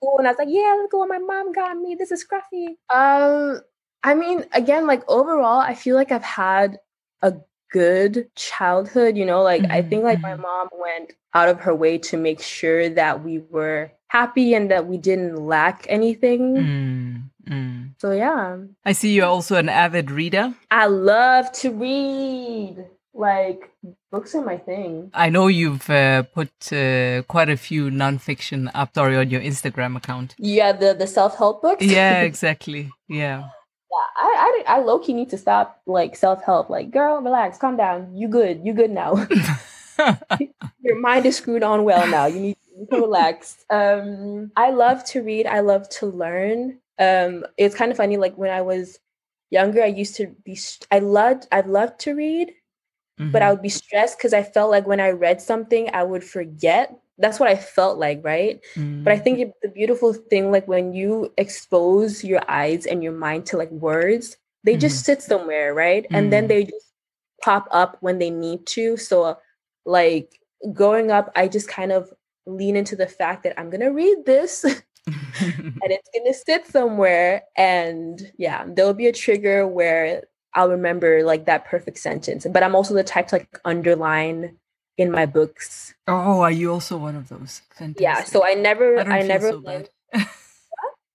cool, 0.00 0.18
and 0.18 0.26
I 0.26 0.32
was 0.32 0.38
like, 0.38 0.48
yeah, 0.50 0.76
look 0.80 0.92
at 0.92 0.96
what 0.96 1.08
my 1.08 1.18
mom 1.18 1.52
got 1.52 1.76
me. 1.76 1.94
This 1.94 2.12
is 2.12 2.24
scruffy. 2.24 2.76
Um, 2.94 3.60
I 4.02 4.14
mean, 4.14 4.44
again, 4.52 4.86
like 4.86 5.02
overall, 5.08 5.60
I 5.60 5.74
feel 5.74 5.96
like 5.96 6.12
I've 6.12 6.22
had 6.22 6.78
a 7.22 7.34
good 7.74 8.30
childhood 8.36 9.16
you 9.16 9.26
know 9.26 9.42
like 9.42 9.62
mm-hmm. 9.62 9.72
i 9.72 9.82
think 9.82 10.04
like 10.04 10.20
my 10.20 10.34
mm-hmm. 10.34 10.42
mom 10.42 10.68
went 10.80 11.12
out 11.34 11.48
of 11.48 11.58
her 11.58 11.74
way 11.74 11.98
to 11.98 12.16
make 12.16 12.40
sure 12.40 12.88
that 12.88 13.24
we 13.24 13.38
were 13.50 13.90
happy 14.06 14.54
and 14.54 14.70
that 14.70 14.86
we 14.86 14.96
didn't 14.96 15.34
lack 15.34 15.84
anything 15.88 16.54
mm-hmm. 17.48 17.86
so 17.98 18.12
yeah 18.12 18.58
i 18.84 18.92
see 18.92 19.12
you're 19.12 19.26
also 19.26 19.56
an 19.56 19.68
avid 19.68 20.08
reader 20.08 20.54
i 20.70 20.86
love 20.86 21.50
to 21.50 21.72
read 21.72 22.86
like 23.14 23.70
books 24.10 24.34
are 24.34 24.44
my 24.44 24.56
thing 24.56 25.10
i 25.14 25.30
know 25.30 25.46
you've 25.46 25.88
uh, 25.88 26.22
put 26.22 26.50
uh, 26.72 27.22
quite 27.22 27.48
a 27.48 27.56
few 27.56 27.90
nonfiction 27.90 28.70
up 28.74 28.92
there 28.94 29.18
on 29.18 29.30
your 29.30 29.40
instagram 29.40 29.96
account 29.96 30.34
yeah 30.38 30.72
the 30.72 30.94
the 30.94 31.06
self-help 31.06 31.62
books 31.62 31.84
yeah 31.84 32.20
exactly 32.30 32.90
yeah 33.08 33.48
I, 34.16 34.62
I, 34.66 34.76
I 34.76 34.80
low 34.80 34.98
key 34.98 35.12
need 35.12 35.30
to 35.30 35.38
stop 35.38 35.80
like 35.86 36.16
self 36.16 36.42
help. 36.42 36.70
Like, 36.70 36.90
girl, 36.90 37.20
relax, 37.20 37.58
calm 37.58 37.76
down. 37.76 38.16
You 38.16 38.28
good. 38.28 38.60
You 38.64 38.72
good 38.72 38.90
now. 38.90 39.26
Your 40.80 41.00
mind 41.00 41.26
is 41.26 41.36
screwed 41.36 41.62
on 41.62 41.84
well 41.84 42.06
now. 42.08 42.26
You 42.26 42.40
need 42.40 42.56
to 42.90 42.96
relax. 42.96 43.64
Um, 43.70 44.50
I 44.56 44.70
love 44.70 45.04
to 45.06 45.22
read. 45.22 45.46
I 45.46 45.60
love 45.60 45.88
to 45.90 46.06
learn. 46.06 46.78
Um, 46.98 47.44
it's 47.56 47.74
kind 47.74 47.90
of 47.90 47.96
funny. 47.96 48.16
Like 48.16 48.36
when 48.36 48.50
I 48.50 48.62
was 48.62 48.98
younger, 49.50 49.82
I 49.82 49.86
used 49.86 50.16
to 50.16 50.34
be. 50.44 50.58
I 50.90 50.98
loved. 50.98 51.46
I 51.52 51.60
loved 51.60 52.00
to 52.00 52.14
read, 52.14 52.52
mm-hmm. 53.18 53.30
but 53.30 53.42
I 53.42 53.46
mm-hmm. 53.46 53.54
would 53.54 53.62
be 53.62 53.68
stressed 53.68 54.18
because 54.18 54.32
I 54.32 54.42
felt 54.42 54.70
like 54.70 54.86
when 54.86 55.00
I 55.00 55.10
read 55.10 55.40
something, 55.40 55.90
I 55.92 56.02
would 56.02 56.24
forget 56.24 56.98
that's 57.18 57.38
what 57.38 57.48
I 57.48 57.56
felt 57.56 57.98
like, 57.98 58.20
right? 58.24 58.60
Mm. 58.74 59.04
But 59.04 59.12
I 59.12 59.18
think 59.18 59.38
mm. 59.38 59.52
the 59.62 59.68
beautiful 59.68 60.12
thing, 60.12 60.50
like 60.50 60.66
when 60.66 60.92
you 60.92 61.32
expose 61.38 62.24
your 62.24 62.42
eyes 62.48 62.86
and 62.86 63.04
your 63.04 63.12
mind 63.12 63.46
to 63.46 63.56
like 63.56 63.70
words, 63.70 64.36
they 64.64 64.74
mm. 64.74 64.80
just 64.80 65.04
sit 65.04 65.22
somewhere, 65.22 65.74
right? 65.74 66.06
And 66.10 66.32
then 66.32 66.46
mm. 66.46 66.48
they 66.48 66.64
just 66.64 66.92
pop 67.42 67.68
up 67.70 67.98
when 68.00 68.18
they 68.18 68.30
need 68.30 68.66
to. 68.66 68.96
So, 68.96 69.38
like 69.86 70.40
growing 70.72 71.10
up, 71.10 71.30
I 71.36 71.46
just 71.46 71.68
kind 71.68 71.92
of 71.92 72.12
lean 72.46 72.74
into 72.74 72.96
the 72.96 73.06
fact 73.06 73.44
that 73.44 73.58
I'm 73.60 73.70
gonna 73.70 73.92
read 73.92 74.26
this. 74.26 74.64
and 75.40 75.80
it's 75.82 76.08
going 76.14 76.26
to 76.26 76.34
sit 76.34 76.66
somewhere. 76.66 77.42
And 77.56 78.32
yeah, 78.38 78.64
there'll 78.66 78.94
be 78.94 79.06
a 79.06 79.12
trigger 79.12 79.66
where 79.66 80.24
I'll 80.54 80.70
remember 80.70 81.22
like 81.24 81.46
that 81.46 81.64
perfect 81.64 81.98
sentence. 81.98 82.46
But 82.48 82.62
I'm 82.62 82.74
also 82.74 82.94
the 82.94 83.04
type 83.04 83.28
to 83.28 83.36
like 83.36 83.60
underline 83.64 84.56
in 84.96 85.10
my 85.10 85.26
books. 85.26 85.94
Oh, 86.06 86.40
are 86.40 86.50
you 86.50 86.72
also 86.72 86.96
one 86.96 87.16
of 87.16 87.28
those? 87.28 87.62
Fantastic. 87.70 88.00
Yeah. 88.00 88.24
So 88.24 88.44
I 88.46 88.54
never, 88.54 88.98
I, 89.00 89.18
I 89.18 89.22
never. 89.22 89.50
So 89.50 89.56
lend... 89.58 89.88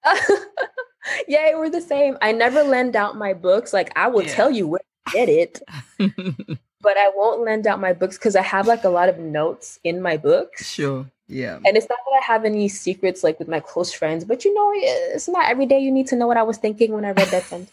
yeah, 1.28 1.56
we're 1.56 1.70
the 1.70 1.82
same. 1.82 2.18
I 2.22 2.32
never 2.32 2.64
lend 2.64 2.96
out 2.96 3.18
my 3.18 3.34
books. 3.34 3.74
Like 3.74 3.92
I 3.96 4.08
will 4.08 4.24
yeah. 4.24 4.34
tell 4.34 4.52
you 4.52 4.68
where 4.68 4.82
to 5.08 5.14
get 5.14 5.30
it. 5.30 5.62
but 6.82 6.98
I 6.98 7.12
won't 7.16 7.42
lend 7.42 7.68
out 7.68 7.80
my 7.80 7.94
books 7.94 8.18
because 8.18 8.36
I 8.36 8.42
have 8.42 8.68
like 8.68 8.84
a 8.84 8.90
lot 8.90 9.10
of 9.10 9.20
notes 9.20 9.80
in 9.84 10.02
my 10.02 10.18
books. 10.18 10.70
Sure. 10.70 11.06
Yeah. 11.28 11.60
And 11.64 11.78
it's 11.78 11.88
not 11.88 12.00
that 12.06 12.22
I 12.22 12.26
have 12.26 12.44
any 12.44 12.68
secrets 12.68 13.24
like 13.24 13.38
with 13.38 13.48
my 13.48 13.60
close 13.60 13.94
friends, 13.94 14.26
but 14.26 14.44
you 14.44 14.54
know, 14.54 14.72
it's 15.14 15.30
not 15.30 15.50
every 15.50 15.68
day 15.68 15.80
you 15.80 15.92
need 15.92 16.08
to 16.08 16.16
know 16.16 16.28
what 16.28 16.38
I 16.38 16.44
was 16.44 16.58
thinking 16.58 16.92
when 16.92 17.06
I 17.06 17.12
read 17.12 17.28
that 17.28 17.44
sentence. 17.44 17.72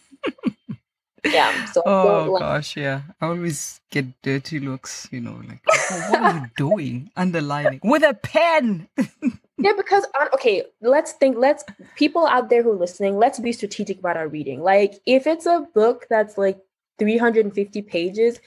Yeah. 1.25 1.65
So 1.65 1.81
oh 1.85 2.37
gosh, 2.39 2.77
yeah. 2.77 3.01
I 3.21 3.27
always 3.27 3.81
get 3.91 4.05
dirty 4.21 4.59
looks, 4.59 5.07
you 5.11 5.21
know, 5.21 5.39
like 5.47 5.61
oh, 5.69 6.07
what 6.09 6.21
are 6.21 6.37
you 6.39 6.47
doing? 6.57 7.11
Underlining 7.15 7.81
with 7.83 8.03
a 8.03 8.13
pen. 8.13 8.87
yeah, 9.57 9.73
because 9.75 10.05
on 10.19 10.27
okay, 10.33 10.63
let's 10.81 11.13
think. 11.13 11.37
Let's 11.37 11.63
people 11.95 12.25
out 12.27 12.49
there 12.49 12.63
who 12.63 12.71
are 12.71 12.75
listening. 12.75 13.17
Let's 13.17 13.39
be 13.39 13.51
strategic 13.51 13.99
about 13.99 14.17
our 14.17 14.27
reading. 14.27 14.61
Like, 14.61 14.95
if 15.05 15.27
it's 15.27 15.45
a 15.45 15.67
book 15.73 16.05
that's 16.09 16.37
like 16.37 16.59
350 16.99 17.81
pages, 17.83 18.39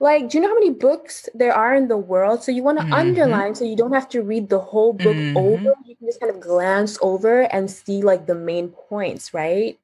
like 0.00 0.30
do 0.30 0.38
you 0.38 0.42
know 0.42 0.48
how 0.48 0.54
many 0.54 0.70
books 0.70 1.28
there 1.34 1.52
are 1.52 1.74
in 1.74 1.88
the 1.88 1.96
world 1.96 2.42
so 2.42 2.50
you 2.50 2.62
want 2.62 2.78
to 2.78 2.84
mm-hmm. 2.84 2.94
underline 2.94 3.54
so 3.54 3.64
you 3.64 3.76
don't 3.76 3.92
have 3.92 4.08
to 4.08 4.22
read 4.22 4.48
the 4.48 4.58
whole 4.58 4.92
book 4.92 5.14
mm-hmm. 5.14 5.36
over 5.36 5.74
you 5.84 5.94
can 5.94 6.06
just 6.06 6.18
kind 6.18 6.34
of 6.34 6.40
glance 6.40 6.98
over 7.02 7.42
and 7.52 7.70
see 7.70 8.02
like 8.02 8.26
the 8.26 8.34
main 8.34 8.68
points 8.68 9.32
right 9.32 9.78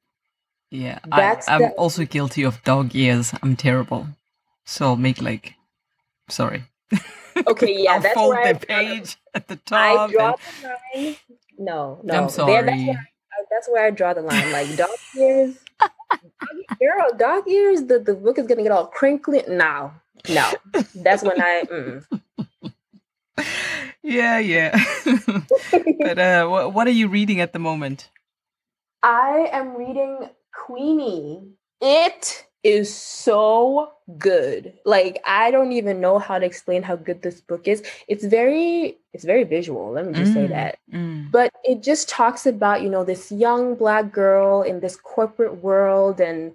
yeah 0.69 0.99
That's 1.07 1.47
I, 1.47 1.55
am 1.55 1.61
the- 1.61 1.69
also 1.71 2.05
guilty 2.05 2.43
of 2.43 2.63
dog 2.63 2.95
ears 2.95 3.33
i'm 3.41 3.55
terrible 3.55 4.07
so 4.65 4.85
i'll 4.85 4.95
make 4.95 5.21
like 5.21 5.55
sorry 6.29 6.63
okay 7.47 7.83
yeah 7.83 7.99
that's 7.99 8.13
fold 8.13 8.35
the 8.35 8.59
page 8.67 9.17
at 9.33 9.47
the 9.47 9.55
top 9.57 10.09
i 10.09 10.11
draw 10.11 10.27
and... 10.27 10.37
the 10.95 11.07
line 11.07 11.15
no 11.57 11.99
no 12.03 12.13
i'm 12.13 12.29
sorry 12.29 12.51
that's 12.51 12.87
where, 12.87 12.97
I, 12.97 13.43
that's 13.51 13.69
where 13.69 13.85
I 13.85 13.89
draw 13.91 14.13
the 14.13 14.21
line 14.21 14.51
like 14.51 14.75
dog 14.75 14.89
ears 15.17 15.57
girl 16.79 17.17
dog 17.17 17.47
ears 17.47 17.83
the, 17.83 17.99
the 17.99 18.15
book 18.15 18.37
is 18.37 18.47
gonna 18.47 18.63
get 18.63 18.71
all 18.71 18.87
crinkly 18.87 19.43
now 19.47 20.01
no, 20.29 20.51
that's 20.95 21.23
when 21.23 21.41
I. 21.41 21.63
Mm. 21.69 22.21
Yeah, 24.03 24.39
yeah. 24.39 24.71
but 25.99 26.17
uh, 26.17 26.47
what, 26.47 26.73
what 26.73 26.87
are 26.87 26.91
you 26.91 27.09
reading 27.09 27.41
at 27.41 27.51
the 27.51 27.59
moment? 27.59 28.09
I 29.03 29.49
am 29.51 29.75
reading 29.75 30.29
Queenie. 30.67 31.47
It 31.81 32.45
is 32.61 32.93
so 32.93 33.91
good. 34.17 34.73
Like 34.83 35.21
I 35.25 35.49
don't 35.51 35.71
even 35.71 36.01
know 36.01 36.19
how 36.19 36.37
to 36.37 36.45
explain 36.45 36.83
how 36.83 36.97
good 36.97 37.21
this 37.21 37.39
book 37.39 37.67
is. 37.67 37.81
It's 38.09 38.25
very 38.25 38.97
it's 39.13 39.23
very 39.23 39.45
visual, 39.45 39.91
let 39.91 40.05
me 40.05 40.13
just 40.13 40.31
mm, 40.31 40.33
say 40.33 40.47
that. 40.47 40.77
Mm. 40.93 41.31
But 41.31 41.53
it 41.63 41.81
just 41.81 42.09
talks 42.09 42.45
about, 42.45 42.81
you 42.81 42.89
know, 42.89 43.05
this 43.05 43.31
young 43.31 43.75
black 43.75 44.11
girl 44.11 44.61
in 44.61 44.81
this 44.81 44.97
corporate 44.97 45.63
world 45.63 46.19
and 46.19 46.51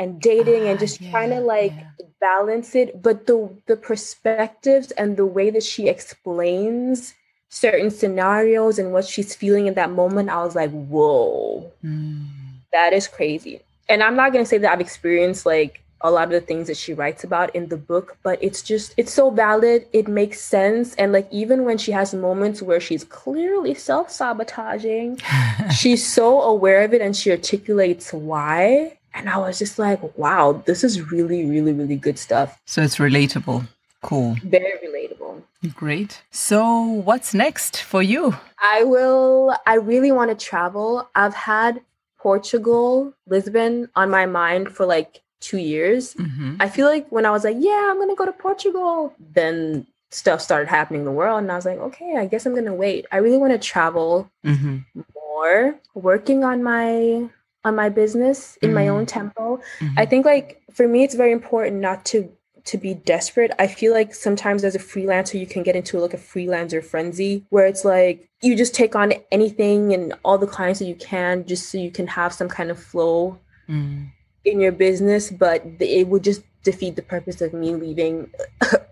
and 0.00 0.20
dating 0.20 0.66
and 0.66 0.80
just 0.80 1.00
yeah, 1.00 1.12
trying 1.12 1.30
to 1.30 1.40
like 1.40 1.72
yeah. 1.72 2.06
balance 2.20 2.74
it 2.74 3.00
but 3.00 3.28
the 3.28 3.48
the 3.66 3.76
perspectives 3.76 4.90
and 4.92 5.16
the 5.16 5.24
way 5.24 5.50
that 5.50 5.62
she 5.62 5.86
explains 5.86 7.14
certain 7.48 7.88
scenarios 7.88 8.80
and 8.80 8.92
what 8.92 9.04
she's 9.04 9.36
feeling 9.36 9.68
in 9.68 9.74
that 9.74 9.92
moment 9.92 10.28
i 10.28 10.42
was 10.42 10.56
like 10.56 10.70
whoa 10.70 11.70
mm. 11.84 12.26
That 12.72 12.92
is 12.92 13.08
crazy 13.08 13.60
and 13.88 14.02
i'm 14.02 14.16
not 14.16 14.32
going 14.32 14.44
to 14.44 14.48
say 14.48 14.58
that 14.58 14.72
i've 14.72 14.80
experienced 14.80 15.46
like 15.46 15.80
a 16.02 16.10
lot 16.10 16.24
of 16.24 16.30
the 16.30 16.40
things 16.40 16.68
that 16.68 16.76
she 16.76 16.94
writes 16.94 17.24
about 17.24 17.52
in 17.56 17.68
the 17.68 17.76
book 17.76 18.16
but 18.22 18.38
it's 18.40 18.62
just 18.62 18.94
it's 18.96 19.12
so 19.12 19.30
valid 19.30 19.84
it 19.92 20.06
makes 20.06 20.40
sense 20.40 20.94
and 20.94 21.10
like 21.12 21.26
even 21.32 21.64
when 21.64 21.76
she 21.76 21.90
has 21.90 22.14
moments 22.14 22.62
where 22.62 22.78
she's 22.78 23.02
clearly 23.02 23.74
self-sabotaging 23.74 25.18
she's 25.76 26.06
so 26.06 26.40
aware 26.42 26.84
of 26.84 26.94
it 26.94 27.02
and 27.02 27.16
she 27.16 27.30
articulates 27.30 28.12
why 28.12 28.92
and 29.18 29.28
I 29.28 29.38
was 29.38 29.58
just 29.58 29.78
like, 29.78 30.16
wow, 30.16 30.62
this 30.64 30.84
is 30.84 31.10
really, 31.10 31.44
really, 31.44 31.72
really 31.72 31.96
good 31.96 32.18
stuff. 32.18 32.60
So 32.66 32.82
it's 32.82 32.96
relatable. 32.96 33.66
Cool. 34.00 34.36
Very 34.44 34.78
relatable. 34.78 35.42
Great. 35.74 36.22
So 36.30 36.82
what's 36.82 37.34
next 37.34 37.82
for 37.82 38.00
you? 38.00 38.36
I 38.62 38.84
will, 38.84 39.56
I 39.66 39.74
really 39.74 40.12
want 40.12 40.30
to 40.30 40.46
travel. 40.46 41.08
I've 41.16 41.34
had 41.34 41.80
Portugal, 42.18 43.14
Lisbon 43.26 43.88
on 43.94 44.10
my 44.10 44.26
mind 44.26 44.74
for 44.74 44.86
like 44.86 45.22
two 45.40 45.58
years. 45.58 46.14
Mm-hmm. 46.14 46.56
I 46.60 46.68
feel 46.68 46.86
like 46.86 47.10
when 47.10 47.26
I 47.26 47.30
was 47.30 47.44
like, 47.44 47.56
yeah, 47.58 47.88
I'm 47.90 47.96
going 47.96 48.08
to 48.08 48.14
go 48.14 48.26
to 48.26 48.32
Portugal, 48.32 49.14
then 49.18 49.86
stuff 50.10 50.40
started 50.40 50.68
happening 50.68 51.02
in 51.02 51.04
the 51.04 51.12
world. 51.12 51.40
And 51.40 51.52
I 51.52 51.56
was 51.56 51.66
like, 51.66 51.78
okay, 51.78 52.16
I 52.16 52.26
guess 52.26 52.46
I'm 52.46 52.52
going 52.52 52.64
to 52.64 52.74
wait. 52.74 53.06
I 53.12 53.18
really 53.18 53.36
want 53.36 53.52
to 53.52 53.58
travel 53.58 54.30
mm-hmm. 54.44 54.78
more, 55.14 55.78
working 55.94 56.44
on 56.44 56.62
my 56.62 57.28
on 57.64 57.74
my 57.74 57.88
business 57.88 58.56
in 58.62 58.68
mm-hmm. 58.68 58.74
my 58.74 58.88
own 58.88 59.04
mm-hmm. 59.04 59.18
tempo. 59.18 59.60
Mm-hmm. 59.80 59.98
I 59.98 60.06
think 60.06 60.24
like 60.24 60.62
for 60.72 60.88
me 60.88 61.04
it's 61.04 61.14
very 61.14 61.32
important 61.32 61.76
not 61.80 62.04
to 62.06 62.32
to 62.68 62.78
be 62.78 62.94
desperate. 62.94 63.50
I 63.58 63.66
feel 63.66 63.92
like 63.92 64.14
sometimes 64.14 64.64
as 64.64 64.74
a 64.74 64.78
freelancer 64.78 65.38
you 65.40 65.46
can 65.46 65.62
get 65.62 65.76
into 65.76 65.98
like 65.98 66.14
a 66.14 66.18
freelancer 66.18 66.84
frenzy 66.84 67.44
where 67.50 67.66
it's 67.66 67.84
like 67.84 68.28
you 68.42 68.56
just 68.56 68.74
take 68.74 68.94
on 68.94 69.12
anything 69.32 69.92
and 69.92 70.14
all 70.24 70.38
the 70.38 70.46
clients 70.46 70.78
that 70.78 70.86
you 70.86 70.94
can 70.94 71.44
just 71.46 71.70
so 71.70 71.78
you 71.78 71.90
can 71.90 72.06
have 72.06 72.32
some 72.32 72.48
kind 72.48 72.70
of 72.70 72.78
flow 72.82 73.38
mm. 73.68 74.06
in 74.44 74.60
your 74.60 74.72
business, 74.72 75.30
but 75.30 75.64
it 75.80 76.06
would 76.08 76.22
just 76.22 76.42
defeat 76.62 76.96
the 76.96 77.02
purpose 77.02 77.40
of 77.40 77.52
me 77.52 77.74
leaving 77.74 78.30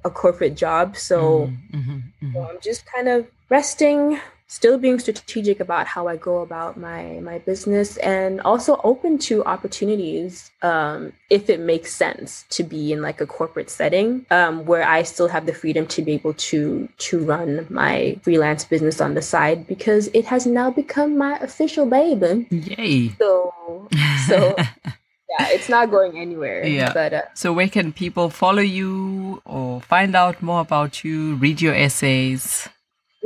a 0.05 0.11
corporate 0.11 0.57
job. 0.57 0.97
So, 0.97 1.51
mm-hmm. 1.73 1.79
mm-hmm. 1.79 2.33
so 2.33 2.49
I'm 2.49 2.61
just 2.61 2.87
kind 2.87 3.09
of 3.09 3.27
resting, 3.51 4.19
still 4.49 4.79
being 4.79 4.99
strategic 4.99 5.61
about 5.61 5.87
how 5.87 6.07
I 6.07 6.17
go 6.17 6.39
about 6.39 6.77
my 6.77 7.19
my 7.21 7.39
business 7.39 7.97
and 7.99 8.41
also 8.43 8.81
open 8.85 9.19
to 9.19 9.45
opportunities 9.45 10.51
um, 10.63 11.13
if 11.31 11.51
it 11.51 11.61
makes 11.61 11.93
sense 11.93 12.45
to 12.51 12.63
be 12.63 12.93
in 12.93 13.03
like 13.03 13.21
a 13.21 13.27
corporate 13.27 13.71
setting 13.71 14.25
um, 14.31 14.65
where 14.65 14.87
I 14.87 15.03
still 15.03 15.29
have 15.29 15.47
the 15.47 15.55
freedom 15.55 15.87
to 15.89 16.03
be 16.03 16.13
able 16.13 16.35
to 16.35 16.89
to 16.99 17.19
run 17.25 17.67
my 17.69 18.19
freelance 18.23 18.65
business 18.65 19.01
on 19.01 19.15
the 19.15 19.23
side 19.23 19.67
because 19.67 20.09
it 20.15 20.25
has 20.27 20.47
now 20.47 20.71
become 20.71 21.19
my 21.19 21.39
official 21.39 21.87
baby. 21.87 22.47
Yay! 22.51 23.11
So 23.19 23.89
so. 24.29 24.55
yeah, 25.39 25.49
it's 25.51 25.69
not 25.69 25.91
going 25.91 26.19
anywhere. 26.19 26.65
Yeah. 26.65 26.93
But 26.93 27.13
uh, 27.13 27.23
so 27.35 27.53
where 27.53 27.69
can 27.69 27.93
people 27.93 28.31
follow 28.31 28.63
you 28.63 29.43
or 29.45 29.81
find 29.81 30.15
out 30.15 30.41
more 30.41 30.61
about 30.61 31.03
you, 31.03 31.35
read 31.35 31.61
your 31.61 31.75
essays? 31.75 32.69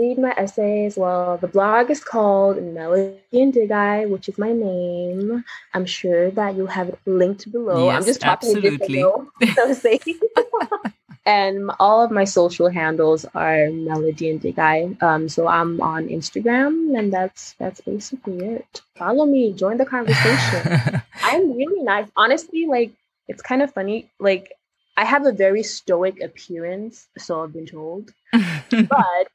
Read 0.00 0.18
my 0.18 0.34
essays. 0.36 0.96
Well, 0.96 1.36
the 1.36 1.48
blog 1.48 1.90
is 1.90 2.02
called 2.02 2.62
Melody 2.62 3.20
Ndigaye, 3.32 4.08
which 4.08 4.28
is 4.28 4.38
my 4.38 4.52
name. 4.52 5.44
I'm 5.74 5.86
sure 5.86 6.30
that 6.32 6.56
you'll 6.56 6.66
have 6.66 6.88
it 6.88 6.98
linked 7.06 7.50
below. 7.52 7.86
Yes, 7.86 7.96
I'm 7.96 8.04
just 8.06 8.20
talking 8.20 8.56
absolutely. 8.56 9.04
and 11.26 11.70
all 11.78 12.02
of 12.02 12.10
my 12.10 12.24
social 12.24 12.68
handles 12.68 13.26
are 13.34 13.70
Melody 13.70 14.38
Ndigaye. 14.38 15.00
Um, 15.02 15.28
so 15.28 15.46
I'm 15.46 15.80
on 15.80 16.08
Instagram, 16.08 16.98
and 16.98 17.12
that's 17.12 17.54
that's 17.58 17.80
basically 17.80 18.38
it. 18.44 18.80
Follow 18.96 19.26
me, 19.26 19.52
join 19.52 19.76
the 19.76 19.86
conversation. 19.86 21.02
I'm 21.22 21.52
really 21.52 21.82
nice, 21.82 22.08
honestly. 22.16 22.66
Like 22.66 22.92
it's 23.28 23.42
kind 23.42 23.62
of 23.62 23.72
funny. 23.72 24.10
Like 24.18 24.52
I 24.96 25.04
have 25.04 25.26
a 25.26 25.32
very 25.32 25.62
stoic 25.62 26.20
appearance, 26.22 27.08
so 27.18 27.42
I've 27.42 27.52
been 27.52 27.66
told. 27.66 28.12
but 28.32 29.28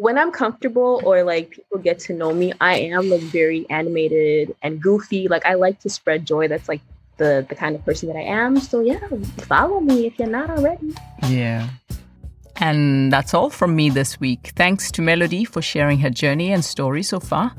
when 0.00 0.16
I'm 0.16 0.32
comfortable 0.32 1.02
or 1.04 1.22
like 1.22 1.50
people 1.50 1.78
get 1.78 1.98
to 2.06 2.14
know 2.14 2.32
me, 2.32 2.54
I 2.58 2.78
am 2.78 3.10
like 3.10 3.20
very 3.20 3.66
animated 3.68 4.56
and 4.62 4.80
goofy. 4.80 5.28
Like 5.28 5.44
I 5.44 5.54
like 5.54 5.78
to 5.80 5.90
spread 5.90 6.24
joy. 6.24 6.48
That's 6.48 6.68
like 6.68 6.80
the 7.18 7.44
the 7.46 7.54
kind 7.54 7.76
of 7.76 7.84
person 7.84 8.08
that 8.08 8.16
I 8.16 8.22
am. 8.22 8.58
So 8.58 8.80
yeah, 8.80 9.06
follow 9.52 9.78
me 9.80 10.06
if 10.06 10.18
you're 10.18 10.34
not 10.40 10.48
already. 10.48 10.94
Yeah. 11.28 11.68
And 12.56 13.12
that's 13.12 13.34
all 13.34 13.50
from 13.50 13.76
me 13.76 13.90
this 13.90 14.18
week. 14.20 14.52
Thanks 14.56 14.90
to 14.92 15.02
Melody 15.02 15.44
for 15.44 15.60
sharing 15.62 15.98
her 16.00 16.10
journey 16.10 16.50
and 16.52 16.64
story 16.64 17.02
so 17.02 17.20
far. 17.20 17.52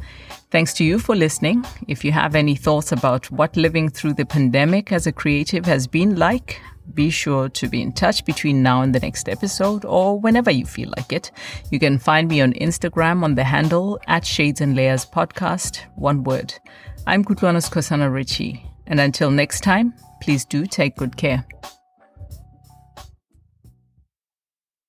Thanks 0.50 0.74
to 0.76 0.84
you 0.84 1.00
for 1.00 1.16
listening. 1.16 1.64
If 1.88 2.04
you 2.04 2.12
have 2.12 2.36
any 2.36 2.56
thoughts 2.56 2.92
about 2.92 3.32
what 3.32 3.56
living 3.56 3.90
through 3.90 4.16
the 4.16 4.26
pandemic 4.26 4.92
as 4.92 5.08
a 5.08 5.12
creative 5.12 5.66
has 5.66 5.88
been 5.88 6.18
like, 6.18 6.62
be 6.96 7.10
sure 7.10 7.50
to 7.50 7.68
be 7.68 7.82
in 7.82 7.92
touch 7.92 8.26
between 8.26 8.62
now 8.62 8.82
and 8.82 8.94
the 8.94 9.00
next 9.00 9.28
episode 9.30 9.86
or 9.86 10.20
whenever 10.20 10.52
you 10.52 10.66
feel 10.66 10.94
like 10.98 11.12
it. 11.12 11.32
You 11.72 11.80
can 11.80 11.98
find 11.98 12.28
me 12.28 12.42
on 12.42 12.54
Instagram 12.54 13.24
on 13.24 13.36
the 13.36 13.44
handle 13.44 14.00
at 14.08 14.26
Shades 14.26 14.62
and 14.62 14.76
Layers 14.76 15.06
Podcast, 15.06 15.82
one 15.96 16.24
word. 16.24 16.54
I'm 17.08 17.24
Gudrunus 17.26 17.70
Kosana 17.70 18.14
Ritchie, 18.14 18.64
and 18.88 19.00
until 19.00 19.32
next 19.32 19.62
time, 19.62 19.94
please 20.22 20.46
do 20.46 20.66
take 20.66 20.98
good 20.98 21.18
care. 21.18 21.46